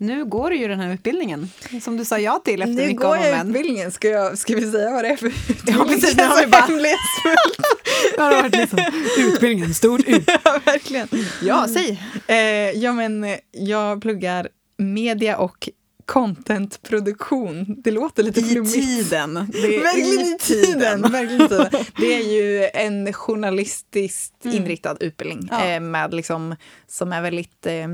nu 0.00 0.24
går 0.24 0.50
du 0.50 0.56
ju 0.56 0.68
den 0.68 0.80
här 0.80 0.94
utbildningen 0.94 1.50
som 1.82 1.96
du 1.96 2.04
sa 2.04 2.18
ja 2.18 2.40
till 2.44 2.62
efter 2.62 2.74
Nu 2.74 2.82
mycket 2.82 3.00
går 3.00 3.06
om 3.16 3.18
och 3.20 3.26
jag 3.26 3.36
men. 3.38 3.48
utbildningen, 3.48 3.90
ska, 3.92 4.08
jag, 4.08 4.38
ska 4.38 4.54
vi 4.56 4.70
säga 4.70 4.90
vad 4.90 5.04
det 5.04 5.08
är 5.08 5.16
för 5.16 5.26
utbildning? 5.26 5.74
Ja, 5.78 5.84
precis, 5.84 6.04
nu 6.16 6.22
Det 6.22 6.22
har 6.22 6.36
känns 6.36 6.46
vi 6.46 6.50
bara- 6.50 6.60
hemlighetsfullt. 6.60 7.66
Det 8.16 8.22
har 8.22 8.42
varit 8.42 8.56
liksom 8.56 8.78
utbildningen, 9.18 9.74
stort 9.74 10.00
ut. 10.08 10.22
ja, 10.44 10.60
verkligen. 10.64 11.08
Ja, 11.42 11.66
säg. 11.68 12.02
Eh, 12.26 12.36
ja, 12.70 12.92
men 12.92 13.24
eh, 13.24 13.36
jag 13.52 14.02
pluggar 14.02 14.48
media 14.78 15.36
och 15.38 15.68
contentproduktion. 16.06 17.64
Det 17.84 17.90
låter 17.90 18.22
lite 18.22 18.40
I 18.40 18.44
flummigt. 18.44 18.74
tiden. 18.74 19.34
Det 19.52 19.76
är 19.76 19.82
Verkligen 19.82 20.20
i 20.34 20.38
tiden. 20.40 21.02
Verkligen 21.02 21.42
i 21.42 21.48
tiden. 21.48 21.68
Det 21.96 22.14
är 22.14 22.32
ju 22.32 22.68
en 22.74 23.12
journalistiskt 23.12 24.44
inriktad 24.46 24.96
utbildning 25.00 25.48
Ja. 25.50 25.64
eh, 25.66 25.80
med 25.80 26.14
liksom, 26.14 26.56
som 26.88 27.12
är 27.12 27.22
väldigt 27.22 27.66
eh, 27.66 27.88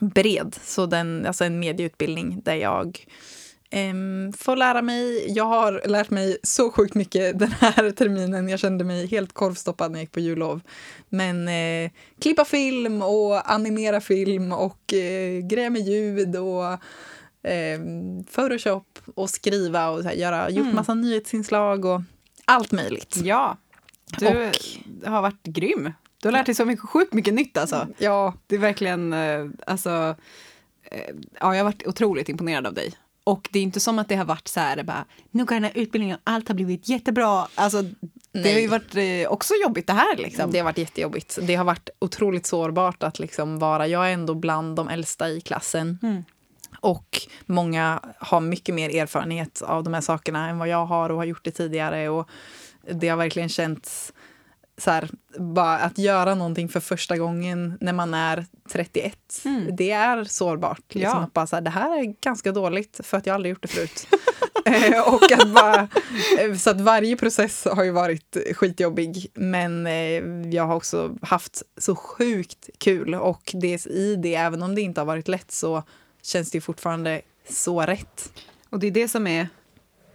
bred. 0.00 0.56
Så 0.62 0.86
den, 0.86 1.26
alltså 1.26 1.44
en 1.44 1.58
medieutbildning 1.58 2.40
där 2.44 2.54
jag 2.54 3.06
ehm, 3.70 4.32
får 4.38 4.56
lära 4.56 4.82
mig. 4.82 5.32
Jag 5.32 5.44
har 5.44 5.82
lärt 5.86 6.10
mig 6.10 6.38
så 6.42 6.70
sjukt 6.70 6.94
mycket 6.94 7.38
den 7.38 7.52
här 7.52 7.90
terminen. 7.96 8.48
Jag 8.48 8.60
kände 8.60 8.84
mig 8.84 9.06
helt 9.06 9.32
korvstoppad 9.32 9.90
när 9.90 9.98
jag 9.98 10.02
gick 10.02 10.12
på 10.12 10.20
jullov. 10.20 10.60
Men 11.08 11.48
eh, 11.48 11.90
klippa 12.20 12.44
film 12.44 13.02
och 13.02 13.50
animera 13.52 14.00
film 14.00 14.52
och 14.52 14.94
eh, 14.94 15.40
greja 15.40 15.70
med 15.70 15.82
ljud 15.82 16.36
och 16.36 16.64
eh, 17.50 17.80
Photoshop 18.34 18.98
och 19.14 19.30
skriva 19.30 19.88
och 19.88 20.04
här, 20.04 20.12
göra, 20.12 20.50
gjort 20.50 20.72
massa 20.72 20.94
nyhetsinslag 20.94 21.84
och 21.84 22.00
allt 22.44 22.72
möjligt. 22.72 23.16
Ja, 23.24 23.56
du 24.18 24.50
har 25.04 25.22
varit 25.22 25.42
grym. 25.42 25.92
Du 26.24 26.28
har 26.28 26.32
lärt 26.32 26.46
dig 26.46 26.54
så 26.54 26.64
mycket, 26.64 26.88
sjukt 26.88 27.12
mycket 27.12 27.34
nytt 27.34 27.56
alltså. 27.56 27.86
Ja, 27.98 28.34
Det 28.46 28.54
är 28.54 28.58
verkligen, 28.58 29.12
eh, 29.12 29.46
alltså, 29.66 30.16
eh, 30.90 31.14
ja, 31.40 31.54
jag 31.54 31.56
har 31.56 31.64
varit 31.64 31.86
otroligt 31.86 32.28
imponerad 32.28 32.66
av 32.66 32.74
dig. 32.74 32.92
Och 33.24 33.48
det 33.52 33.58
är 33.58 33.62
inte 33.62 33.80
som 33.80 33.98
att 33.98 34.08
det 34.08 34.16
har 34.16 34.24
varit 34.24 34.48
så 34.48 34.60
här, 34.60 34.82
bara, 34.82 35.04
nu 35.30 35.44
går 35.44 35.54
den 35.54 35.64
här 35.64 35.72
utbildningen 35.74 36.16
och 36.16 36.20
allt 36.24 36.48
har 36.48 36.54
blivit 36.54 36.88
jättebra. 36.88 37.46
Alltså, 37.54 37.82
det 38.32 38.52
har 38.52 38.60
ju 38.60 38.68
Nej. 38.68 38.68
varit 38.68 38.94
eh, 38.94 39.32
också 39.32 39.54
jobbigt 39.62 39.86
det 39.86 39.92
här 39.92 40.16
liksom. 40.16 40.50
det 40.50 40.58
har 40.58 40.64
varit 40.64 40.78
jättejobbigt. 40.78 41.38
Det 41.42 41.54
har 41.54 41.64
varit 41.64 41.88
otroligt 41.98 42.46
sårbart 42.46 43.02
att 43.02 43.18
liksom 43.18 43.58
vara, 43.58 43.86
jag 43.86 44.08
är 44.08 44.12
ändå 44.12 44.34
bland 44.34 44.76
de 44.76 44.88
äldsta 44.88 45.28
i 45.28 45.40
klassen. 45.40 45.98
Och 46.80 47.20
många 47.46 48.00
har 48.18 48.40
mycket 48.40 48.74
mer 48.74 48.96
erfarenhet 48.96 49.62
av 49.62 49.84
de 49.84 49.94
här 49.94 50.00
sakerna 50.00 50.48
än 50.48 50.58
vad 50.58 50.68
jag 50.68 50.86
har 50.86 51.10
och 51.10 51.16
har 51.16 51.24
gjort 51.24 51.44
det 51.44 51.50
tidigare. 51.50 52.08
Och 52.08 52.28
det 52.90 53.08
har 53.08 53.16
verkligen 53.16 53.48
känts 53.48 54.12
så 54.78 54.90
här, 54.90 55.08
bara 55.38 55.78
att 55.78 55.98
göra 55.98 56.34
någonting 56.34 56.68
för 56.68 56.80
första 56.80 57.16
gången 57.18 57.78
när 57.80 57.92
man 57.92 58.14
är 58.14 58.46
31, 58.68 59.18
det 59.78 59.90
är 59.90 60.24
sårbart. 60.24 60.94
Liksom, 60.94 61.18
Ja. 61.18 61.24
att 61.24 61.32
bara 61.32 61.46
så 61.46 61.56
här, 61.56 61.60
det 61.60 61.70
här 61.70 61.98
är 62.00 62.14
ganska 62.20 62.52
dåligt 62.52 63.00
för 63.04 63.16
att 63.18 63.26
jag 63.26 63.34
aldrig 63.34 63.50
gjort 63.50 63.62
det 63.62 63.68
förut. 63.68 64.06
Eh, 64.66 65.14
och 65.14 65.32
att 65.32 65.48
bara, 65.54 65.88
eh, 66.40 66.54
så 66.56 66.70
att 66.70 66.80
varje 66.80 67.16
process 67.16 67.66
har 67.72 67.84
ju 67.84 67.90
varit 67.90 68.36
skitjobbig, 68.56 69.26
men 69.34 69.86
eh, 69.86 70.52
jag 70.54 70.66
har 70.66 70.74
också 70.74 71.16
haft 71.22 71.62
så 71.78 71.96
sjukt 71.96 72.68
kul 72.78 73.14
och 73.14 73.50
det, 73.54 73.86
i 73.86 74.16
det, 74.16 74.34
även 74.34 74.62
om 74.62 74.74
det 74.74 74.80
inte 74.80 75.00
har 75.00 75.06
varit 75.06 75.28
lätt, 75.28 75.50
så 75.52 75.82
känns 76.22 76.50
det 76.50 76.60
fortfarande 76.60 77.20
så 77.48 77.80
rätt. 77.80 78.32
Och 78.70 78.78
det 78.78 78.86
är 78.86 78.90
det 78.90 79.08
som 79.08 79.26
är 79.26 79.48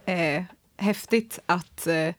eh, 0.04 0.42
häftigt 0.76 1.38
att 1.46 1.86
eh, 1.86 2.14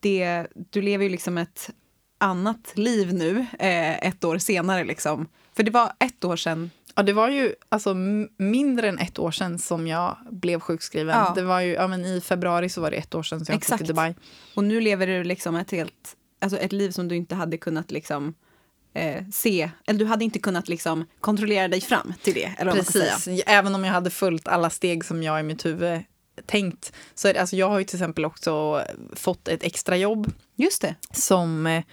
det, 0.00 0.46
du 0.70 0.82
lever 0.82 1.04
ju 1.04 1.10
liksom 1.10 1.38
ett 1.38 1.70
annat 2.18 2.72
liv 2.74 3.14
nu, 3.14 3.46
eh, 3.58 4.06
ett 4.06 4.24
år 4.24 4.38
senare 4.38 4.84
liksom. 4.84 5.28
För 5.56 5.62
det 5.62 5.70
var 5.70 5.92
ett 5.98 6.24
år 6.24 6.36
sedan. 6.36 6.70
Ja, 6.94 7.02
det 7.02 7.12
var 7.12 7.28
ju 7.28 7.54
alltså, 7.68 7.94
mindre 8.38 8.88
än 8.88 8.98
ett 8.98 9.18
år 9.18 9.30
sedan 9.30 9.58
som 9.58 9.86
jag 9.86 10.16
blev 10.30 10.60
sjukskriven. 10.60 11.16
Ja. 11.16 11.32
Det 11.34 11.42
var 11.42 11.60
ju, 11.60 11.72
ja, 11.72 11.86
men 11.86 12.04
I 12.04 12.20
februari 12.20 12.68
så 12.68 12.80
var 12.80 12.90
det 12.90 12.96
ett 12.96 13.14
år 13.14 13.22
sedan 13.22 13.44
som 13.44 13.52
jag 13.52 13.56
Exakt. 13.56 13.78
flyttade 13.78 13.86
till 13.86 13.94
Dubai. 13.94 14.14
Och 14.54 14.64
nu 14.64 14.80
lever 14.80 15.06
du 15.06 15.24
liksom 15.24 15.56
ett 15.56 15.70
helt, 15.70 16.16
alltså 16.40 16.58
ett 16.58 16.72
liv 16.72 16.90
som 16.90 17.08
du 17.08 17.16
inte 17.16 17.34
hade 17.34 17.58
kunnat 17.58 17.90
liksom 17.90 18.34
eh, 18.94 19.24
se, 19.32 19.70
eller 19.86 19.98
du 19.98 20.04
hade 20.04 20.24
inte 20.24 20.38
kunnat 20.38 20.68
liksom 20.68 21.04
kontrollera 21.20 21.68
dig 21.68 21.80
fram 21.80 22.14
till 22.22 22.34
det. 22.34 22.54
Eller. 22.58 22.72
Precis. 22.72 23.28
Även 23.46 23.74
om 23.74 23.84
jag 23.84 23.92
hade 23.92 24.10
följt 24.10 24.48
alla 24.48 24.70
steg 24.70 25.04
som 25.04 25.22
jag 25.22 25.40
i 25.40 25.42
mitt 25.42 25.66
huvud 25.66 26.02
tänkt. 26.46 26.92
Så 27.14 27.32
det, 27.32 27.38
alltså, 27.40 27.56
jag 27.56 27.68
har 27.68 27.78
ju 27.78 27.84
till 27.84 27.96
exempel 27.96 28.24
också 28.24 28.82
fått 29.12 29.48
ett 29.48 29.62
extra 29.62 29.96
jobb 29.96 30.32
Just 30.56 30.82
det. 30.82 30.94
som 31.12 31.66
eh, 31.66 31.84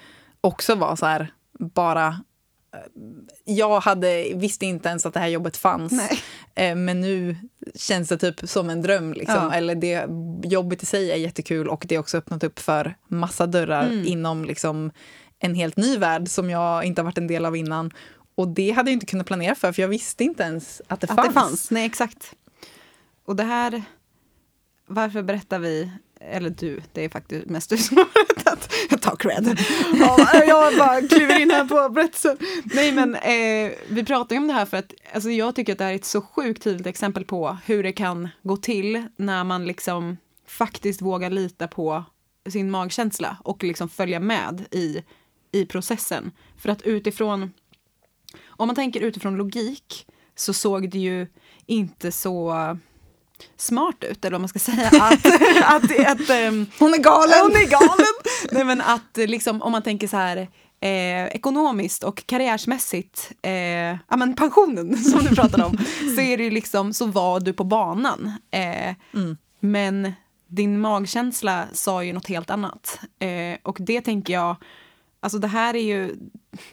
också 0.42 0.76
var 0.76 0.96
så 0.96 1.06
här, 1.06 1.34
bara... 1.60 2.08
eh, 2.08 2.80
Jag 3.46 3.80
hade, 3.80 4.32
visste 4.36 4.66
inte 4.66 4.90
ens 4.90 5.06
att 5.06 5.14
det 5.14 5.20
här 5.20 5.28
jobbet 5.28 5.58
fanns. 5.58 5.92
Nej. 5.92 6.20
Eh, 6.56 6.76
Men 6.76 7.02
nu 7.02 7.36
känns 7.76 8.10
det 8.10 8.18
typ 8.18 8.50
som 8.50 8.70
en 8.70 8.82
dröm. 8.82 9.14
Liksom. 9.14 9.36
Ja. 9.36 9.54
Eller 9.54 9.76
det, 9.76 10.06
jobbet 10.50 10.84
i 10.84 10.86
sig 10.86 11.12
är 11.12 11.16
jättekul 11.16 11.68
och 11.70 11.86
det 11.88 11.96
har 11.96 12.00
också 12.00 12.18
öppnat 12.18 12.44
upp 12.44 12.60
för 12.60 12.96
massa 13.08 13.48
dörrar 13.48 13.86
Mm. 13.88 14.06
inom 14.08 14.46
liksom, 14.46 14.92
en 15.40 15.56
helt 15.56 15.78
ny 15.78 15.98
värld 15.98 16.28
som 16.30 16.50
jag 16.50 16.84
inte 16.86 17.02
har 17.02 17.06
varit 17.06 17.18
en 17.18 17.28
del 17.28 17.46
av 17.46 17.56
innan. 17.56 17.92
Och 18.36 18.48
det 18.48 18.72
hade 18.72 18.90
jag 18.92 18.94
inte 18.96 19.06
kunnat 19.06 19.28
planera 19.28 19.56
för, 19.56 19.72
för 19.72 19.82
jag 19.82 19.90
visste 19.90 20.24
inte 20.24 20.44
ens 20.44 20.82
att 20.88 21.02
det 21.02 21.10
Att 21.12 21.16
fanns. 21.16 21.28
det 21.28 21.34
fanns. 21.34 21.72
Nej, 21.72 21.86
exakt. 21.86 22.34
Och 23.26 23.36
det 23.36 23.44
här, 23.44 23.84
varför 24.88 25.24
berättar 25.24 25.60
vi, 25.60 25.92
eller 26.20 26.50
du, 26.50 26.82
det 26.94 27.06
är 27.06 27.10
faktiskt 27.10 27.46
mest 27.46 27.70
du 27.70 27.78
som 27.78 27.98
har 27.98 28.06
berättat. 28.14 28.74
Jag 28.90 29.02
tar 29.02 29.16
cred. 29.16 29.60
Ja, 30.00 30.44
jag 30.48 30.78
bara 30.78 31.02
kliver 31.08 31.42
in 31.42 31.52
här 31.52 31.66
på 31.66 31.90
berättelsen. 31.90 32.38
Nej, 32.64 32.92
men 32.92 33.16
eh, 33.16 33.72
vi 33.90 34.06
pratar 34.06 34.36
ju 34.36 34.42
om 34.42 34.48
det 34.48 34.54
här 34.54 34.66
för 34.66 34.78
att 34.78 34.94
alltså, 35.14 35.30
jag 35.30 35.56
tycker 35.56 35.72
att 35.72 35.78
det 35.78 35.84
här 35.84 35.92
är 35.92 35.96
ett 35.96 36.06
så 36.06 36.22
sjukt 36.22 36.64
tydligt 36.64 36.88
exempel 36.88 37.26
på 37.26 37.58
hur 37.66 37.84
det 37.84 37.92
kan 37.92 38.30
gå 38.44 38.58
till 38.58 39.04
när 39.16 39.44
man 39.44 39.66
liksom 39.66 40.18
faktiskt 40.48 41.02
vågar 41.02 41.30
lita 41.30 41.68
på 41.68 42.04
sin 42.50 42.72
magkänsla 42.72 43.38
och 43.44 43.64
liksom 43.64 43.90
följa 43.90 44.20
med 44.20 44.66
i, 44.72 45.04
i 45.52 45.66
processen. 45.66 46.32
För 46.58 46.70
att 46.70 46.82
utifrån 46.82 47.54
om 48.46 48.68
man 48.68 48.76
tänker 48.76 49.02
utifrån 49.02 49.36
logik 49.36 50.08
så 50.36 50.54
såg 50.54 50.90
det 50.90 51.00
ju 51.00 51.28
inte 51.66 52.12
så 52.12 52.54
smart 53.58 54.04
ut, 54.04 54.26
eller 54.26 54.32
vad 54.32 54.42
man 54.42 54.50
ska 54.50 54.60
säga. 54.60 54.88
Att, 54.88 55.26
att, 55.64 56.08
att, 56.08 56.30
um, 56.30 56.66
hon 56.80 56.94
är 56.94 56.98
galen! 56.98 57.40
Hon 57.42 57.56
är 57.56 57.70
galen! 57.70 58.14
Nej, 58.52 58.64
men 58.64 58.82
att 58.82 59.18
liksom, 59.18 59.62
om 59.62 59.72
man 59.72 59.82
tänker 59.82 60.08
så 60.08 60.18
här 60.18 60.38
eh, 60.84 61.26
ekonomiskt 61.26 62.04
och 62.04 62.26
karriärsmässigt, 62.26 63.32
eh, 63.42 63.52
ja 63.52 64.18
men 64.18 64.36
pensionen 64.36 64.98
som 65.04 65.24
du 65.24 65.36
pratade 65.36 65.64
om, 65.64 65.78
så 66.16 66.22
är 66.22 66.38
det 66.38 66.50
liksom, 66.50 66.94
så 66.94 67.06
var 67.06 67.40
du 67.40 67.54
på 67.54 67.64
banan. 67.64 68.32
Eh, 68.52 68.96
mm. 69.14 69.38
Men 69.60 70.14
din 70.48 70.80
magkänsla 70.80 71.66
sa 71.74 72.04
ju 72.04 72.14
något 72.14 72.28
helt 72.28 72.50
annat. 72.50 73.00
Eh, 73.20 73.58
och 73.64 73.78
det 73.80 74.02
tänker 74.02 74.34
jag, 74.34 74.56
alltså 75.20 75.40
det 75.40 75.48
här 75.48 75.76
är 75.76 75.84
ju, 75.84 76.16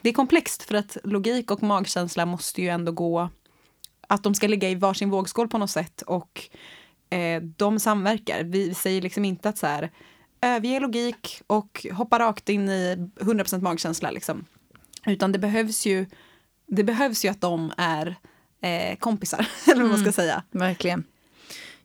det 0.01 0.09
är 0.09 0.13
komplext 0.13 0.63
för 0.63 0.75
att 0.75 0.97
logik 1.03 1.51
och 1.51 1.63
magkänsla 1.63 2.25
måste 2.25 2.61
ju 2.61 2.69
ändå 2.69 2.91
gå, 2.91 3.29
att 4.11 4.23
de 4.23 4.35
ska 4.35 4.47
ligga 4.47 4.69
i 4.69 4.75
varsin 4.75 5.09
vågskål 5.09 5.47
på 5.47 5.57
något 5.57 5.69
sätt 5.69 6.01
och 6.01 6.49
eh, 7.09 7.41
de 7.41 7.79
samverkar. 7.79 8.43
Vi 8.43 8.73
säger 8.73 9.01
liksom 9.01 9.25
inte 9.25 9.49
att 9.49 9.57
så 9.57 9.67
här, 9.67 9.91
överge 10.41 10.79
logik 10.79 11.41
och 11.47 11.85
hoppa 11.91 12.19
rakt 12.19 12.49
in 12.49 12.69
i 12.69 12.95
100% 13.19 13.61
magkänsla 13.61 14.11
liksom. 14.11 14.45
Utan 15.05 15.31
det 15.31 15.39
behövs 15.39 15.85
ju, 15.85 16.05
det 16.67 16.83
behövs 16.83 17.25
ju 17.25 17.29
att 17.29 17.41
de 17.41 17.73
är 17.77 18.15
eh, 18.61 18.95
kompisar, 18.95 19.47
eller 19.71 19.81
vad 19.81 19.89
man 19.89 19.97
ska 19.97 20.03
mm, 20.03 20.13
säga. 20.13 20.43
Verkligen. 20.51 21.03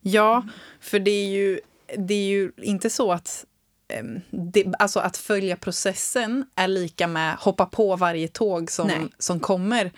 Ja, 0.01 0.47
för 0.81 0.99
det 0.99 1.11
är 1.11 1.29
ju, 1.29 1.61
det 1.99 2.15
är 2.15 2.29
ju 2.29 2.53
inte 2.57 2.91
så 2.91 3.13
att 3.13 3.45
ehm, 3.89 4.21
det, 4.31 4.75
alltså 4.79 5.01
att 5.01 5.17
följa 5.17 5.57
processen 5.57 6.47
är 6.55 6.69
lika 6.69 7.07
med 7.07 7.35
hoppa 7.35 7.67
på 7.67 7.97
varje 7.97 8.29
tåg 8.29 8.71
som, 8.71 9.11
som 9.19 9.41
kommer. 9.41 9.93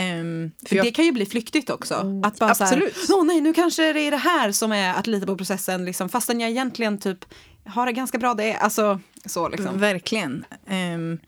Um, 0.00 0.50
för 0.66 0.76
jag... 0.76 0.86
Det 0.86 0.90
kan 0.90 1.04
ju 1.04 1.12
bli 1.12 1.26
flyktigt 1.26 1.70
också. 1.70 1.94
Mm, 1.94 2.24
att 2.24 2.38
bara 2.38 2.50
Absolut. 2.50 2.96
så 2.96 3.12
här, 3.12 3.20
oh, 3.20 3.26
nej, 3.26 3.40
nu 3.40 3.54
kanske 3.54 3.92
det 3.92 4.00
är 4.00 4.10
det 4.10 4.16
här 4.16 4.52
som 4.52 4.72
är 4.72 4.94
att 4.94 5.06
lita 5.06 5.26
på 5.26 5.36
processen, 5.36 5.84
liksom, 5.84 6.08
fastän 6.08 6.40
jag 6.40 6.50
egentligen 6.50 6.98
typ 6.98 7.24
har 7.66 7.86
det 7.86 7.92
ganska 7.92 8.18
bra. 8.18 8.34
Det 8.34 8.52
är, 8.52 8.58
alltså, 8.58 9.00
så 9.26 9.48
liksom. 9.48 9.78
Verkligen. 9.78 10.44
Um, 10.94 11.20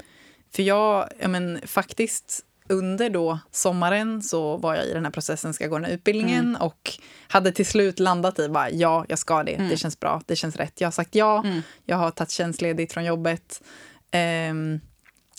för 0.55 0.63
jag, 0.63 1.09
ja 1.19 1.29
men 1.29 1.61
faktiskt 1.67 2.45
under 2.69 3.11
då 3.11 3.39
sommaren 3.51 4.23
så 4.23 4.57
var 4.57 4.75
jag 4.75 4.87
i 4.87 4.93
den 4.93 5.05
här 5.05 5.13
processen, 5.13 5.55
ska 5.55 5.67
gå 5.67 5.79
den 5.79 5.85
här 5.85 5.93
utbildningen 5.93 6.49
mm. 6.49 6.63
och 6.63 6.93
hade 7.29 7.53
till 7.53 7.67
slut 7.67 8.01
landat 8.01 8.39
i 8.39 8.49
bara 8.49 8.71
ja, 8.71 9.05
jag 9.09 9.19
ska 9.19 9.43
det, 9.43 9.55
mm. 9.55 9.69
det 9.69 9.77
känns 9.77 10.01
bra, 10.01 10.23
det 10.27 10.37
känns 10.37 10.57
rätt. 10.57 10.81
Jag 10.81 10.87
har 10.87 10.93
sagt 10.93 11.15
ja, 11.15 11.43
mm. 11.45 11.63
jag 11.85 11.97
har 11.97 12.11
tagit 12.11 12.31
tjänstledigt 12.31 12.93
från 12.93 13.05
jobbet. 13.05 13.63
Um, 14.51 14.81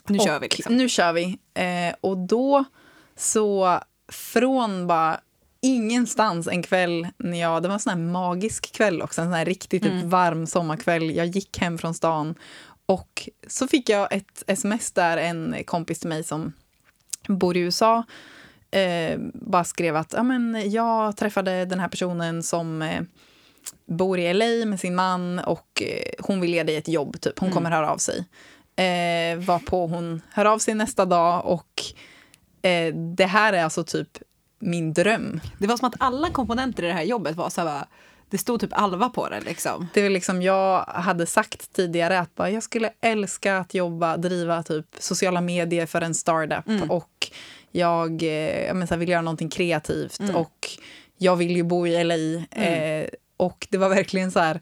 nu 0.07 0.19
kör 0.19 0.39
vi. 0.39 0.47
Liksom. 0.47 0.77
Nu 0.77 0.89
kör 0.89 1.13
vi. 1.13 1.25
Uh, 1.25 1.95
och 2.01 2.17
då 2.17 2.65
så 3.15 3.79
från 4.11 4.87
bara 4.87 5.19
ingenstans 5.61 6.47
en 6.47 6.63
kväll 6.63 7.07
när 7.17 7.41
jag, 7.41 7.61
det 7.61 7.67
var 7.67 7.73
en 7.73 7.79
sån 7.79 7.89
här 7.89 8.11
magisk 8.11 8.71
kväll 8.75 9.01
också, 9.01 9.21
en 9.21 9.27
sån 9.27 9.33
här 9.33 9.45
riktigt 9.45 9.83
typ 9.83 9.91
mm. 9.91 10.09
varm 10.09 10.47
sommarkväll. 10.47 11.15
Jag 11.15 11.27
gick 11.27 11.57
hem 11.57 11.77
från 11.77 11.93
stan 11.93 12.35
och 12.85 13.29
så 13.47 13.67
fick 13.67 13.89
jag 13.89 14.13
ett 14.13 14.43
sms 14.47 14.91
där 14.91 15.17
en 15.17 15.55
kompis 15.65 15.99
till 15.99 16.09
mig 16.09 16.23
som 16.23 16.53
bor 17.27 17.57
i 17.57 17.59
USA 17.59 18.03
eh, 18.73 19.19
bara 19.33 19.63
skrev 19.63 19.95
att 19.95 20.13
ja, 20.13 20.23
men 20.23 20.71
jag 20.71 21.17
träffade 21.17 21.65
den 21.65 21.79
här 21.79 21.87
personen 21.87 22.43
som 22.43 22.81
eh, 22.81 23.01
bor 23.85 24.19
i 24.19 24.33
LA 24.33 24.65
med 24.65 24.79
sin 24.79 24.95
man 24.95 25.39
och 25.39 25.83
eh, 25.85 26.13
hon 26.19 26.41
vill 26.41 26.53
ge 26.53 26.63
dig 26.63 26.75
ett 26.75 26.87
jobb, 26.87 27.21
typ. 27.21 27.39
Hon 27.39 27.47
mm. 27.47 27.55
kommer 27.55 27.71
höra 27.71 27.91
av 27.91 27.97
sig. 27.97 28.25
Eh, 28.75 29.37
varpå 29.37 29.87
hon 29.87 30.21
hör 30.31 30.45
av 30.45 30.59
sig 30.59 30.73
nästa 30.73 31.05
dag 31.05 31.45
och 31.45 31.83
eh, 32.63 32.93
det 32.93 33.25
här 33.25 33.53
är 33.53 33.63
alltså 33.63 33.83
typ 33.83 34.17
min 34.59 34.93
dröm. 34.93 35.39
Det 35.59 35.67
var 35.67 35.77
som 35.77 35.87
att 35.87 35.95
alla 35.99 36.29
komponenter 36.29 36.83
i 36.83 36.87
det 36.87 36.93
här 36.93 37.03
jobbet 37.03 37.35
var 37.35 37.49
så 37.49 37.61
här, 37.61 37.85
det 38.29 38.37
stod 38.37 38.59
typ 38.59 38.73
Alva 38.73 39.09
på 39.09 39.29
det. 39.29 39.41
Liksom. 39.41 39.87
Det 39.93 40.01
var 40.01 40.09
liksom, 40.09 40.41
jag 40.41 40.81
hade 40.81 41.25
sagt 41.25 41.73
tidigare 41.73 42.19
att 42.19 42.35
bara, 42.35 42.49
jag 42.49 42.63
skulle 42.63 42.89
älska 43.01 43.57
att 43.57 43.73
jobba, 43.73 44.17
driva 44.17 44.63
typ 44.63 44.85
sociala 44.99 45.41
medier 45.41 45.85
för 45.85 46.01
en 46.01 46.13
startup. 46.13 46.67
Mm. 46.67 46.91
Och 46.91 47.31
jag, 47.71 48.23
eh, 48.23 48.65
jag 48.65 48.75
men, 48.75 48.99
vill 48.99 49.09
göra 49.09 49.21
någonting 49.21 49.49
kreativt. 49.49 50.19
Mm. 50.19 50.35
Och 50.35 50.69
jag 51.17 51.35
vill 51.35 51.55
ju 51.55 51.63
bo 51.63 51.87
i 51.87 52.03
LA. 52.03 52.15
Mm. 52.15 52.45
Eh, 52.51 53.09
och 53.37 53.67
det 53.69 53.77
var 53.77 53.89
verkligen 53.89 54.31
så 54.31 54.39
här, 54.39 54.61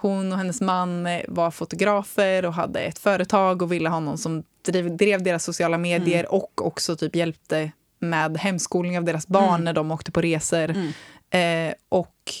hon 0.00 0.32
och 0.32 0.38
hennes 0.38 0.60
man 0.60 1.06
eh, 1.06 1.22
var 1.28 1.50
fotografer 1.50 2.44
och 2.44 2.54
hade 2.54 2.80
ett 2.80 2.98
företag 2.98 3.62
och 3.62 3.72
ville 3.72 3.88
ha 3.88 4.00
någon 4.00 4.18
som 4.18 4.42
drev, 4.62 4.96
drev 4.96 5.22
deras 5.22 5.44
sociala 5.44 5.78
medier 5.78 6.18
mm. 6.18 6.30
och 6.30 6.66
också 6.66 6.96
typ 6.96 7.16
hjälpte 7.16 7.72
med 7.98 8.36
hemskolning 8.36 8.98
av 8.98 9.04
deras 9.04 9.26
barn 9.26 9.48
mm. 9.48 9.64
när 9.64 9.72
de 9.72 9.90
åkte 9.90 10.12
på 10.12 10.20
resor. 10.20 10.70
Mm. 10.70 10.92
Eh, 11.30 11.74
och 11.88 12.32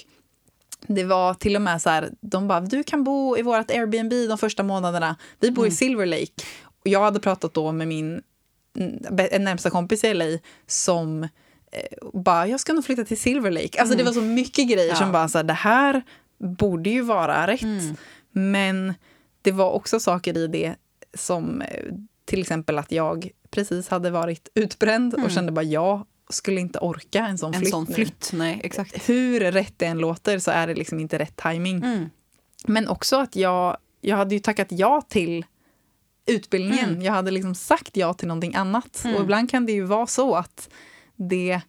det 0.86 1.04
var 1.04 1.34
till 1.34 1.56
och 1.56 1.62
med 1.62 1.82
så 1.82 1.90
här, 1.90 2.10
de 2.20 2.48
bara, 2.48 2.60
du 2.60 2.82
kan 2.82 3.04
bo 3.04 3.38
i 3.38 3.42
vårt 3.42 3.70
Airbnb 3.70 4.28
de 4.28 4.38
första 4.38 4.62
månaderna. 4.62 5.16
Vi 5.40 5.50
bor 5.50 5.62
mm. 5.62 5.72
i 5.72 5.76
Silver 5.76 6.06
Lake. 6.06 6.42
Och 6.64 6.88
jag 6.88 7.00
hade 7.00 7.20
pratat 7.20 7.54
då 7.54 7.72
med 7.72 7.88
min 7.88 8.22
närmsta 9.38 9.70
kompis 9.70 10.04
i 10.04 10.14
LA 10.14 10.24
som 10.66 11.22
eh, 11.22 11.28
bara, 12.12 12.46
jag 12.46 12.60
ska 12.60 12.72
nog 12.72 12.84
flytta 12.84 13.04
till 13.04 13.20
Silver 13.20 13.50
Lake. 13.50 13.80
Alltså 13.80 13.96
det 13.96 14.02
mm. 14.02 14.06
var 14.06 14.12
så 14.12 14.26
mycket 14.26 14.68
grejer 14.68 14.88
ja. 14.88 14.96
som 14.96 15.12
bara 15.12 15.28
så 15.28 15.38
här, 15.38 15.44
det 15.44 15.52
här 15.52 16.02
borde 16.38 16.90
ju 16.90 17.02
vara 17.02 17.46
rätt. 17.46 17.62
Mm. 17.62 17.96
Men 18.30 18.94
det 19.42 19.52
var 19.52 19.70
också 19.70 20.00
saker 20.00 20.38
i 20.38 20.46
det 20.46 20.74
som 21.14 21.62
eh, 21.62 21.92
till 22.24 22.40
exempel 22.40 22.78
att 22.78 22.92
jag 22.92 23.30
precis 23.50 23.88
hade 23.88 24.10
varit 24.10 24.48
utbränd 24.54 25.14
mm. 25.14 25.24
och 25.24 25.30
kände 25.30 25.52
bara 25.52 25.62
jag 25.62 26.06
skulle 26.28 26.60
inte 26.60 26.78
orka 26.78 27.26
en 27.26 27.38
sån 27.38 27.54
en 27.54 27.60
flytt 27.60 27.70
sån 27.70 27.86
flytt. 27.86 28.30
Nej, 28.34 28.60
exakt. 28.64 29.08
Hur 29.08 29.40
rätt 29.40 29.74
det 29.76 29.86
än 29.86 29.98
låter 29.98 30.38
så 30.38 30.50
är 30.50 30.66
det 30.66 30.74
liksom 30.74 31.00
inte 31.00 31.18
rätt 31.18 31.36
timing. 31.36 31.76
Mm. 31.76 32.10
Men 32.66 32.88
också 32.88 33.16
att 33.16 33.36
jag, 33.36 33.76
jag 34.00 34.16
hade 34.16 34.34
ju 34.34 34.38
tackat 34.38 34.66
ja 34.70 35.02
till 35.08 35.44
utbildningen. 36.26 36.90
Mm. 36.90 37.02
Jag 37.02 37.12
hade 37.12 37.30
liksom 37.30 37.54
sagt 37.54 37.96
ja 37.96 38.14
till 38.14 38.28
någonting 38.28 38.54
annat. 38.54 39.04
Mm. 39.04 39.16
Och 39.16 39.22
ibland 39.22 39.50
kan 39.50 39.66
det 39.66 39.72
ju 39.72 39.82
vara 39.82 40.06
så 40.06 40.34
att 40.34 40.68
det, 41.16 41.60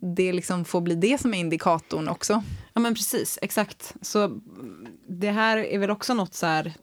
det 0.00 0.32
liksom 0.32 0.64
får 0.64 0.80
bli 0.80 0.94
det 0.94 1.20
som 1.20 1.34
är 1.34 1.38
indikatorn 1.38 2.08
också. 2.08 2.42
Ja 2.72 2.80
men 2.80 2.94
precis, 2.94 3.38
exakt. 3.42 3.94
Så 4.00 4.24
mm, 4.24 4.86
det 5.08 5.30
här 5.30 5.56
är 5.58 5.78
väl 5.78 5.90
också 5.90 6.14
något 6.14 6.34
så 6.34 6.46
här, 6.46 6.74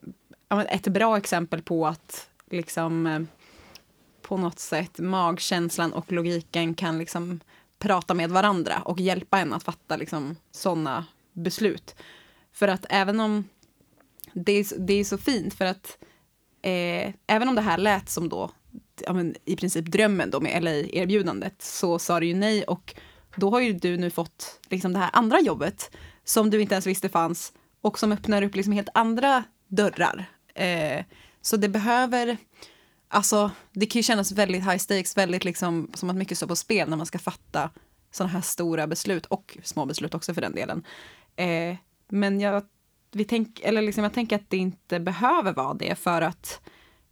ett 0.68 0.88
bra 0.88 1.16
exempel 1.16 1.62
på 1.62 1.86
att 1.86 2.28
liksom 2.50 3.06
eh, 3.06 3.20
på 4.22 4.36
något 4.36 4.58
sätt 4.58 4.98
magkänslan 4.98 5.92
och 5.92 6.12
logiken 6.12 6.74
kan 6.74 6.98
liksom 6.98 7.40
prata 7.78 8.14
med 8.14 8.30
varandra 8.30 8.82
och 8.84 9.00
hjälpa 9.00 9.38
en 9.38 9.52
att 9.52 9.62
fatta 9.62 9.96
liksom 9.96 10.36
sådana 10.50 11.06
beslut. 11.32 11.94
För 12.52 12.68
att 12.68 12.86
även 12.88 13.20
om 13.20 13.44
det 14.32 14.52
är, 14.52 14.78
det 14.78 14.94
är 14.94 15.04
så 15.04 15.18
fint 15.18 15.54
för 15.54 15.64
att 15.64 15.98
eh, 16.62 17.14
även 17.26 17.48
om 17.48 17.54
det 17.54 17.60
här 17.60 17.78
lät 17.78 18.10
som 18.10 18.28
då 18.28 18.50
ja, 19.06 19.12
men, 19.12 19.34
i 19.44 19.56
princip 19.56 19.84
drömmen 19.86 20.30
då 20.30 20.40
med 20.40 20.62
LA-erbjudandet 20.62 21.62
så 21.62 21.98
sa 21.98 22.20
du 22.20 22.26
ju 22.26 22.34
nej 22.34 22.64
och 22.64 22.94
då 23.36 23.50
har 23.50 23.60
ju 23.60 23.72
du 23.72 23.96
nu 23.96 24.10
fått 24.10 24.60
liksom 24.68 24.92
det 24.92 24.98
här 24.98 25.10
andra 25.12 25.40
jobbet 25.40 25.90
som 26.24 26.50
du 26.50 26.60
inte 26.60 26.74
ens 26.74 26.86
visste 26.86 27.08
fanns 27.08 27.52
och 27.80 27.98
som 27.98 28.12
öppnar 28.12 28.42
upp 28.42 28.54
liksom 28.54 28.72
helt 28.72 28.88
andra 28.94 29.44
dörrar. 29.68 30.24
Eh, 30.54 31.04
så 31.40 31.56
det 31.56 31.68
behöver, 31.68 32.36
alltså 33.08 33.50
det 33.72 33.86
kan 33.86 33.98
ju 33.98 34.02
kännas 34.02 34.32
väldigt 34.32 34.62
high 34.62 34.76
stakes, 34.76 35.16
väldigt 35.16 35.44
liksom 35.44 35.90
som 35.94 36.10
att 36.10 36.16
mycket 36.16 36.36
står 36.36 36.46
på 36.46 36.56
spel 36.56 36.88
när 36.88 36.96
man 36.96 37.06
ska 37.06 37.18
fatta 37.18 37.70
sådana 38.10 38.32
här 38.32 38.40
stora 38.40 38.86
beslut 38.86 39.26
och 39.26 39.58
små 39.62 39.86
beslut 39.86 40.14
också 40.14 40.34
för 40.34 40.40
den 40.40 40.54
delen. 40.54 40.84
Eh, 41.36 41.76
men 42.08 42.40
jag, 42.40 42.62
vi 43.12 43.24
tänk, 43.24 43.60
eller 43.60 43.82
liksom 43.82 44.04
jag 44.04 44.12
tänker 44.12 44.36
att 44.36 44.50
det 44.50 44.56
inte 44.56 45.00
behöver 45.00 45.52
vara 45.52 45.74
det 45.74 45.98
för 45.98 46.22
att, 46.22 46.60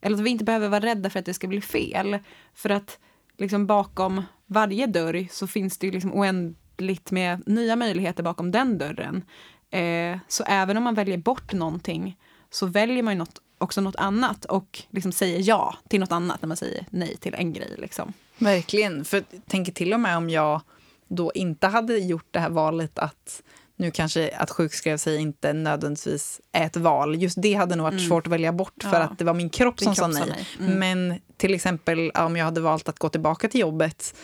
eller 0.04 0.16
att 0.16 0.24
vi 0.24 0.30
inte 0.30 0.44
behöver 0.44 0.68
vara 0.68 0.84
rädda 0.84 1.10
för 1.10 1.18
att 1.18 1.26
det 1.26 1.34
ska 1.34 1.46
bli 1.46 1.60
fel. 1.60 2.18
För 2.54 2.70
att 2.70 2.98
liksom 3.36 3.66
bakom 3.66 4.22
varje 4.46 4.86
dörr 4.86 5.26
så 5.30 5.46
finns 5.46 5.78
det 5.78 5.86
ju 5.86 5.92
liksom 5.92 6.14
oändligt 6.14 7.10
med 7.10 7.42
nya 7.48 7.76
möjligheter 7.76 8.22
bakom 8.22 8.50
den 8.50 8.78
dörren. 8.78 9.24
Eh, 9.70 10.18
så 10.28 10.44
även 10.44 10.76
om 10.76 10.82
man 10.82 10.94
väljer 10.94 11.18
bort 11.18 11.52
någonting 11.52 12.18
så 12.50 12.66
väljer 12.66 13.02
man 13.02 13.14
ju 13.14 13.18
något 13.18 13.40
också 13.58 13.80
något 13.80 13.96
annat 13.96 14.44
och 14.44 14.82
liksom 14.90 15.12
säger 15.12 15.48
ja 15.48 15.74
till 15.88 16.00
något 16.00 16.12
annat 16.12 16.42
när 16.42 16.46
man 16.46 16.56
säger 16.56 16.86
nej 16.90 17.16
till 17.16 17.34
en 17.34 17.52
grej. 17.52 17.74
Liksom. 17.78 18.12
Verkligen. 18.38 19.04
För 19.04 19.16
jag 19.16 19.46
tänker 19.46 19.72
till 19.72 19.92
och 19.92 20.00
med 20.00 20.16
om 20.16 20.30
jag 20.30 20.60
då 21.08 21.32
inte 21.34 21.66
hade 21.66 21.98
gjort 21.98 22.28
det 22.30 22.40
här 22.40 22.50
valet 22.50 22.98
att 22.98 23.42
nu 23.76 23.90
kanske 23.90 24.30
att 24.36 24.50
sjukskriva 24.50 24.98
sig 24.98 25.16
inte 25.16 25.52
nödvändigtvis 25.52 26.40
är 26.52 26.66
ett 26.66 26.76
val. 26.76 27.22
Just 27.22 27.42
det 27.42 27.54
hade 27.54 27.76
nog 27.76 27.84
varit 27.84 27.92
mm. 27.92 28.08
svårt 28.08 28.26
att 28.26 28.32
välja 28.32 28.52
bort 28.52 28.82
för 28.82 28.90
ja. 28.90 28.98
att 28.98 29.18
det 29.18 29.24
var 29.24 29.34
min 29.34 29.50
kropp 29.50 29.80
som 29.80 29.94
kropp 29.94 30.12
sa 30.12 30.20
nej. 30.20 30.22
nej. 30.28 30.68
Mm. 30.68 30.78
Men 30.78 31.20
till 31.36 31.54
exempel 31.54 32.10
om 32.10 32.36
jag 32.36 32.44
hade 32.44 32.60
valt 32.60 32.88
att 32.88 32.98
gå 32.98 33.08
tillbaka 33.08 33.48
till 33.48 33.60
jobbet 33.60 34.14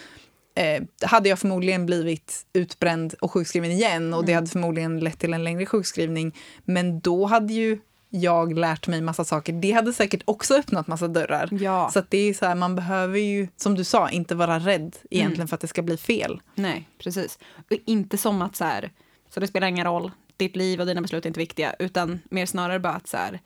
eh, 0.55 0.83
hade 1.03 1.29
jag 1.29 1.39
förmodligen 1.39 1.87
blivit 1.87 2.47
utbränd 2.53 3.15
och 3.21 3.33
sjukskriven 3.33 3.71
igen 3.71 4.15
och 4.15 4.19
mm. 4.19 4.27
det 4.27 4.33
hade 4.33 4.47
förmodligen 4.47 5.01
lett 5.01 5.19
till 5.19 5.35
en 5.35 5.45
längre 5.45 5.67
sjukskrivning. 5.67 6.37
Men 6.65 7.01
då 7.01 7.27
hade 7.27 7.53
ju 7.53 7.79
jag 8.11 8.59
lärt 8.59 8.87
mig 8.87 9.01
massa 9.01 9.25
saker. 9.25 9.53
Det 9.53 9.73
hade 9.73 9.93
säkert 9.93 10.23
också 10.25 10.55
öppnat 10.55 10.87
massa 10.87 11.09
dörrar. 11.09 11.49
Ja. 11.53 11.91
Så 11.93 12.03
det 12.09 12.19
är 12.19 12.35
så 12.35 12.47
här, 12.47 12.55
man 12.55 12.77
behöver 12.77 13.19
ju, 13.19 13.49
som 13.57 13.75
du 13.75 13.85
sa, 13.85 14.11
inte 14.11 14.35
vara 14.35 14.59
rädd 14.59 14.97
egentligen 15.11 15.41
Mm. 15.41 15.49
för 15.49 15.55
att 15.55 15.61
det 15.61 15.69
ska 15.69 15.83
bli 15.83 15.97
fel. 15.97 16.41
Nej, 16.55 16.89
precis. 16.99 17.39
Och 17.57 17.77
inte 17.85 18.19
som 18.19 18.43
att 18.43 18.57
så 18.57 18.65
här, 18.65 18.91
så 19.31 19.41
det 19.41 19.47
spelar 19.47 19.69
ingen 19.69 19.85
roll, 19.85 20.11
ditt 20.37 20.57
liv 20.57 20.81
och 20.81 20.87
dina 20.87 21.01
beslut 21.01 21.25
är 21.25 21.29
inte 21.29 21.41
viktiga, 21.41 21.75
utan 21.79 22.21
mer 22.31 22.47
snarare 22.47 22.81
bara 22.81 22.93
att 22.93 23.07
så 23.09 23.17
här, 23.17 23.41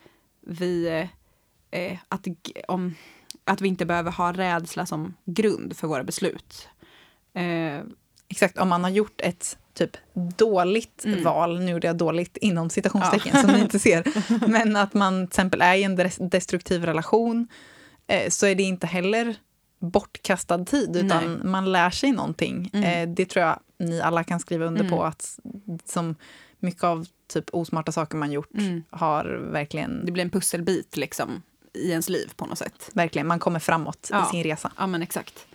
vi, 0.47 0.87
eh, 1.71 1.99
att, 2.09 2.27
om, 2.69 2.95
att 3.45 3.61
vi 3.61 3.69
inte 3.69 3.87
behöver 3.87 4.11
ha 4.11 4.33
rädsla 4.33 4.87
som 4.87 5.15
grund 5.25 5.77
för 5.77 5.87
våra 5.89 6.05
beslut. 6.05 6.69
Eh, 7.35 7.81
Exakt, 8.29 8.59
om 8.59 8.69
man 8.69 8.85
har 8.85 8.91
gjort 8.91 9.21
ett 9.21 9.59
typ 9.75 9.97
dåligt 10.37 11.05
Mm. 11.05 11.25
val, 11.25 11.61
nu 11.61 11.71
gjorde 11.73 11.87
jag 11.87 11.97
dåligt 11.97 12.37
inom 12.37 12.71
citationstecken 12.71 13.41
som 13.43 13.51
ni 13.53 13.61
inte 13.61 13.79
ser, 13.79 14.05
men 14.49 14.77
att 14.77 14.95
man 14.95 15.15
till 15.27 15.31
exempel 15.31 15.63
är 15.63 15.75
i 15.75 15.83
en 15.83 15.97
des- 15.99 16.29
destruktiv 16.31 16.85
relation 16.85 17.49
eh, 18.07 18.29
så 18.31 18.47
är 18.47 18.55
det 18.55 18.63
inte 18.63 18.87
heller 18.87 19.37
bortkastad 19.85 20.65
tid 20.65 20.97
utan 20.97 21.25
Nej. 21.39 21.45
man 21.51 21.73
lär 21.73 21.91
sig 21.91 22.13
någonting. 22.13 22.71
Mm. 22.73 22.85
Eh, 23.11 23.15
det 23.15 23.27
tror 23.27 23.45
jag 23.45 23.59
ni 23.79 24.01
alla 24.01 24.25
kan 24.25 24.41
skriva 24.41 24.65
under 24.67 24.89
på 24.89 24.95
Mm. 24.97 25.09
att 25.09 25.39
som 25.85 26.15
mycket 26.59 26.85
av 26.85 27.07
typ 27.33 27.45
osmarta 27.53 27.93
saker 27.93 28.17
man 28.17 28.33
gjort 28.33 28.55
Mm. 28.55 28.83
har 28.91 29.25
verkligen, 29.53 30.07
det 30.07 30.13
blir 30.13 30.25
en 30.25 30.31
pusselbit 30.31 30.97
liksom 30.97 31.43
i 31.73 31.91
ens 31.91 32.09
liv 32.09 32.33
på 32.37 32.47
något 32.47 32.59
sätt. 32.59 32.91
verkligen, 32.93 33.27
man 33.27 33.39
kommer 33.39 33.59
framåt 33.61 34.09
Ja. 34.13 34.27
i 34.27 34.31
sin 34.31 34.43
resa. 34.45 34.73
Ja, 34.79 34.87
men 34.87 35.03
exakt. 35.03 35.47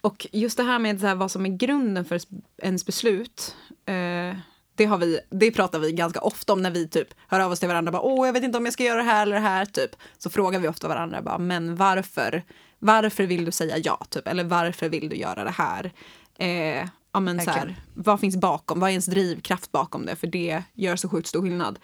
Och 0.00 0.26
just 0.32 0.56
det 0.56 0.62
här 0.62 0.78
med 0.78 1.00
så 1.00 1.06
här, 1.06 1.14
vad 1.14 1.30
som 1.30 1.46
är 1.46 1.50
grunden 1.56 2.04
för 2.04 2.20
ens 2.62 2.86
beslut. 2.86 3.56
Eh, 3.86 4.36
det, 4.74 4.84
har 4.84 4.98
vi, 4.98 5.18
det 5.30 5.50
pratar 5.50 5.78
vi 5.78 5.92
ganska 5.92 6.20
ofta 6.20 6.52
om 6.52 6.62
när 6.62 6.70
vi 6.70 6.88
typ 6.88 7.08
hör 7.28 7.40
av 7.40 7.52
oss 7.52 7.58
till 7.58 7.68
varandra. 7.68 7.92
Bara, 7.92 8.02
Åh, 8.02 8.26
jag 8.26 8.32
vet 8.32 8.42
inte 8.44 8.58
om 8.58 8.64
jag 8.64 8.72
ska 8.72 8.84
göra 8.84 8.96
det 8.96 9.02
här 9.10 9.22
eller 9.22 9.34
det 9.34 9.40
här. 9.42 9.64
Typ. 9.66 9.90
Så 10.18 10.30
frågar 10.30 10.60
vi 10.60 10.68
ofta 10.68 10.88
varandra. 10.88 11.22
Bara, 11.22 11.38
men 11.38 11.76
varför? 11.76 12.42
Varför 12.78 13.26
vill 13.26 13.44
du 13.44 13.52
säga 13.52 13.78
ja? 13.78 14.06
Typ? 14.08 14.28
Eller 14.28 14.44
varför 14.44 14.88
vill 14.88 15.08
du 15.08 15.16
göra 15.16 15.44
det 15.44 15.50
här? 15.50 15.92
Eh, 16.38 16.88
ja, 17.12 17.20
men, 17.20 17.40
så 17.40 17.50
här, 17.50 17.76
vad 17.94 18.20
finns 18.20 18.36
bakom? 18.36 18.80
Vad 18.80 18.88
är 18.88 18.92
ens 18.92 19.06
drivkraft 19.06 19.72
bakom 19.72 20.06
det? 20.06 20.16
För 20.16 20.26
det 20.26 20.62
gör 20.74 20.96
så 20.96 21.08
sjukt 21.08 21.28
stor 21.28 21.42
skillnad. 21.42 21.78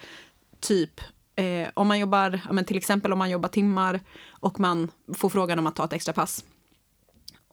Typ 0.60 1.00
eh, 1.36 1.68
om 1.74 1.88
man 1.88 1.98
jobbar, 1.98 2.40
ja, 2.46 2.52
men 2.52 2.64
till 2.64 2.76
exempel 2.76 3.12
om 3.12 3.18
man 3.18 3.30
jobbar 3.30 3.48
timmar 3.48 4.00
och 4.30 4.60
man 4.60 4.90
får 5.14 5.28
frågan 5.28 5.58
om 5.58 5.66
att 5.66 5.76
ta 5.76 5.84
ett 5.84 5.92
extra 5.92 6.12
pass 6.12 6.44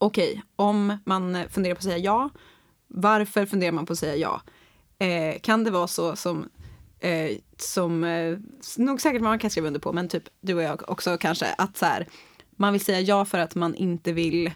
okej, 0.02 0.44
om 0.56 0.98
man 1.06 1.50
funderar 1.50 1.76
på 1.76 1.80
att 1.80 1.84
säga 1.84 1.98
ja, 1.98 2.30
varför 2.88 3.46
funderar 3.46 3.72
man 3.72 3.86
på 3.86 3.94
att 3.94 4.00
säga 4.00 4.16
ja? 4.16 4.42
Eh, 5.06 5.40
kan 5.40 5.64
det 5.64 5.72
vara 5.72 5.88
så 5.88 6.16
som, 6.16 6.50
eh, 7.00 7.32
som 7.58 8.04
eh, 8.04 8.38
nog 8.78 9.02
säkert 9.02 9.22
man 9.22 9.40
kan 9.40 9.50
skriva 9.50 9.68
under 9.68 9.80
på, 9.80 9.94
men 9.94 10.10
typ 10.10 10.24
du 10.42 10.54
och 10.54 10.64
jag 10.64 10.90
också 10.90 11.18
kanske, 11.18 11.54
att 11.58 11.78
så 11.78 11.86
här, 11.86 12.08
man 12.62 12.74
vill 12.74 12.86
säga 12.86 13.02
ja 13.02 13.26
för 13.26 13.40
att 13.40 13.56
man 13.56 13.76
inte 13.76 14.12
vill 14.12 14.52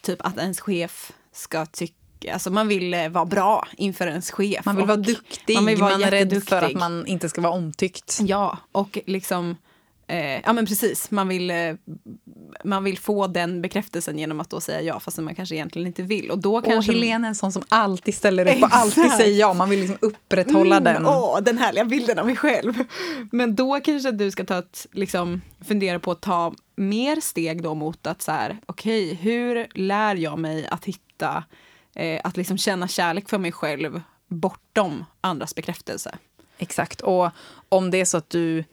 typ 0.00 0.26
att 0.26 0.38
ens 0.38 0.60
chef 0.60 1.12
ska 1.32 1.66
tycka 1.66 1.94
Alltså 2.32 2.50
man 2.50 2.68
vill 2.68 2.94
eh, 2.94 3.08
vara 3.08 3.24
bra 3.24 3.68
inför 3.76 4.06
ens 4.06 4.30
chef. 4.30 4.64
Man 4.64 4.76
vill 4.76 4.86
vara 4.86 4.96
duktig, 4.96 5.54
man 5.54 5.64
man, 5.64 5.70
vill 5.74 5.80
vara 5.80 5.94
är 5.94 6.10
rädd 6.10 6.42
för 6.44 6.62
att 6.62 6.74
man 6.74 7.06
inte 7.06 7.28
ska 7.28 7.40
vara 7.40 7.52
omtyckt. 7.52 8.18
Ja, 8.22 8.58
och 8.72 8.98
liksom 9.06 9.56
Eh, 10.10 10.40
ja 10.44 10.52
men 10.52 10.66
precis, 10.66 11.10
man 11.10 11.28
vill, 11.28 11.50
eh, 11.50 11.74
man 12.64 12.84
vill 12.84 12.98
få 12.98 13.26
den 13.26 13.62
bekräftelsen 13.62 14.18
genom 14.18 14.40
att 14.40 14.50
då 14.50 14.60
säga 14.60 14.82
ja 14.82 15.00
fast 15.00 15.18
man 15.18 15.34
kanske 15.34 15.54
egentligen 15.54 15.86
inte 15.86 16.02
vill. 16.02 16.30
Och 16.30 16.38
då 16.38 16.56
Och 16.56 16.64
kanske... 16.64 16.92
Helene 16.92 17.26
är 17.26 17.28
en 17.28 17.34
sån 17.34 17.52
som 17.52 17.62
alltid 17.68 18.14
ställer 18.14 18.56
upp 18.56 18.62
och 18.62 18.68
alltid 18.72 19.10
säger 19.12 19.40
ja. 19.40 19.54
Man 19.54 19.70
vill 19.70 19.80
liksom 19.80 19.98
upprätthålla 20.00 20.76
Mm, 20.76 20.94
den. 20.94 21.06
Åh, 21.06 21.40
den 21.40 21.58
härliga 21.58 21.84
bilden 21.84 22.18
av 22.18 22.26
mig 22.26 22.36
själv. 22.36 22.74
Men 23.32 23.54
då 23.54 23.80
kanske 23.80 24.10
du 24.10 24.30
ska 24.30 24.44
ta 24.44 24.58
ett, 24.58 24.86
liksom, 24.92 25.40
fundera 25.64 25.98
på 25.98 26.10
att 26.10 26.20
ta 26.20 26.54
mer 26.76 27.20
steg 27.20 27.62
då 27.62 27.74
mot 27.74 28.06
att 28.06 28.22
så 28.22 28.32
här, 28.32 28.56
okej, 28.66 29.14
hur 29.14 29.66
lär 29.74 30.14
jag 30.14 30.38
mig 30.38 30.66
att 30.66 30.84
hitta, 30.84 31.44
eh, 31.94 32.20
att 32.24 32.36
liksom 32.36 32.58
känna 32.58 32.88
kärlek 32.88 33.28
för 33.28 33.38
mig 33.38 33.52
själv 33.52 34.02
bortom 34.28 35.04
andras 35.20 35.54
bekräftelse? 35.54 36.18
Exakt. 36.58 37.00
Och 37.00 37.30
om 37.68 37.90
det 37.90 38.00
är 38.00 38.04
så 38.04 38.16
att 38.16 38.30
du 38.30 38.64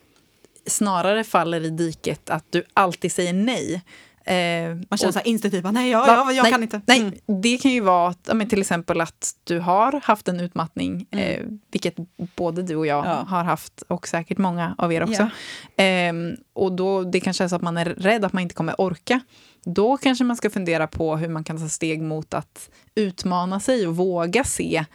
snarare 0.68 1.24
faller 1.24 1.62
i 1.66 1.70
diket 1.70 2.30
att 2.30 2.46
du 2.50 2.64
alltid 2.74 3.12
säger 3.12 3.34
nej. 3.34 3.82
Eh, 4.26 4.76
Man 4.90 4.98
känner 4.98 5.08
och- 5.10 5.14
så 5.14 5.20
här 5.20 5.28
instinktivt, 5.28 5.66
nej, 5.72 5.90
ja, 5.92 6.00
Va? 6.00 6.08
ja, 6.08 6.32
jag 6.32 6.44
nej, 6.44 6.52
kan 6.52 6.64
inte. 6.64 6.82
Nej, 6.88 7.00
Mm. 7.00 7.42
det 7.42 7.58
kan 7.58 7.72
ju 7.72 7.82
vara 7.82 8.10
att, 8.10 8.20
ja, 8.28 8.34
men 8.34 8.50
till 8.50 8.62
exempel 8.62 9.02
att 9.02 9.32
du 9.44 9.60
har 9.60 10.02
haft 10.04 10.28
en 10.28 10.40
utmattning, 10.40 11.06
Mm. 11.12 11.26
eh, 11.42 11.46
vilket 11.72 11.96
både 12.36 12.62
du 12.64 12.76
och 12.76 12.88
jag 12.88 13.06
Ja. 13.06 13.26
har 13.28 13.44
haft 13.44 13.82
och 13.88 14.08
säkert 14.08 14.38
många 14.38 14.76
av 14.78 14.94
er 14.94 15.04
också. 15.04 15.30
Ehm, 15.78 16.36
och 16.54 16.72
då, 16.72 17.04
det 17.04 17.20
kanske 17.20 17.44
är 17.44 17.48
så 17.48 17.56
att 17.56 17.62
man 17.62 17.78
är 17.78 17.86
rädd 17.86 18.26
att 18.26 18.34
man 18.34 18.44
inte 18.44 18.56
kommer 18.56 18.82
orka. 18.82 19.20
Då 19.66 19.98
kanske 19.98 20.24
man 20.24 20.36
ska 20.38 20.50
fundera 20.50 20.88
på 20.88 21.18
hur 21.18 21.30
man 21.30 21.44
kan 21.44 21.58
ta 21.58 21.70
steg 21.70 22.02
mot 22.02 22.34
att 22.34 22.70
utmana 22.96 23.60
sig 23.60 23.88
och 23.88 23.96
våga 23.96 24.44
se 24.44 24.86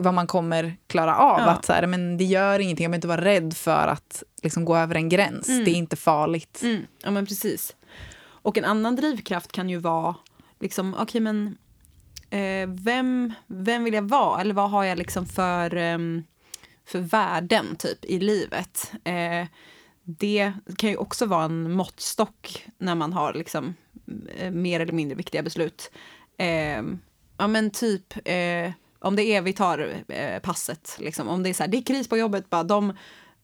vad 0.00 0.14
man 0.14 0.26
kommer 0.26 0.76
klara 0.86 1.16
av. 1.16 1.40
Ja. 1.40 1.50
Att 1.50 1.64
så 1.64 1.72
här, 1.72 1.86
men 1.86 2.16
det 2.16 2.24
gör 2.24 2.58
ingenting, 2.58 2.84
jag 2.84 2.90
behöver 2.90 2.96
inte 2.96 3.08
vara 3.08 3.24
rädd 3.24 3.54
för 3.56 3.88
att 3.88 4.22
liksom, 4.42 4.64
gå 4.64 4.76
över 4.76 4.94
en 4.94 5.08
gräns. 5.08 5.48
Mm. 5.48 5.64
Det 5.64 5.70
är 5.70 5.74
inte 5.74 5.96
farligt. 5.96 6.60
Mm, 6.62 6.86
ja 7.02 7.10
men 7.10 7.26
precis. 7.26 7.76
Och 8.46 8.58
en 8.58 8.64
annan 8.64 8.96
drivkraft 8.96 9.52
kan 9.52 9.70
ju 9.70 9.76
vara, 9.76 10.14
liksom, 10.60 10.94
okej 10.98 11.20
men 11.20 11.58
eh, 12.30 12.68
vem, 12.68 13.32
vem 13.46 13.84
vill 13.84 13.94
jag 13.94 14.08
vara? 14.08 14.40
Eller 14.40 14.54
vad 14.54 14.70
har 14.70 14.84
jag 14.84 14.98
liksom 14.98 15.26
för, 15.26 15.76
ehm, 15.76 16.24
för 16.86 16.98
värden 16.98 17.76
typ 17.76 18.04
i 18.04 18.18
livet? 18.18 18.92
Eh, 19.04 19.46
det 20.02 20.52
kan 20.78 20.90
ju 20.90 20.96
också 20.96 21.26
vara 21.26 21.44
en 21.44 21.72
måttstock 21.72 22.66
när 22.78 22.94
man 22.94 23.12
har 23.12 23.34
liksom 23.34 23.74
eh, 24.36 24.50
mer 24.50 24.80
eller 24.80 24.92
mindre 24.92 25.16
viktiga 25.16 25.42
beslut. 25.42 25.90
Eh, 26.38 26.82
ja 27.38 27.46
men 27.46 27.70
typ, 27.70 28.14
eh, 28.24 28.72
om 28.98 29.16
det 29.16 29.22
är, 29.22 29.42
vi 29.42 29.52
tar 29.52 30.02
eh, 30.08 30.38
passet, 30.38 30.96
liksom, 31.00 31.28
om 31.28 31.42
det 31.42 31.48
är 31.48 31.54
så 31.54 31.62
här, 31.62 31.70
det 31.70 31.76
är 31.76 31.82
kris 31.82 32.08
på 32.08 32.16
jobbet, 32.16 32.50
bara 32.50 32.62
de 32.62 32.92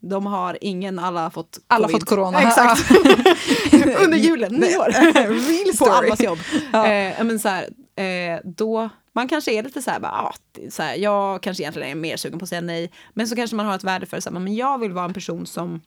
de 0.04 0.26
har 0.26 0.58
ingen, 0.60 0.98
alla 0.98 1.22
har 1.22 1.30
fått 1.30 1.58
Alla 1.66 1.86
covid. 1.88 2.00
fått 2.00 2.08
corona. 2.08 2.42
Exakt. 2.42 2.90
Under 4.04 4.18
julen, 4.18 4.52
nyår. 4.52 4.90
Real 5.12 5.66
på 5.66 5.76
story. 5.76 5.90
allas 5.90 6.20
jobb. 6.20 6.38
Ja. 6.72 6.86
Eh, 6.86 7.24
men 7.24 7.38
så 7.38 7.48
här, 7.48 7.68
eh, 8.02 8.40
då, 8.44 8.88
man 9.12 9.28
kanske 9.28 9.52
är 9.52 9.62
lite 9.62 9.82
så 9.82 9.90
här, 9.90 10.00
bara, 10.00 10.12
ah, 10.12 10.34
så 10.70 10.82
här, 10.82 10.96
jag 10.96 11.42
kanske 11.42 11.62
egentligen 11.62 11.88
är 11.88 11.94
mer 11.94 12.16
sugen 12.16 12.38
på 12.38 12.42
att 12.42 12.48
säga 12.48 12.60
nej, 12.60 12.92
men 13.14 13.28
så 13.28 13.36
kanske 13.36 13.56
man 13.56 13.66
har 13.66 13.74
ett 13.74 13.84
värde 13.84 14.06
för 14.06 14.20
så 14.20 14.30
här, 14.30 14.38
men 14.40 14.54
jag 14.54 14.78
vill 14.78 14.92
vara 14.92 15.04
en 15.04 15.14
person 15.14 15.46
som 15.46 15.80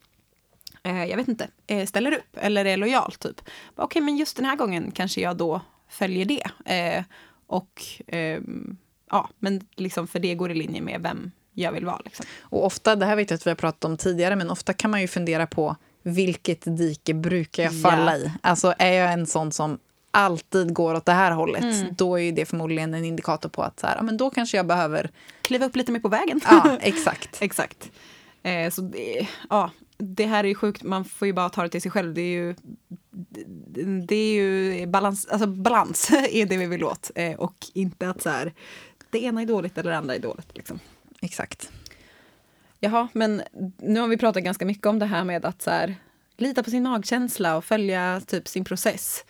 eh, 0.84 1.06
jag 1.06 1.18
vet 1.18 1.28
inte, 1.28 1.48
eh, 1.68 1.86
ställer 1.86 2.12
upp 2.12 2.38
eller 2.38 2.66
är 2.66 2.78
lojal 2.78 3.12
typ. 3.12 3.42
Okej, 3.76 4.02
men 4.02 4.18
just 4.18 4.38
den 4.38 4.46
här 4.46 4.56
gången 4.56 4.92
kanske 4.92 5.22
jag 5.22 5.38
då 5.38 5.62
följer 5.90 6.26
det. 6.26 6.72
Eh, 6.74 7.04
och 7.48 7.84
ehm, 8.08 8.78
ja, 9.16 9.30
men 9.40 9.62
liksom 9.76 10.08
för 10.08 10.20
det 10.20 10.36
går 10.36 10.52
i 10.52 10.56
linje 10.56 10.82
med 10.82 11.02
vem 11.02 11.32
jag 11.54 11.72
vill 11.72 11.86
vara. 11.86 12.02
Liksom. 12.06 12.26
Och 12.42 12.66
ofta, 12.66 12.96
det 12.96 13.06
här 13.06 13.16
vet 13.16 13.30
jag 13.30 13.38
att 13.38 13.46
vi 13.46 13.50
har 13.50 13.56
pratat 13.56 13.86
om 13.86 13.98
tidigare, 13.98 14.36
men 14.36 14.50
ofta 14.50 14.74
kan 14.74 14.92
man 14.92 15.02
ju 15.02 15.08
fundera 15.08 15.48
på 15.48 15.76
vilket 16.04 16.78
dike 16.78 17.14
brukar 17.14 17.64
jag 17.64 17.82
falla 17.82 18.12
Ja. 18.18 18.24
i? 18.24 18.32
Alltså 18.42 18.74
är 18.80 18.92
jag 18.94 19.14
en 19.14 19.26
sån 19.28 19.52
som 19.52 19.80
alltid 20.12 20.74
går 20.74 20.94
åt 20.96 21.06
det 21.06 21.12
här 21.12 21.32
hållet, 21.32 21.64
Mm. 21.64 21.94
då 21.98 22.16
är 22.20 22.24
ju 22.24 22.32
det 22.32 22.46
förmodligen 22.46 22.94
en 22.94 23.06
indikator 23.06 23.50
på 23.50 23.64
att 23.64 23.80
så 23.80 23.88
här, 23.88 23.96
ja, 23.96 24.04
men 24.04 24.18
då 24.18 24.30
kanske 24.30 24.58
jag 24.58 24.68
behöver... 24.68 25.10
Kliva 25.42 25.66
upp 25.66 25.76
lite 25.76 25.92
mer 25.92 26.00
på 26.00 26.08
vägen. 26.10 26.42
Ja, 26.50 26.78
exakt. 26.82 27.38
Exakt. 27.42 27.92
Eh, 28.44 28.70
så 28.70 28.82
det, 28.82 29.28
ja, 29.50 29.72
det 29.98 30.26
här 30.26 30.44
är 30.44 30.48
ju 30.48 30.56
sjukt, 30.56 30.84
man 30.84 31.06
får 31.06 31.26
ju 31.28 31.34
bara 31.34 31.50
ta 31.50 31.64
det 31.64 31.70
till 31.70 31.82
sig 31.82 31.92
själv. 31.92 32.14
Det 32.14 32.22
är 32.22 32.26
ju, 32.34 32.56
det 34.08 34.16
är 34.16 34.34
ju 34.34 34.86
balans, 34.88 35.26
alltså 35.26 35.48
balans 35.48 36.10
är 36.32 36.46
det 36.46 36.58
vi 36.58 36.66
vill 36.66 36.84
åt. 36.84 37.12
Eh, 37.16 37.34
och 37.34 37.56
inte 37.74 38.10
att 38.10 38.22
så 38.22 38.30
här, 38.30 38.54
det 39.16 39.24
ena 39.24 39.42
är 39.42 39.46
dåligt 39.46 39.78
eller 39.78 39.92
det 39.92 39.98
andra 39.98 40.16
är 40.16 40.20
dåligt. 40.20 40.58
Liksom. 40.58 40.80
exakt. 41.22 41.72
Jaha, 42.80 43.08
men 43.14 43.42
nu 43.78 44.00
har 44.00 44.08
vi 44.08 44.18
pratat 44.18 44.44
ganska 44.44 44.66
mycket 44.66 44.86
om 44.86 45.00
det 45.00 45.06
här 45.06 45.24
med 45.24 45.46
att 45.46 45.62
så 45.62 45.70
här, 45.70 45.96
lita 46.38 46.64
på 46.64 46.70
sin 46.70 46.84
magkänsla 46.84 47.58
och 47.58 47.66
följa 47.66 48.22
typ 48.28 48.48
sin 48.48 48.66
process. 48.66 49.26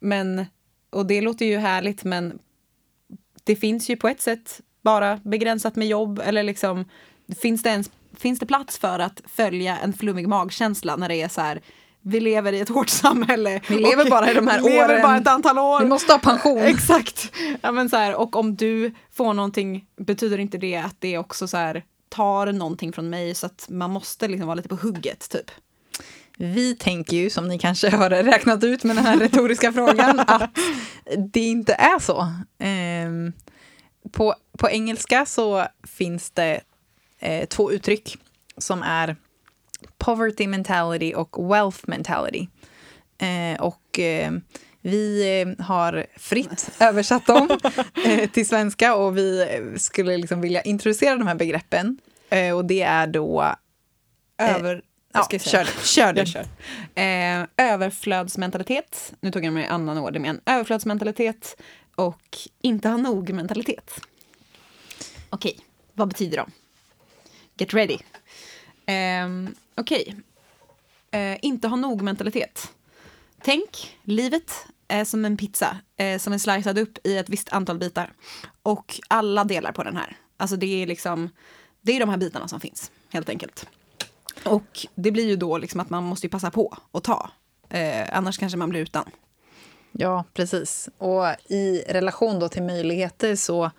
Men, 0.00 0.46
och 0.90 1.06
det 1.06 1.20
låter 1.20 1.46
ju 1.46 1.56
härligt, 1.56 2.04
men 2.04 2.38
det 3.44 3.56
finns 3.56 3.90
ju 3.90 3.96
på 3.96 4.08
ett 4.08 4.20
sätt 4.20 4.60
bara 4.82 5.20
begränsat 5.24 5.76
med 5.76 5.88
jobb 5.88 6.20
eller 6.24 6.42
liksom 6.42 6.84
finns 7.40 7.62
det, 7.62 7.70
ens, 7.70 7.90
finns 8.12 8.38
det 8.38 8.46
plats 8.46 8.78
för 8.78 8.98
att 8.98 9.22
följa 9.26 9.78
en 9.78 9.92
flummig 9.92 10.28
magkänsla 10.28 10.96
när 10.96 11.08
det 11.08 11.22
är 11.22 11.28
så 11.28 11.40
här 11.40 11.60
vi 12.08 12.20
lever 12.20 12.52
i 12.52 12.60
ett 12.60 12.68
hårt 12.68 12.88
samhälle. 12.88 13.60
Vi 13.68 13.78
lever 13.78 14.10
bara 14.10 14.30
i 14.30 14.34
de 14.34 14.46
här 14.46 14.62
vi 14.62 14.68
lever 14.68 14.88
åren. 14.88 15.02
bara 15.02 15.16
ett 15.16 15.26
antal 15.26 15.58
år. 15.58 15.80
Vi 15.80 15.86
måste 15.86 16.12
ha 16.12 16.18
pension. 16.18 16.58
Exakt. 16.62 17.32
Ja, 17.60 17.72
men 17.72 17.90
så 17.90 17.96
här, 17.96 18.14
och 18.14 18.36
om 18.36 18.56
du 18.56 18.94
får 19.12 19.34
någonting 19.34 19.84
betyder 19.96 20.38
inte 20.38 20.58
det 20.58 20.76
att 20.76 20.96
det 20.98 21.18
också 21.18 21.48
så 21.48 21.56
här, 21.56 21.84
tar 22.08 22.52
någonting 22.52 22.92
från 22.92 23.10
mig 23.10 23.34
så 23.34 23.46
att 23.46 23.66
man 23.70 23.90
måste 23.90 24.28
liksom 24.28 24.46
vara 24.46 24.54
lite 24.54 24.68
på 24.68 24.76
hugget 24.76 25.30
typ. 25.30 25.50
Vi 26.38 26.74
tänker 26.74 27.16
ju, 27.16 27.30
som 27.30 27.48
ni 27.48 27.58
kanske 27.58 27.90
har 27.90 28.10
räknat 28.10 28.64
ut 28.64 28.84
med 28.84 28.96
den 28.96 29.06
här 29.06 29.18
retoriska 29.18 29.72
frågan, 29.72 30.20
att 30.26 30.58
det 31.32 31.40
inte 31.40 31.72
är 31.72 31.98
så. 31.98 32.28
Ehm, 32.58 33.32
på, 34.12 34.34
på 34.58 34.70
engelska 34.70 35.26
så 35.26 35.66
finns 35.96 36.30
det 36.30 36.60
eh, 37.18 37.46
två 37.46 37.72
uttryck 37.72 38.18
som 38.58 38.82
är 38.82 39.16
poverty 39.98 40.46
mentality 40.46 41.14
och 41.14 41.50
wealth 41.50 41.78
mentality. 41.86 42.48
Eh, 43.18 43.60
och 43.60 43.98
eh, 43.98 44.32
vi 44.80 45.40
eh, 45.40 45.64
har 45.64 46.06
fritt 46.16 46.70
översatt 46.80 47.26
dem 47.26 47.58
eh, 48.04 48.30
till 48.30 48.48
svenska 48.48 48.94
och 48.94 49.16
vi 49.16 49.46
skulle 49.76 50.16
liksom 50.16 50.40
vilja 50.40 50.62
introducera 50.62 51.16
de 51.16 51.26
här 51.26 51.34
begreppen. 51.34 51.98
Eh, 52.30 52.56
och 52.56 52.64
det 52.64 52.82
är 52.82 53.06
då... 53.06 53.54
Över... 54.38 54.82
Ja, 55.12 55.28
kör, 55.38 55.64
kör 55.84 56.12
du. 56.12 56.26
Kör. 56.26 56.46
Eh, 56.94 57.46
överflödsmentalitet, 57.56 59.14
nu 59.20 59.30
tog 59.30 59.44
jag 59.44 59.52
med 59.52 59.72
annan 59.72 59.98
ordning, 59.98 60.22
men 60.22 60.40
överflödsmentalitet 60.46 61.56
och 61.94 62.38
inte 62.62 62.88
ha 62.88 62.96
nog-mentalitet. 62.96 64.00
Okej, 65.30 65.58
vad 65.92 66.08
betyder 66.08 66.36
de? 66.36 66.50
Get 67.58 67.74
ready. 67.74 67.98
Eh, 68.86 69.28
Okej, 69.76 70.16
eh, 71.10 71.36
inte 71.42 71.68
ha 71.68 71.76
nog-mentalitet. 71.76 72.72
Tänk, 73.42 73.98
livet 74.02 74.66
är 74.88 75.04
som 75.04 75.24
en 75.24 75.36
pizza 75.36 75.76
eh, 75.96 76.18
som 76.18 76.32
är 76.32 76.38
slicead 76.38 76.78
upp 76.78 77.06
i 77.06 77.16
ett 77.16 77.28
visst 77.28 77.52
antal 77.52 77.78
bitar. 77.78 78.12
Och 78.62 79.00
alla 79.08 79.44
delar 79.44 79.72
på 79.72 79.82
den 79.82 79.96
här. 79.96 80.16
Alltså 80.36 80.56
det 80.56 80.82
är 80.82 80.86
liksom, 80.86 81.30
det 81.80 81.92
är 81.92 82.00
de 82.00 82.08
här 82.08 82.16
bitarna 82.16 82.48
som 82.48 82.60
finns, 82.60 82.90
helt 83.08 83.28
enkelt. 83.28 83.68
Och 84.44 84.86
det 84.94 85.10
blir 85.10 85.26
ju 85.28 85.36
då 85.36 85.58
liksom 85.58 85.80
att 85.80 85.90
man 85.90 86.04
måste 86.04 86.26
ju 86.26 86.30
passa 86.30 86.50
på 86.50 86.76
att 86.92 87.04
ta. 87.04 87.30
Eh, 87.68 88.16
annars 88.16 88.38
kanske 88.38 88.58
man 88.58 88.68
blir 88.68 88.80
utan. 88.80 89.10
Ja, 89.92 90.24
precis. 90.34 90.88
Och 90.98 91.26
i 91.48 91.84
relation 91.88 92.38
då 92.38 92.48
till 92.48 92.62
möjligheter 92.62 93.36
så 93.36 93.70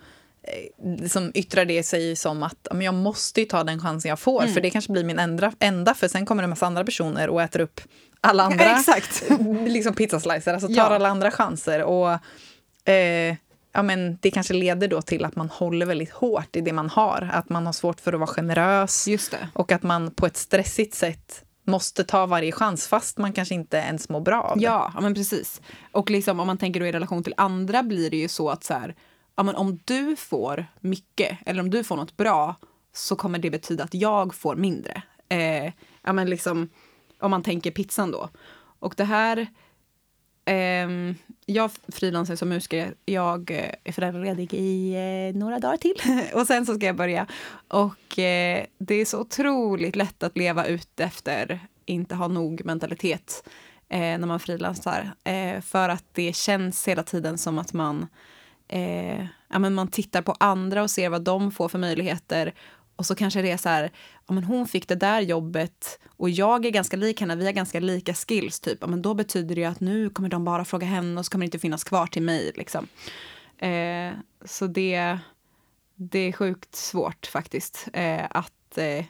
eh, 0.48 1.06
som 1.08 1.30
yttrar 1.34 1.64
det 1.64 1.82
sig 1.82 2.16
som 2.16 2.42
att 2.42 2.56
ja, 2.62 2.74
men 2.74 2.84
jag 2.84 2.94
måste 2.94 3.40
ju 3.40 3.46
ta 3.46 3.64
den 3.64 3.80
chansen 3.80 4.08
jag 4.08 4.18
får, 4.18 4.46
för 4.46 4.60
det 4.60 4.70
kanske 4.70 4.92
blir 4.92 5.04
min 5.04 5.18
enda, 5.18 5.52
enda, 5.58 5.94
för 5.94 6.08
sen 6.08 6.26
kommer 6.26 6.42
det 6.42 6.44
en 6.44 6.50
massa 6.50 6.66
andra 6.66 6.84
personer 6.84 7.28
och 7.28 7.42
äter 7.42 7.60
upp 7.60 7.80
alla 8.20 8.42
andra 8.42 8.64
Exakt. 8.78 9.22
liksom 9.66 9.94
pizzaslicer, 9.94 10.52
alltså 10.52 10.68
tar 10.68 10.74
Ja. 10.74 10.82
alla 10.82 11.08
andra 11.08 11.30
chanser. 11.30 11.82
Och 11.82 12.10
eh, 12.92 13.36
ja, 13.72 13.82
men 13.82 14.18
det 14.20 14.30
kanske 14.30 14.54
leder 14.54 14.88
då 14.88 15.02
till 15.02 15.24
att 15.24 15.36
man 15.36 15.48
håller 15.48 15.86
väldigt 15.86 16.10
hårt 16.10 16.56
i 16.56 16.60
det 16.60 16.72
man 16.72 16.88
har, 16.90 17.30
att 17.32 17.48
man 17.48 17.66
har 17.66 17.72
svårt 17.72 18.00
för 18.00 18.12
att 18.12 18.20
vara 18.20 18.30
generös 18.30 19.08
och 19.52 19.72
att 19.72 19.82
man 19.82 20.10
på 20.14 20.26
ett 20.26 20.36
stressigt 20.36 20.94
sätt 20.94 21.44
måste 21.66 22.04
ta 22.04 22.26
varje 22.26 22.52
chans 22.52 22.86
fast 22.88 23.18
man 23.18 23.32
kanske 23.32 23.54
inte 23.54 23.76
ens 23.76 24.08
mår 24.08 24.20
bra 24.20 24.42
av 24.42 24.58
det. 24.58 24.64
Ja, 24.64 24.92
ja 24.94 25.00
men 25.00 25.14
precis. 25.14 25.60
Och 25.92 26.10
liksom, 26.10 26.40
om 26.40 26.46
man 26.46 26.58
tänker 26.58 26.80
då 26.80 26.86
i 26.86 26.92
relation 26.92 27.24
till 27.24 27.34
andra 27.36 27.82
blir 27.82 28.10
det 28.10 28.16
ju 28.16 28.28
så 28.28 28.50
att 28.50 28.64
så 28.64 28.74
här, 28.74 28.94
ja, 29.38 29.42
men 29.42 29.56
om 29.56 29.78
du 29.84 30.16
får 30.16 30.66
mycket 30.80 31.38
eller 31.46 31.60
om 31.62 31.70
du 31.70 31.84
får 31.84 31.96
något 31.96 32.16
bra 32.16 32.54
så 32.92 33.16
kommer 33.16 33.38
det 33.38 33.50
betyda 33.50 33.84
att 33.84 33.94
jag 33.94 34.34
får 34.34 34.56
mindre. 34.56 35.02
Eh, 35.28 35.72
ja, 36.02 36.12
men 36.12 36.30
liksom, 36.30 36.68
om 37.18 37.30
man 37.30 37.42
tänker 37.42 37.70
pizzan 37.70 38.10
då. 38.10 38.28
Och 38.78 38.94
det 38.96 39.04
här... 39.04 39.46
Eh, 40.44 40.88
jag 41.46 41.70
frilansar 41.88 42.36
som 42.36 42.48
musiker. 42.48 42.94
Jag 43.04 43.50
eh, 43.50 43.74
är 43.84 43.92
föräldraledig 43.92 44.54
i 44.54 44.94
eh, 44.94 45.38
några 45.38 45.58
dagar 45.58 45.76
till. 45.76 45.96
och 46.34 46.46
sen 46.46 46.66
så 46.66 46.74
ska 46.74 46.86
jag 46.86 46.96
börja. 46.96 47.26
Och 47.68 48.18
eh, 48.18 48.64
det 48.78 48.94
är 48.94 49.04
så 49.04 49.20
otroligt 49.20 49.96
lätt 49.96 50.22
att 50.22 50.36
leva 50.36 50.66
ut 50.66 51.00
efter 51.00 51.60
inte 51.84 52.14
ha 52.14 52.28
nog 52.28 52.64
mentalitet 52.64 53.48
eh, 53.88 53.98
när 53.98 54.26
man 54.26 54.40
frilansar. 54.40 55.12
Eh, 55.24 55.60
för 55.60 55.88
att 55.88 56.04
det 56.12 56.36
känns 56.36 56.88
hela 56.88 57.02
tiden 57.02 57.38
som 57.38 57.58
att 57.58 57.72
man, 57.72 58.06
eh, 58.68 59.26
ja, 59.48 59.58
men 59.58 59.74
man 59.74 59.88
tittar 59.88 60.22
på 60.22 60.32
andra 60.40 60.82
och 60.82 60.90
ser 60.90 61.08
vad 61.08 61.22
de 61.22 61.52
får 61.52 61.68
för 61.68 61.78
möjligheter. 61.78 62.54
Och 62.96 63.06
så 63.06 63.14
kanske 63.14 63.42
det 63.42 63.50
är 63.50 63.56
så 63.56 63.68
här, 63.68 63.90
ja, 64.26 64.34
men 64.34 64.44
hon 64.44 64.68
fick 64.68 64.88
det 64.88 64.94
där 64.94 65.20
jobbet 65.20 66.00
och 66.16 66.30
jag 66.30 66.66
är 66.66 66.70
ganska 66.70 66.96
lik 66.96 67.20
henne, 67.20 67.36
vi 67.36 67.44
har 67.44 67.52
ganska 67.52 67.80
lika 67.80 68.14
skills 68.14 68.60
typ. 68.60 68.78
Ja, 68.80 68.86
men 68.86 69.02
då 69.02 69.14
betyder 69.14 69.54
det 69.54 69.60
ju 69.60 69.66
att 69.66 69.80
nu 69.80 70.10
kommer 70.10 70.28
de 70.28 70.44
bara 70.44 70.64
fråga 70.64 70.86
henne 70.86 71.18
och 71.18 71.26
så 71.26 71.30
kommer 71.30 71.44
det 71.44 71.46
inte 71.46 71.58
finnas 71.58 71.84
kvar 71.84 72.06
till 72.06 72.22
mig. 72.22 72.52
Liksom. 72.56 72.86
Eh, 73.58 74.12
så 74.44 74.66
det, 74.66 75.18
det 75.94 76.18
är 76.18 76.32
sjukt 76.32 76.74
svårt 76.74 77.26
faktiskt 77.26 77.88
eh, 77.92 78.24
att, 78.30 78.78
eh, 78.78 79.04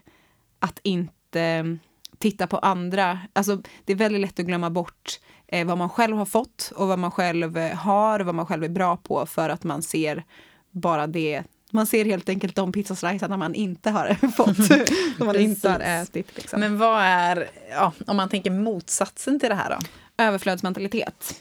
att 0.58 0.80
inte 0.82 1.78
titta 2.18 2.46
på 2.46 2.58
andra. 2.58 3.18
Alltså, 3.32 3.62
det 3.84 3.92
är 3.92 3.96
väldigt 3.96 4.20
lätt 4.20 4.40
att 4.40 4.46
glömma 4.46 4.70
bort 4.70 5.20
eh, 5.46 5.66
vad 5.66 5.78
man 5.78 5.88
själv 5.88 6.16
har 6.16 6.24
fått 6.24 6.72
och 6.76 6.88
vad 6.88 6.98
man 6.98 7.10
själv 7.10 7.58
eh, 7.58 7.76
har 7.76 8.20
och 8.20 8.26
vad 8.26 8.34
man 8.34 8.46
själv 8.46 8.64
är 8.64 8.68
bra 8.68 8.96
på 8.96 9.26
för 9.26 9.48
att 9.48 9.64
man 9.64 9.82
ser 9.82 10.24
bara 10.70 11.06
det. 11.06 11.42
Man 11.70 11.86
ser 11.86 12.04
helt 12.04 12.28
enkelt 12.28 12.56
de 12.56 12.72
pizzaslicerna 12.72 13.36
man 13.36 13.54
inte 13.54 13.90
har 13.90 14.14
fått. 14.36 14.56
som 15.16 15.26
man 15.26 15.36
inte 15.36 15.70
har 15.70 15.80
ätit. 15.80 16.36
Liksom. 16.36 16.60
Men 16.60 16.78
vad 16.78 17.02
är, 17.02 17.50
ja, 17.70 17.92
om 18.06 18.16
man 18.16 18.28
tänker 18.28 18.50
motsatsen 18.50 19.40
till 19.40 19.48
det 19.48 19.54
här 19.54 19.70
då? 19.70 19.86
Överflödsmentalitet. 20.24 21.40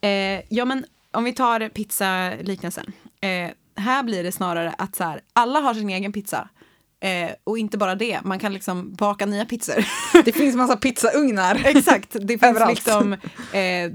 Eh, 0.00 0.40
ja, 0.48 0.64
men 0.64 0.84
om 1.10 1.24
vi 1.24 1.32
tar 1.32 1.68
pizzaliknelsen. 1.68 2.92
Eh, 3.20 3.50
här 3.76 4.02
blir 4.02 4.22
det 4.22 4.32
snarare 4.32 4.74
att 4.78 4.96
så 4.96 5.04
här, 5.04 5.20
alla 5.32 5.60
har 5.60 5.74
sin 5.74 5.90
egen 5.90 6.12
pizza. 6.12 6.48
Eh, 7.02 7.30
och 7.44 7.58
inte 7.58 7.78
bara 7.78 7.94
det, 7.94 8.20
man 8.24 8.38
kan 8.38 8.52
liksom 8.52 8.94
baka 8.94 9.26
nya 9.26 9.44
pizzor. 9.44 9.84
Det 10.24 10.32
finns 10.32 10.56
massa 10.56 10.76
pizzaugnar. 10.76 11.62
Exakt, 11.64 12.12
det 12.12 12.28
finns 12.28 12.42
Överallt. 12.42 12.74
liksom... 12.74 13.12
Eh, 13.52 13.92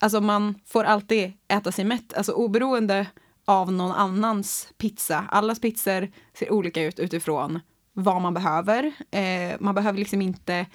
alltså 0.00 0.20
man 0.20 0.54
får 0.66 0.84
alltid 0.84 1.32
äta 1.48 1.72
sig 1.72 1.84
mätt, 1.84 2.14
alltså 2.14 2.32
oberoende 2.32 3.06
av 3.44 3.72
någon 3.72 3.92
annans 3.92 4.68
pizza. 4.78 5.24
Allas 5.30 5.60
pizzor 5.60 6.08
ser 6.38 6.52
olika 6.52 6.82
ut 6.82 6.98
utifrån 6.98 7.60
vad 7.92 8.22
man 8.22 8.34
behöver. 8.34 8.92
Eh, 9.10 9.56
man 9.60 9.74
behöver 9.74 9.98
liksom 9.98 10.22
inte 10.22 10.66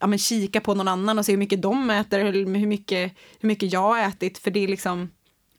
ja, 0.00 0.06
men 0.06 0.18
kika 0.18 0.60
på 0.60 0.74
någon 0.74 0.88
annan 0.88 1.18
och 1.18 1.26
se 1.26 1.32
hur 1.32 1.38
mycket 1.38 1.62
de 1.62 1.90
äter 1.90 2.20
eller 2.20 2.58
hur 2.58 2.66
mycket, 2.66 3.12
hur 3.40 3.46
mycket 3.46 3.72
jag 3.72 3.80
har 3.80 3.98
ätit. 3.98 4.38
För 4.38 4.50
det 4.50 4.64
är 4.64 4.68
liksom, 4.68 5.10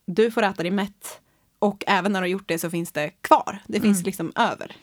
du 0.05 0.31
får 0.31 0.43
äta 0.43 0.63
dig 0.63 0.71
mätt 0.71 1.19
och 1.59 1.83
även 1.87 2.11
när 2.11 2.19
du 2.19 2.23
har 2.23 2.29
gjort 2.29 2.47
det 2.47 2.59
så 2.59 2.69
finns 2.69 2.91
det 2.91 3.09
kvar. 3.21 3.61
Det 3.67 3.79
finns 3.79 4.05
liksom 4.05 4.31
över. 4.35 4.75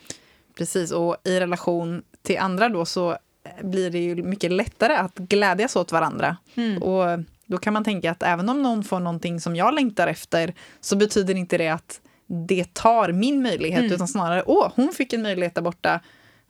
Precis, 0.57 0.91
och 0.91 1.17
i 1.23 1.39
relation 1.39 2.03
till 2.21 2.37
andra 2.39 2.69
då 2.69 2.85
så 2.85 3.17
blir 3.61 3.89
det 3.89 3.99
ju 3.99 4.15
mycket 4.23 4.51
lättare 4.51 4.93
att 4.95 5.15
glädjas 5.15 5.75
åt 5.75 5.91
varandra. 5.91 6.37
Och 6.81 7.05
då 7.45 7.57
kan 7.57 7.73
man 7.73 7.83
tänka 7.83 8.11
att 8.11 8.23
även 8.23 8.49
om 8.49 8.61
någon 8.63 8.83
får 8.83 8.99
någonting 8.99 9.41
som 9.41 9.55
jag 9.55 9.73
längtar 9.73 10.07
efter 10.07 10.53
så 10.81 10.95
betyder 10.95 11.35
inte 11.35 11.57
det 11.57 11.67
att 11.69 12.01
det 12.47 12.73
tar 12.73 13.11
min 13.11 13.41
möjlighet 13.43 13.91
utan 13.91 14.07
snarare 14.07 14.43
åh, 14.45 14.71
hon 14.75 14.91
fick 14.93 15.13
en 15.13 15.21
möjlighet 15.21 15.55
där 15.55 15.61
borta. 15.61 15.99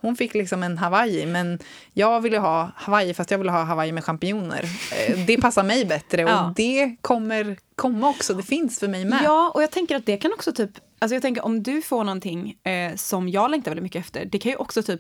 Hon 0.01 0.15
fick 0.15 0.33
liksom 0.33 0.63
en 0.63 0.77
Hawaii, 0.77 1.25
men 1.25 1.59
jag 1.93 2.21
ville 2.21 2.37
ha 2.37 2.71
Hawaii 2.75 3.13
fast 3.13 3.31
jag 3.31 3.37
ville 3.37 3.51
ha 3.51 3.63
Hawaii 3.63 3.91
med 3.91 4.03
champinjoner. 4.03 4.63
Eh, 5.07 5.25
Det 5.25 5.37
passar 5.37 5.63
mig 5.63 5.85
bättre 5.85 6.23
och 6.23 6.29
Ja. 6.31 6.53
det 6.55 6.95
kommer 7.01 7.57
komma 7.75 8.09
också. 8.09 8.33
Det 8.33 8.43
finns 8.43 8.79
för 8.79 8.87
mig 8.87 9.05
med. 9.05 9.19
Ja, 9.23 9.51
och 9.55 9.63
jag 9.63 9.71
tänker 9.71 9.95
att 9.95 10.05
det 10.05 10.17
kan 10.17 10.33
också 10.33 10.51
typ, 10.51 10.71
alltså 11.03 11.15
jag 11.15 11.21
tänker 11.21 11.45
om 11.45 11.63
du 11.63 11.81
får 11.81 12.03
någonting 12.03 12.57
eh, 12.63 12.95
som 12.95 13.29
jag 13.29 13.51
längtar 13.51 13.71
väldigt 13.71 13.83
mycket 13.83 13.99
efter, 13.99 14.25
det 14.25 14.39
kan 14.39 14.51
ju 14.51 14.55
också 14.55 14.83
typ 14.83 14.99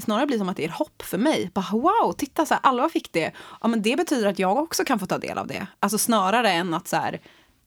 snarare 0.00 0.26
bli 0.26 0.38
som 0.38 0.48
att 0.48 0.56
det 0.56 0.64
är 0.64 0.68
hopp 0.68 1.02
för 1.02 1.18
mig. 1.18 1.50
Bara, 1.54 1.66
wow, 1.72 2.12
titta 2.12 2.46
så 2.46 2.54
här, 2.54 2.60
alla 2.62 2.88
fick 2.88 3.12
det. 3.12 3.32
Ja, 3.60 3.68
men 3.68 3.82
det 3.82 3.96
betyder 3.96 4.28
att 4.28 4.38
jag 4.38 4.56
också 4.56 4.84
kan 4.84 4.98
få 4.98 5.06
ta 5.06 5.18
del 5.18 5.38
av 5.38 5.46
det. 5.46 5.66
Alltså 5.80 5.98
snarare 5.98 6.50
än 6.50 6.74
att 6.74 6.88
så 6.88 6.96
här, 6.96 7.20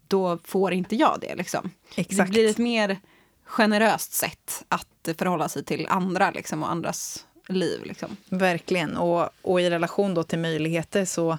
då 0.07 0.39
får 0.43 0.73
inte 0.73 0.95
jag 0.95 1.17
det 1.21 1.35
liksom. 1.35 1.71
Exakt. 1.95 2.27
Det 2.27 2.33
blir 2.33 2.49
ett 2.49 2.57
mer 2.57 2.97
generöst 3.43 4.13
sätt 4.13 4.63
att 4.67 5.09
förhålla 5.17 5.49
sig 5.49 5.63
till 5.63 5.87
andra 5.89 6.31
liksom, 6.31 6.63
och 6.63 6.71
andras 6.71 7.25
liv. 7.47 7.79
Liksom. 7.83 8.17
Verkligen. 8.29 8.97
Och, 8.97 9.29
och 9.41 9.61
i 9.61 9.69
relation 9.69 10.13
då 10.13 10.23
till 10.23 10.39
möjligheter 10.39 11.05
så 11.05 11.37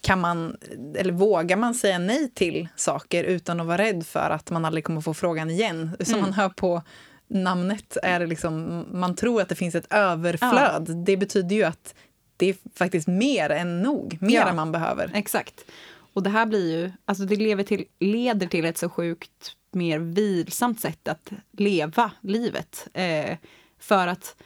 kan 0.00 0.20
man, 0.20 0.56
eller 0.96 1.12
vågar 1.12 1.56
man 1.56 1.74
säga 1.74 1.98
nej 1.98 2.30
till 2.34 2.68
saker 2.76 3.24
utan 3.24 3.60
att 3.60 3.66
vara 3.66 3.78
rädd 3.78 4.06
för 4.06 4.30
att 4.30 4.50
man 4.50 4.64
aldrig 4.64 4.84
kommer 4.84 5.00
få 5.00 5.14
frågan 5.14 5.50
igen. 5.50 5.96
Som 6.00 6.20
man 6.20 6.32
hör 6.32 6.48
på 6.48 6.82
namnet 7.28 7.96
är 8.02 8.20
det 8.20 8.26
liksom, 8.26 8.84
man 8.92 9.14
tror 9.16 9.42
att 9.42 9.48
det 9.48 9.54
finns 9.54 9.74
ett 9.74 9.92
överflöd. 9.92 11.04
Det 11.06 11.16
betyder 11.16 11.56
ju 11.56 11.64
att 11.64 11.94
det 12.36 12.46
är 12.46 12.56
faktiskt 12.74 13.08
mer 13.08 13.50
än 13.50 13.82
nog, 13.82 14.18
mer 14.20 14.34
Ja. 14.34 14.48
än 14.48 14.56
man 14.56 14.72
behöver. 14.72 15.10
Exakt. 15.14 15.64
Och 16.12 16.22
det 16.22 16.30
här 16.30 16.46
blir 16.46 16.76
ju, 16.80 16.92
alltså 17.04 17.24
det 17.24 17.36
lever 17.36 17.62
till, 17.64 17.84
leder 17.98 18.46
till 18.46 18.64
ett 18.64 18.78
så 18.78 18.88
sjukt 18.88 19.52
mer 19.72 19.98
vilsamt 19.98 20.80
sätt 20.80 21.08
att 21.08 21.30
leva 21.52 22.10
livet. 22.20 22.88
Eh, 22.94 23.36
för 23.78 24.06
att 24.06 24.36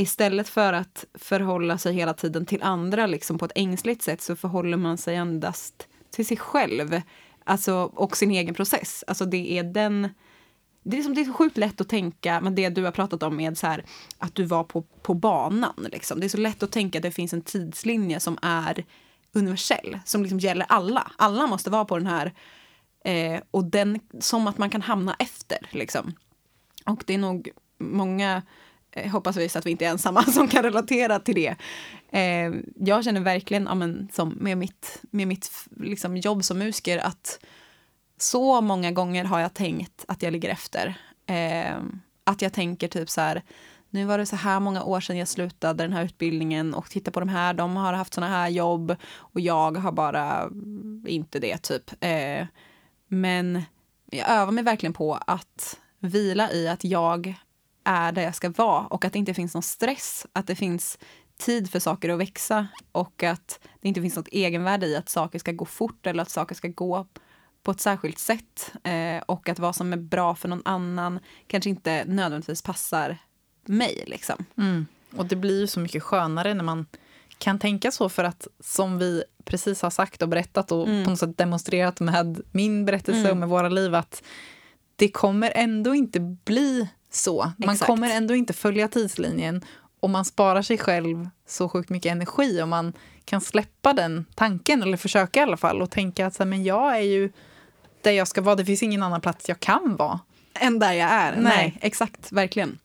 istället 0.00 0.48
för 0.48 0.72
att 0.72 1.04
förhålla 1.14 1.78
sig 1.78 1.94
hela 1.94 2.14
tiden 2.14 2.46
till 2.46 2.62
andra 2.62 3.06
liksom 3.06 3.38
på 3.38 3.44
ett 3.44 3.52
ängsligt 3.54 4.02
sätt 4.02 4.22
så 4.22 4.36
förhåller 4.36 4.76
man 4.76 4.98
sig 4.98 5.16
endast 5.16 5.88
till 6.10 6.26
sig 6.26 6.36
själv 6.36 7.00
alltså, 7.44 7.74
och 7.94 8.16
sin 8.16 8.30
egen 8.30 8.54
process. 8.54 9.04
Alltså 9.06 9.24
det 9.24 9.58
är 9.58 9.62
den... 9.62 10.08
Det 10.82 10.96
är, 10.96 10.96
liksom, 10.96 11.14
det 11.14 11.20
är 11.20 11.24
så 11.24 11.32
sjukt 11.32 11.56
lätt 11.56 11.80
att 11.80 11.88
tänka, 11.88 12.40
men 12.40 12.54
det 12.54 12.68
du 12.68 12.84
har 12.84 12.92
pratat 12.92 13.22
om 13.22 13.36
med 13.36 13.58
så 13.58 13.66
här, 13.66 13.84
att 14.18 14.34
du 14.34 14.44
var 14.44 14.64
på, 14.64 14.82
på 14.82 15.14
banan. 15.14 15.86
Liksom. 15.92 16.20
Det 16.20 16.26
är 16.26 16.28
så 16.28 16.38
lätt 16.38 16.62
att 16.62 16.72
tänka 16.72 16.98
att 16.98 17.02
det 17.02 17.10
finns 17.10 17.32
en 17.32 17.42
tidslinje 17.42 18.20
som 18.20 18.38
är 18.42 18.84
universell, 19.32 19.98
som 20.04 20.22
liksom 20.22 20.38
gäller 20.38 20.66
alla. 20.68 21.12
Alla 21.16 21.46
måste 21.46 21.70
vara 21.70 21.84
på 21.84 21.98
den 21.98 22.06
här, 22.06 22.32
eh, 23.04 23.40
och 23.50 23.64
den, 23.64 24.00
som 24.20 24.46
att 24.46 24.58
man 24.58 24.70
kan 24.70 24.82
hamna 24.82 25.16
efter. 25.18 25.58
Liksom. 25.70 26.14
Och 26.86 27.02
det 27.06 27.14
är 27.14 27.18
nog 27.18 27.50
många 27.78 28.42
Eh, 28.92 29.10
hoppas 29.10 29.36
vi 29.36 29.48
så 29.48 29.58
att 29.58 29.66
vi 29.66 29.70
inte 29.70 29.86
är 29.86 29.90
ensamma 29.90 30.22
som 30.32 30.48
kan 30.48 30.62
relatera 30.62 31.18
till 31.18 31.34
det. 31.34 31.56
Eh, 32.10 32.52
jag 32.76 33.04
känner 33.04 33.20
verkligen, 33.20 33.64
ja, 33.64 33.74
men, 33.74 34.08
som 34.12 34.28
med 34.28 34.58
mitt, 34.58 35.02
med 35.10 35.28
mitt 35.28 35.50
liksom, 35.76 36.16
jobb 36.16 36.44
som 36.44 36.58
musiker, 36.58 36.98
att 36.98 37.40
så 38.18 38.60
många 38.60 38.90
gånger 38.90 39.24
har 39.24 39.40
jag 39.40 39.54
tänkt 39.54 40.04
att 40.08 40.22
jag 40.22 40.32
ligger 40.32 40.48
efter. 40.48 40.94
Eh, 41.26 41.76
att 42.24 42.42
jag 42.42 42.52
tänker 42.52 42.88
typ 42.88 43.10
så 43.10 43.20
här, 43.20 43.42
nu 43.90 44.04
var 44.04 44.18
det 44.18 44.26
så 44.26 44.36
här 44.36 44.60
många 44.60 44.82
år 44.82 45.00
sedan 45.00 45.16
jag 45.16 45.28
slutade 45.28 45.84
den 45.84 45.92
här 45.92 46.04
utbildningen 46.04 46.74
och 46.74 46.90
titta 46.90 47.10
på 47.10 47.20
de 47.20 47.28
här, 47.28 47.54
de 47.54 47.76
har 47.76 47.92
haft 47.92 48.14
såna 48.14 48.28
här 48.28 48.48
jobb 48.48 48.96
och 49.12 49.40
jag 49.40 49.76
har 49.76 49.92
bara 49.92 50.50
inte 51.06 51.38
det 51.38 51.58
typ. 51.58 51.90
Eh, 52.00 52.46
men 53.08 53.62
jag 54.10 54.30
övar 54.30 54.52
mig 54.52 54.64
verkligen 54.64 54.92
på 54.92 55.18
att 55.26 55.78
vila 55.98 56.52
i 56.52 56.68
att 56.68 56.84
jag 56.84 57.34
är 57.90 58.12
där 58.12 58.22
jag 58.22 58.34
ska 58.34 58.50
vara 58.50 58.86
och 58.86 59.04
att 59.04 59.12
det 59.12 59.18
inte 59.18 59.34
finns 59.34 59.54
någon 59.54 59.62
stress, 59.62 60.26
att 60.32 60.46
det 60.46 60.54
finns 60.54 60.98
tid 61.38 61.70
för 61.70 61.78
saker 61.78 62.08
att 62.08 62.18
växa 62.18 62.66
och 62.92 63.22
att 63.22 63.60
det 63.80 63.88
inte 63.88 64.00
finns 64.00 64.16
något 64.16 64.28
egenvärde 64.28 64.86
i 64.86 64.96
att 64.96 65.08
saker 65.08 65.38
ska 65.38 65.52
gå 65.52 65.64
fort 65.64 66.06
eller 66.06 66.22
att 66.22 66.30
saker 66.30 66.54
ska 66.54 66.68
gå 66.68 67.06
på 67.62 67.70
ett 67.70 67.80
särskilt 67.80 68.18
sätt 68.18 68.72
eh, 68.84 69.22
och 69.26 69.48
att 69.48 69.58
vad 69.58 69.76
som 69.76 69.92
är 69.92 69.96
bra 69.96 70.34
för 70.34 70.48
någon 70.48 70.62
annan 70.64 71.20
kanske 71.46 71.70
inte 71.70 72.04
nödvändigtvis 72.04 72.62
passar 72.62 73.18
mig. 73.64 74.04
Liksom. 74.06 74.44
Mm. 74.56 74.86
Och 75.16 75.26
det 75.26 75.36
blir 75.36 75.60
ju 75.60 75.66
så 75.66 75.80
mycket 75.80 76.02
skönare 76.02 76.54
när 76.54 76.64
man 76.64 76.86
kan 77.38 77.58
tänka 77.58 77.90
så 77.90 78.08
för 78.08 78.24
att 78.24 78.46
som 78.60 78.98
vi 78.98 79.24
precis 79.44 79.82
har 79.82 79.90
sagt 79.90 80.22
och 80.22 80.28
berättat 80.28 80.72
och 80.72 80.88
mm. 80.88 81.04
på 81.04 81.10
något 81.10 81.18
sätt 81.18 81.38
demonstrerat 81.38 82.00
med 82.00 82.40
min 82.50 82.84
berättelse 82.84 83.20
mm. 83.20 83.30
och 83.30 83.36
med 83.36 83.48
våra 83.48 83.68
liv 83.68 83.94
att 83.94 84.22
det 84.96 85.08
kommer 85.08 85.52
ändå 85.54 85.94
inte 85.94 86.20
bli 86.20 86.88
så. 87.10 87.52
Man 87.56 87.70
Exakt. 87.70 87.86
kommer 87.86 88.10
ändå 88.10 88.34
inte 88.34 88.52
följa 88.52 88.88
tidslinjen 88.88 89.64
och 90.00 90.10
man 90.10 90.24
sparar 90.24 90.62
sig 90.62 90.78
själv 90.78 91.28
så 91.46 91.68
sjukt 91.68 91.90
mycket 91.90 92.12
energi 92.12 92.62
om 92.62 92.68
man 92.68 92.92
kan 93.24 93.40
släppa 93.40 93.92
den 93.92 94.26
tanken, 94.34 94.82
eller 94.82 94.96
försöka 94.96 95.40
i 95.40 95.42
alla 95.42 95.56
fall, 95.56 95.82
och 95.82 95.90
tänka 95.90 96.26
att 96.26 96.34
så 96.34 96.42
här, 96.42 96.48
men 96.48 96.64
jag 96.64 96.96
är 96.96 97.02
ju 97.02 97.32
där 98.02 98.10
jag 98.10 98.28
ska 98.28 98.40
vara. 98.40 98.54
Det 98.54 98.64
finns 98.64 98.82
ingen 98.82 99.02
annan 99.02 99.20
plats 99.20 99.48
jag 99.48 99.60
kan 99.60 99.96
vara. 99.96 100.20
Än 100.54 100.78
där 100.78 100.92
jag 100.92 101.10
är. 101.10 101.32
Nej, 101.32 101.42
Nej 101.42 101.78
exakt, 101.80 102.32
verkligen. 102.32 102.78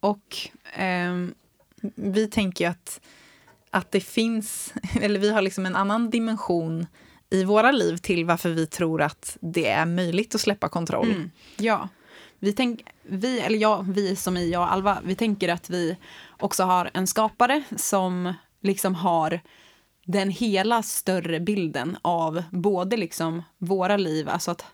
Och 0.00 0.36
ehm, 0.74 1.34
vi 1.94 2.28
tänker 2.28 2.68
att, 2.68 3.00
att 3.70 3.90
det 3.90 4.00
finns, 4.00 4.74
eller 5.00 5.20
vi 5.20 5.30
har 5.30 5.42
liksom 5.42 5.66
en 5.66 5.76
annan 5.76 6.10
dimension 6.10 6.86
i 7.30 7.44
våra 7.44 7.72
liv 7.72 7.96
till 7.96 8.24
varför 8.24 8.50
vi 8.50 8.66
tror 8.66 9.02
att 9.02 9.36
det 9.40 9.68
är 9.68 9.86
möjligt 9.86 10.34
att 10.34 10.40
släppa 10.40 10.68
kontroll. 10.68 11.10
Mm, 11.10 11.30
ja. 11.56 11.88
Vi, 12.38 12.52
tänk, 12.52 12.84
vi, 13.02 13.40
eller 13.40 13.58
jag, 13.58 13.86
vi 13.88 14.16
som 14.16 14.36
i 14.36 14.50
jag 14.50 14.62
och 14.62 14.72
Alva, 14.72 14.98
vi 15.04 15.14
tänker 15.14 15.48
att 15.48 15.70
vi 15.70 15.96
också 16.40 16.64
har 16.64 16.90
en 16.94 17.06
skapare 17.06 17.62
som 17.76 18.34
liksom 18.60 18.94
har 18.94 19.40
den 20.04 20.30
hela 20.30 20.82
större 20.82 21.40
bilden 21.40 21.96
av 22.02 22.42
både 22.50 22.96
liksom 22.96 23.42
våra 23.58 23.96
liv, 23.96 24.28
alltså 24.28 24.50
att, 24.50 24.64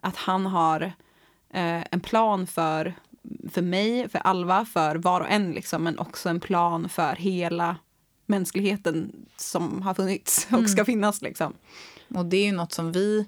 att 0.00 0.16
han 0.16 0.46
har 0.46 0.82
eh, 1.50 1.84
en 1.90 2.00
plan 2.00 2.46
för, 2.46 2.94
för 3.50 3.62
mig, 3.62 4.08
för 4.08 4.18
Alva, 4.18 4.64
för 4.64 4.96
var 4.96 5.20
och 5.20 5.30
en, 5.30 5.52
liksom, 5.52 5.84
men 5.84 5.98
också 5.98 6.28
en 6.28 6.40
plan 6.40 6.88
för 6.88 7.16
hela 7.16 7.76
mänskligheten 8.26 9.12
som 9.36 9.82
har 9.82 9.94
funnits 9.94 10.46
och 10.50 10.58
mm. 10.58 10.68
ska 10.68 10.84
finnas. 10.84 11.22
Liksom. 11.22 11.54
Och 12.14 12.26
det 12.26 12.36
är 12.36 12.44
ju 12.44 12.52
något 12.52 12.72
som 12.72 12.92
vi 12.92 13.26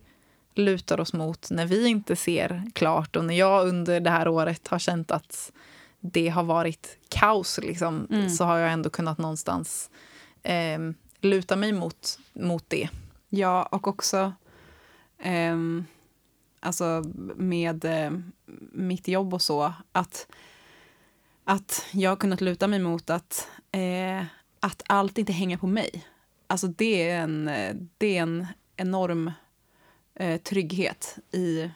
lutar 0.55 1.01
oss 1.01 1.13
mot 1.13 1.51
när 1.51 1.67
vi 1.67 1.87
inte 1.87 2.17
ser 2.17 2.63
klart 2.73 3.17
och 3.17 3.25
när 3.25 3.35
jag 3.35 3.69
under 3.69 4.01
det 4.01 4.11
här 4.11 4.29
året 4.29 4.69
har 4.69 4.79
känt 4.79 5.11
att 5.11 5.53
det 6.01 6.29
har 6.29 6.43
varit 6.43 6.99
kaos 7.09 7.61
liksom, 7.63 8.07
mm. 8.11 8.31
så 8.31 8.45
har 8.45 8.59
jag 8.59 8.73
ändå 8.73 8.91
kunnat 8.91 9.19
någonstans 9.19 9.91
eh, 10.43 10.79
luta 11.21 11.57
mig 11.57 11.73
mot, 11.73 12.19
mot 12.33 12.65
det. 12.69 12.89
Ja, 13.29 13.63
och 13.63 13.89
också 13.89 14.33
eh, 15.19 15.57
alltså 16.61 17.05
med 17.37 17.85
eh, 17.85 18.11
mitt 18.73 19.09
jobb 19.09 19.35
och 19.35 19.43
så, 19.43 19.73
att, 19.93 20.27
att 21.45 21.87
jag 21.91 22.11
har 22.11 22.17
kunnat 22.17 22.41
luta 22.41 22.69
mig 22.69 22.79
mot 22.79 23.11
att, 23.11 23.49
eh, 23.73 24.25
att 24.61 24.83
allt 24.87 25.19
inte 25.19 25.33
hänger 25.33 25.57
på 25.57 25.67
mig. 25.67 26.07
Alltså 26.47 26.67
det 26.67 27.11
är 27.11 27.21
en, 27.21 27.51
det 27.99 28.19
är 28.19 28.23
en 28.23 28.47
enorm 28.77 29.31
eh, 30.15 30.41
trygghet 30.41 31.19
i 31.33 31.71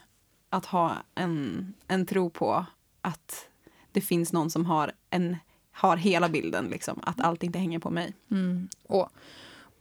att 0.50 0.66
ha 0.66 0.96
en, 1.14 1.74
en 1.88 2.06
tro 2.06 2.30
på 2.30 2.66
att 3.00 3.48
det 3.92 4.00
finns 4.00 4.32
någon 4.32 4.50
som 4.50 4.66
har, 4.66 4.92
en, 5.10 5.36
har 5.72 5.96
hela 5.96 6.28
bilden, 6.28 6.64
liksom, 6.64 7.00
att 7.02 7.20
allt 7.20 7.42
inte 7.42 7.58
hänger 7.58 7.78
på 7.78 7.90
mig. 7.90 8.12
Mm. 8.30 8.68
Och, 8.82 9.08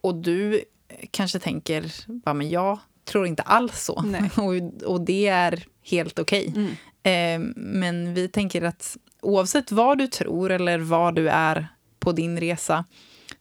och 0.01 0.15
du 0.15 0.63
kanske 1.11 1.39
tänker, 1.39 1.93
ja, 2.25 2.33
men 2.33 2.49
jag 2.49 2.79
tror 3.03 3.27
inte 3.27 3.43
alls 3.43 3.83
så. 3.83 3.93
och, 4.37 4.83
och 4.83 5.01
det 5.01 5.27
är 5.27 5.65
helt 5.83 6.19
okej. 6.19 6.47
Okay. 6.49 6.63
Mm. 6.63 6.75
Eh, 7.03 7.53
men 7.55 8.13
vi 8.13 8.27
tänker 8.27 8.61
att 8.61 8.97
oavsett 9.21 9.71
vad 9.71 9.97
du 9.97 10.07
tror 10.07 10.51
eller 10.51 10.79
var 10.79 11.11
du 11.11 11.29
är 11.29 11.67
på 11.99 12.11
din 12.11 12.39
resa 12.39 12.85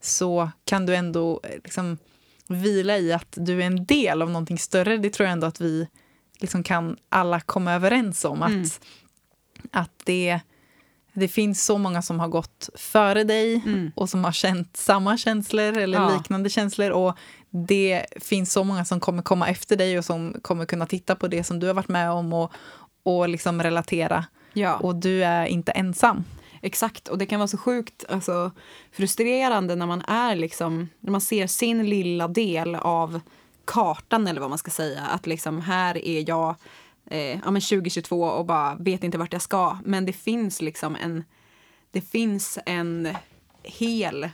så 0.01 0.51
kan 0.65 0.87
du 0.87 0.97
ändå 0.97 1.41
eh, 1.43 1.51
liksom, 1.65 1.99
vila 2.49 2.99
i 2.99 3.13
att 3.13 3.35
du 3.37 3.63
är 3.63 3.67
en 3.67 3.85
del 3.85 4.23
av 4.23 4.31
någonting 4.31 4.59
större. 4.59 4.97
Det 4.97 5.11
tror 5.11 5.27
jag 5.27 5.33
ändå 5.33 5.47
att 5.47 5.61
vi 5.61 5.89
liksom 6.41 6.63
kan 6.63 6.97
alla 7.09 7.41
komma 7.41 7.73
överens 7.73 8.25
om. 8.25 8.43
Mm. 8.43 8.63
Att, 8.63 8.81
att 9.71 9.93
det, 10.05 10.41
det 11.13 11.29
finns 11.29 11.65
så 11.65 11.79
många 11.79 12.03
som 12.03 12.21
har 12.21 12.29
gått 12.29 12.69
före 12.75 13.25
dig 13.25 13.55
mm. 13.55 13.93
och 13.95 14.11
som 14.11 14.25
har 14.25 14.33
känt 14.33 14.77
samma 14.77 15.19
känslor 15.19 15.79
eller 15.79 15.99
ja. 15.99 16.17
liknande 16.17 16.51
känslor. 16.51 16.91
Och 16.91 17.19
det 17.51 18.07
finns 18.21 18.53
så 18.53 18.65
många 18.65 18.85
som 18.85 19.01
kommer 19.01 19.23
komma 19.23 19.49
efter 19.49 19.77
dig 19.77 19.99
och 19.99 20.05
som 20.05 20.37
kommer 20.43 20.67
kunna 20.67 20.87
titta 20.87 21.15
på 21.15 21.29
det 21.29 21.45
som 21.45 21.61
du 21.61 21.67
har 21.67 21.75
varit 21.75 21.89
med 21.89 22.11
om 22.11 22.33
och, 22.33 22.53
och 23.03 23.29
liksom 23.29 23.63
relatera. 23.63 24.25
Ja. 24.53 24.77
Och 24.77 24.97
du 24.97 25.25
är 25.25 25.47
inte 25.47 25.73
ensam. 25.73 26.25
Exakt, 26.65 27.09
och 27.09 27.19
det 27.19 27.27
kan 27.27 27.41
vara 27.41 27.49
så 27.49 27.59
sjukt 27.59 28.05
alltså, 28.09 28.51
frustrerande 28.93 29.75
när 29.75 29.87
man 29.87 30.01
är 30.01 30.37
liksom, 30.37 30.89
när 31.01 31.11
man 31.11 31.21
ser 31.21 31.47
sin 31.47 31.91
lilla 31.91 32.29
del 32.29 32.75
av 32.75 33.21
kartan 33.65 34.27
eller 34.27 34.41
vad 34.41 34.51
man 34.51 34.59
ska 34.59 34.71
säga. 34.71 35.01
Att 35.01 35.27
liksom 35.27 35.61
här 35.61 36.07
är 36.07 36.29
jag 36.29 36.55
eh, 37.11 37.39
ja, 37.45 37.51
men 37.51 37.63
2022 37.63 38.23
och 38.25 38.47
bara 38.47 38.75
vet 38.75 39.05
inte 39.05 39.19
vart 39.19 39.33
jag 39.33 39.43
ska. 39.43 39.79
Men 39.85 40.07
det 40.07 40.13
finns 40.13 40.63
liksom 40.63 40.97
en, 40.97 41.25
det 41.91 42.01
finns 42.01 42.59
en 42.67 43.09
hel 43.63 44.31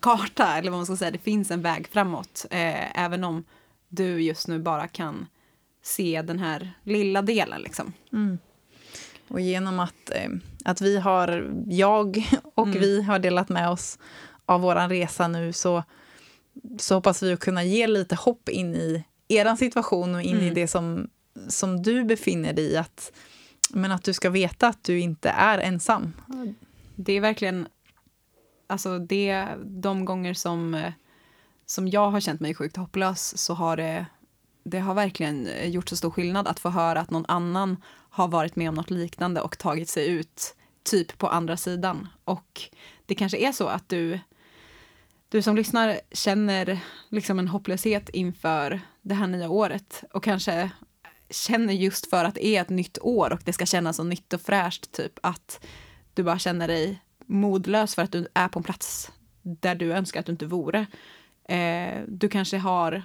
karta 0.00 0.58
eller 0.58 0.70
vad 0.70 0.78
man 0.78 0.86
ska 0.86 0.96
säga. 0.96 1.10
Det 1.10 1.18
finns 1.18 1.50
en 1.50 1.62
väg 1.62 1.88
framåt. 1.88 2.46
Eh, 2.50 3.04
även 3.04 3.24
om 3.24 3.44
du 3.88 4.22
just 4.22 4.48
nu 4.48 4.58
bara 4.58 4.88
kan 4.88 5.26
se 5.82 6.22
den 6.22 6.38
här 6.38 6.72
lilla 6.82 7.22
delen 7.22 7.62
liksom. 7.62 7.92
Mm. 8.12 8.38
Och 9.28 9.40
genom 9.40 9.80
att, 9.80 10.10
eh, 10.10 10.30
att 10.64 10.80
vi 10.80 10.98
har, 10.98 11.54
jag 11.66 12.28
och 12.54 12.66
mm. 12.66 12.80
vi 12.80 13.02
har 13.02 13.18
delat 13.18 13.48
med 13.48 13.70
oss 13.70 13.98
av 14.46 14.60
vår 14.60 14.88
resa 14.88 15.28
nu 15.28 15.52
så, 15.52 15.82
så 16.78 16.94
hoppas 16.94 17.22
vi 17.22 17.32
att 17.32 17.40
kunna 17.40 17.64
ge 17.64 17.86
lite 17.86 18.14
hopp 18.14 18.48
in 18.48 18.74
i 18.74 19.04
er 19.28 19.56
situation 19.56 20.14
och 20.14 20.22
in 20.22 20.36
mm. 20.36 20.46
i 20.46 20.50
det 20.50 20.68
som, 20.68 21.10
som 21.48 21.82
du 21.82 22.04
befinner 22.04 22.52
dig 22.52 22.64
i. 22.64 22.76
Att, 22.76 23.12
men 23.70 23.92
att 23.92 24.04
du 24.04 24.12
ska 24.12 24.30
veta 24.30 24.68
att 24.68 24.84
du 24.84 25.00
inte 25.00 25.28
är 25.28 25.58
ensam. 25.58 26.12
Det 26.94 27.12
är 27.12 27.20
verkligen, 27.20 27.68
alltså 28.66 28.98
det, 28.98 29.46
de 29.64 30.04
gånger 30.04 30.34
som, 30.34 30.90
som 31.66 31.88
jag 31.88 32.10
har 32.10 32.20
känt 32.20 32.40
mig 32.40 32.54
sjukt 32.54 32.76
hopplös 32.76 33.38
så 33.38 33.54
har 33.54 33.76
det, 33.76 34.06
det 34.64 34.78
har 34.78 34.94
verkligen 34.94 35.48
gjort 35.64 35.88
så 35.88 35.96
stor 35.96 36.10
skillnad 36.10 36.48
att 36.48 36.60
få 36.60 36.68
höra 36.68 37.00
att 37.00 37.10
någon 37.10 37.26
annan 37.28 37.76
har 38.16 38.28
varit 38.28 38.56
med 38.56 38.68
om 38.68 38.74
något 38.74 38.90
liknande 38.90 39.40
och 39.40 39.58
tagit 39.58 39.88
sig 39.88 40.08
ut 40.08 40.56
typ 40.82 41.18
på 41.18 41.28
andra 41.28 41.56
sidan. 41.56 42.08
Och 42.24 42.62
det 43.06 43.14
kanske 43.14 43.38
är 43.38 43.52
så 43.52 43.66
att 43.66 43.88
du, 43.88 44.20
du 45.28 45.42
som 45.42 45.56
lyssnar 45.56 46.00
känner 46.12 46.78
liksom 47.08 47.38
en 47.38 47.48
hopplöshet 47.48 48.08
inför 48.08 48.80
det 49.02 49.14
här 49.14 49.26
nya 49.26 49.48
året 49.48 50.04
och 50.12 50.24
kanske 50.24 50.70
känner 51.30 51.74
just 51.74 52.10
för 52.10 52.24
att 52.24 52.34
det 52.34 52.46
är 52.46 52.62
ett 52.62 52.68
nytt 52.68 52.98
år 52.98 53.32
och 53.32 53.40
det 53.44 53.52
ska 53.52 53.66
kännas 53.66 53.96
så 53.96 54.04
nytt 54.04 54.32
och 54.32 54.40
fräscht, 54.40 54.92
typ 54.92 55.18
att 55.22 55.66
du 56.14 56.22
bara 56.22 56.38
känner 56.38 56.68
dig 56.68 57.02
modlös 57.26 57.94
för 57.94 58.02
att 58.02 58.12
du 58.12 58.28
är 58.34 58.48
på 58.48 58.58
en 58.58 58.62
plats 58.62 59.12
där 59.42 59.74
du 59.74 59.92
önskar 59.92 60.20
att 60.20 60.26
du 60.26 60.32
inte 60.32 60.46
vore. 60.46 60.86
Eh, 61.48 62.02
du 62.08 62.28
kanske 62.28 62.58
har 62.58 63.02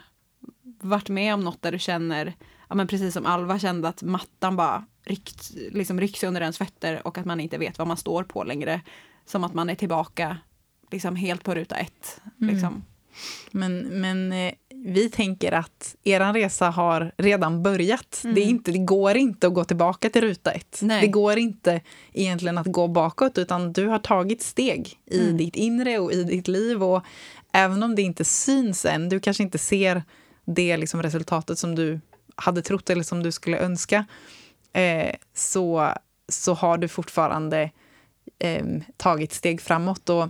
varit 0.82 1.10
med 1.10 1.34
om 1.34 1.44
något 1.44 1.62
där 1.62 1.72
du 1.72 1.80
känner, 1.80 2.34
ja, 2.72 2.76
men 2.76 2.88
precis 2.88 3.14
som 3.14 3.26
Alva 3.26 3.60
kände, 3.60 3.88
att 3.88 4.04
mattan 4.04 4.56
bara 4.56 4.86
ryckt, 5.06 5.52
liksom 5.72 6.00
rycks 6.00 6.24
under 6.24 6.42
ens 6.42 6.58
fötter 6.58 7.08
och 7.08 7.18
att 7.18 7.26
man 7.26 7.40
inte 7.40 7.58
vet 7.58 7.78
vad 7.78 7.88
man 7.88 7.98
står 7.98 8.24
på 8.24 8.44
längre. 8.44 8.82
Som 9.26 9.44
att 9.44 9.54
man 9.54 9.70
är 9.70 9.76
tillbaka 9.76 10.38
liksom 10.92 11.16
helt 11.16 11.44
på 11.44 11.56
ruta 11.56 11.76
ett. 11.76 12.22
Mm. 12.42 12.54
Liksom. 12.54 12.84
Men, 13.52 13.80
men 13.80 14.32
eh, 14.32 14.54
vi 14.70 15.10
tänker 15.10 15.52
att 15.52 15.96
er 16.04 16.34
resa 16.34 16.70
har 16.70 17.12
redan 17.18 17.64
börjat. 17.64 18.22
Mm. 18.24 18.36
Det, 18.36 18.42
är 18.42 18.46
inte, 18.46 18.72
det 18.72 18.78
går 18.78 19.18
inte 19.18 19.48
att 19.48 19.54
gå 19.54 19.64
tillbaka 19.64 20.10
till 20.10 20.22
ruta 20.22 20.52
ett. 20.52 20.80
Nej. 20.82 21.02
Det 21.02 21.08
går 21.08 21.38
inte 21.38 21.82
egentligen 22.14 22.58
att 22.58 22.68
gå 22.68 22.88
bakåt, 22.88 23.38
utan 23.38 23.74
du 23.74 23.88
har 23.88 24.00
tagit 24.00 24.42
steg 24.42 25.00
i 25.06 25.22
mm. 25.22 25.38
ditt 25.38 25.56
inre 25.56 26.00
och 26.00 26.12
i 26.12 26.24
ditt 26.24 26.48
liv. 26.48 26.84
Och 26.84 27.06
även 27.52 27.84
om 27.84 27.96
det 27.96 28.02
inte 28.02 28.26
syns 28.26 28.86
än, 28.86 29.10
du 29.10 29.20
kanske 29.20 29.44
inte 29.44 29.58
ser 29.58 30.04
det 30.46 30.78
liksom 30.78 31.04
resultatet 31.04 31.60
som 31.60 31.76
du 31.76 32.00
hade 32.42 32.62
trott 32.62 32.90
eller 32.90 33.04
som 33.04 33.24
du 33.24 33.32
skulle 33.32 33.60
önska, 33.60 34.06
eh, 34.74 35.16
så, 35.34 35.94
så 36.30 36.54
har 36.54 36.78
du 36.78 36.88
fortfarande 36.88 37.72
eh, 38.40 38.66
tagit 38.98 39.34
steg 39.34 39.62
framåt. 39.62 40.10
Och 40.10 40.30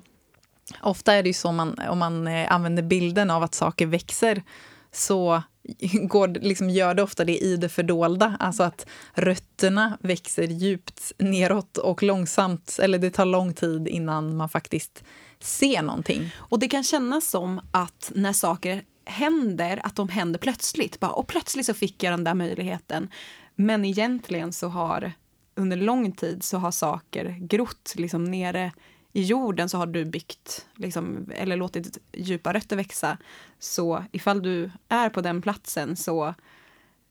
ofta 0.81 1.13
är 1.13 1.23
det 1.23 1.29
ju 1.29 1.33
så 1.33 1.51
man, 1.51 1.79
om 1.89 1.99
man 1.99 2.27
eh, 2.27 2.51
använder 2.51 2.83
bilden 2.83 3.31
av 3.31 3.43
att 3.43 3.53
saker 3.53 3.85
växer 3.85 4.43
så 4.91 5.41
går, 6.01 6.27
liksom, 6.27 6.69
gör 6.69 6.93
det 6.93 7.03
ofta 7.03 7.25
det 7.25 7.37
i 7.37 7.57
det 7.57 7.69
fördolda. 7.69 8.37
Alltså 8.39 8.63
att 8.63 8.85
rötterna 9.13 9.97
växer 10.01 10.43
djupt 10.43 11.11
neråt 11.17 11.77
och 11.77 12.03
långsamt, 12.03 12.79
eller 12.81 12.99
det 12.99 13.11
tar 13.11 13.25
lång 13.25 13.53
tid 13.53 13.87
innan 13.87 14.35
man 14.35 14.49
faktiskt 14.49 15.03
ser 15.39 15.81
någonting. 15.81 16.31
Och 16.37 16.59
det 16.59 16.67
kan 16.67 16.83
kännas 16.83 17.29
som 17.29 17.61
att 17.71 18.11
när 18.15 18.33
saker 18.33 18.83
händer, 19.11 19.81
att 19.83 19.95
de 19.95 20.09
händer 20.09 20.39
plötsligt. 20.39 20.99
Bara, 20.99 21.11
och 21.11 21.27
plötsligt 21.27 21.65
så 21.65 21.73
fick 21.73 22.03
jag 22.03 22.13
den 22.13 22.23
där 22.23 22.33
möjligheten. 22.33 23.09
Men 23.55 23.85
egentligen 23.85 24.53
så 24.53 24.67
har 24.67 25.11
under 25.55 25.77
lång 25.77 26.11
tid 26.11 26.43
så 26.43 26.57
har 26.57 26.71
saker 26.71 27.37
grott 27.39 27.93
liksom 27.97 28.23
nere 28.23 28.71
i 29.13 29.21
jorden 29.23 29.69
så 29.69 29.77
har 29.77 29.87
du 29.87 30.05
byggt, 30.05 30.67
liksom, 30.75 31.31
eller 31.35 31.55
låtit 31.55 31.97
djupa 32.13 32.53
rötter 32.53 32.75
växa. 32.75 33.17
Så 33.59 34.03
ifall 34.11 34.41
du 34.41 34.71
är 34.89 35.09
på 35.09 35.21
den 35.21 35.41
platsen 35.41 35.95
så 35.95 36.33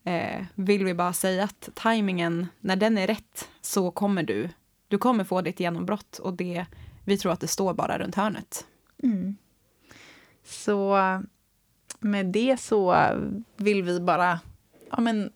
eh, 0.05 0.45
vill 0.55 0.85
vi 0.85 0.95
bara 0.95 1.13
säga 1.13 1.45
att 1.45 1.69
tajmingen, 1.75 2.47
när 2.61 2.77
den 2.77 2.99
är 2.99 3.07
rätt 3.07 3.49
så 3.61 3.91
kommer 3.91 4.23
du, 4.23 4.49
du 4.89 4.99
kommer 4.99 5.25
få 5.25 5.41
ditt 5.41 5.61
genombrott 5.61 6.19
och 6.19 6.33
det, 6.33 6.67
vi 7.05 7.19
tror 7.19 7.33
att 7.33 7.41
det 7.41 7.49
står 7.49 7.75
bara 7.75 7.99
runt 7.99 8.15
hörnet. 8.15 8.67
Mm. 9.03 9.37
Så 10.45 10.97
med 12.01 12.27
det 12.27 12.61
så 12.61 13.09
vill 13.57 13.83
vi 13.83 14.01
bara 14.01 14.41
ja, 14.91 15.01
men, 15.01 15.33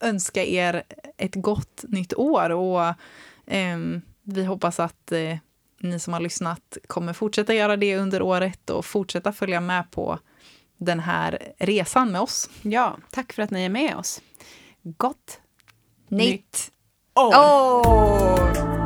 önska 0.00 0.44
er 0.44 0.82
ett 1.16 1.34
gott 1.34 1.84
nytt 1.88 2.14
år 2.14 2.50
och 2.50 2.84
eh, 3.46 3.78
vi 4.22 4.44
hoppas 4.44 4.80
att 4.80 5.12
eh, 5.12 5.36
ni 5.80 5.98
som 5.98 6.12
har 6.12 6.20
lyssnat 6.20 6.78
kommer 6.86 7.12
fortsätta 7.12 7.54
göra 7.54 7.76
det 7.76 7.96
under 7.96 8.22
året 8.22 8.70
och 8.70 8.84
fortsätta 8.84 9.32
följa 9.32 9.60
med 9.60 9.90
på 9.90 10.18
den 10.76 11.00
här 11.00 11.52
resan 11.58 12.12
med 12.12 12.20
oss. 12.20 12.50
Ja, 12.62 12.96
tack 13.10 13.32
för 13.32 13.42
att 13.42 13.50
ni 13.50 13.64
är 13.64 13.68
med 13.68 13.96
oss. 13.96 14.22
Gott 14.82 15.40
nytt 16.08 16.72
år! 17.14 17.34
Oh. 17.34 18.79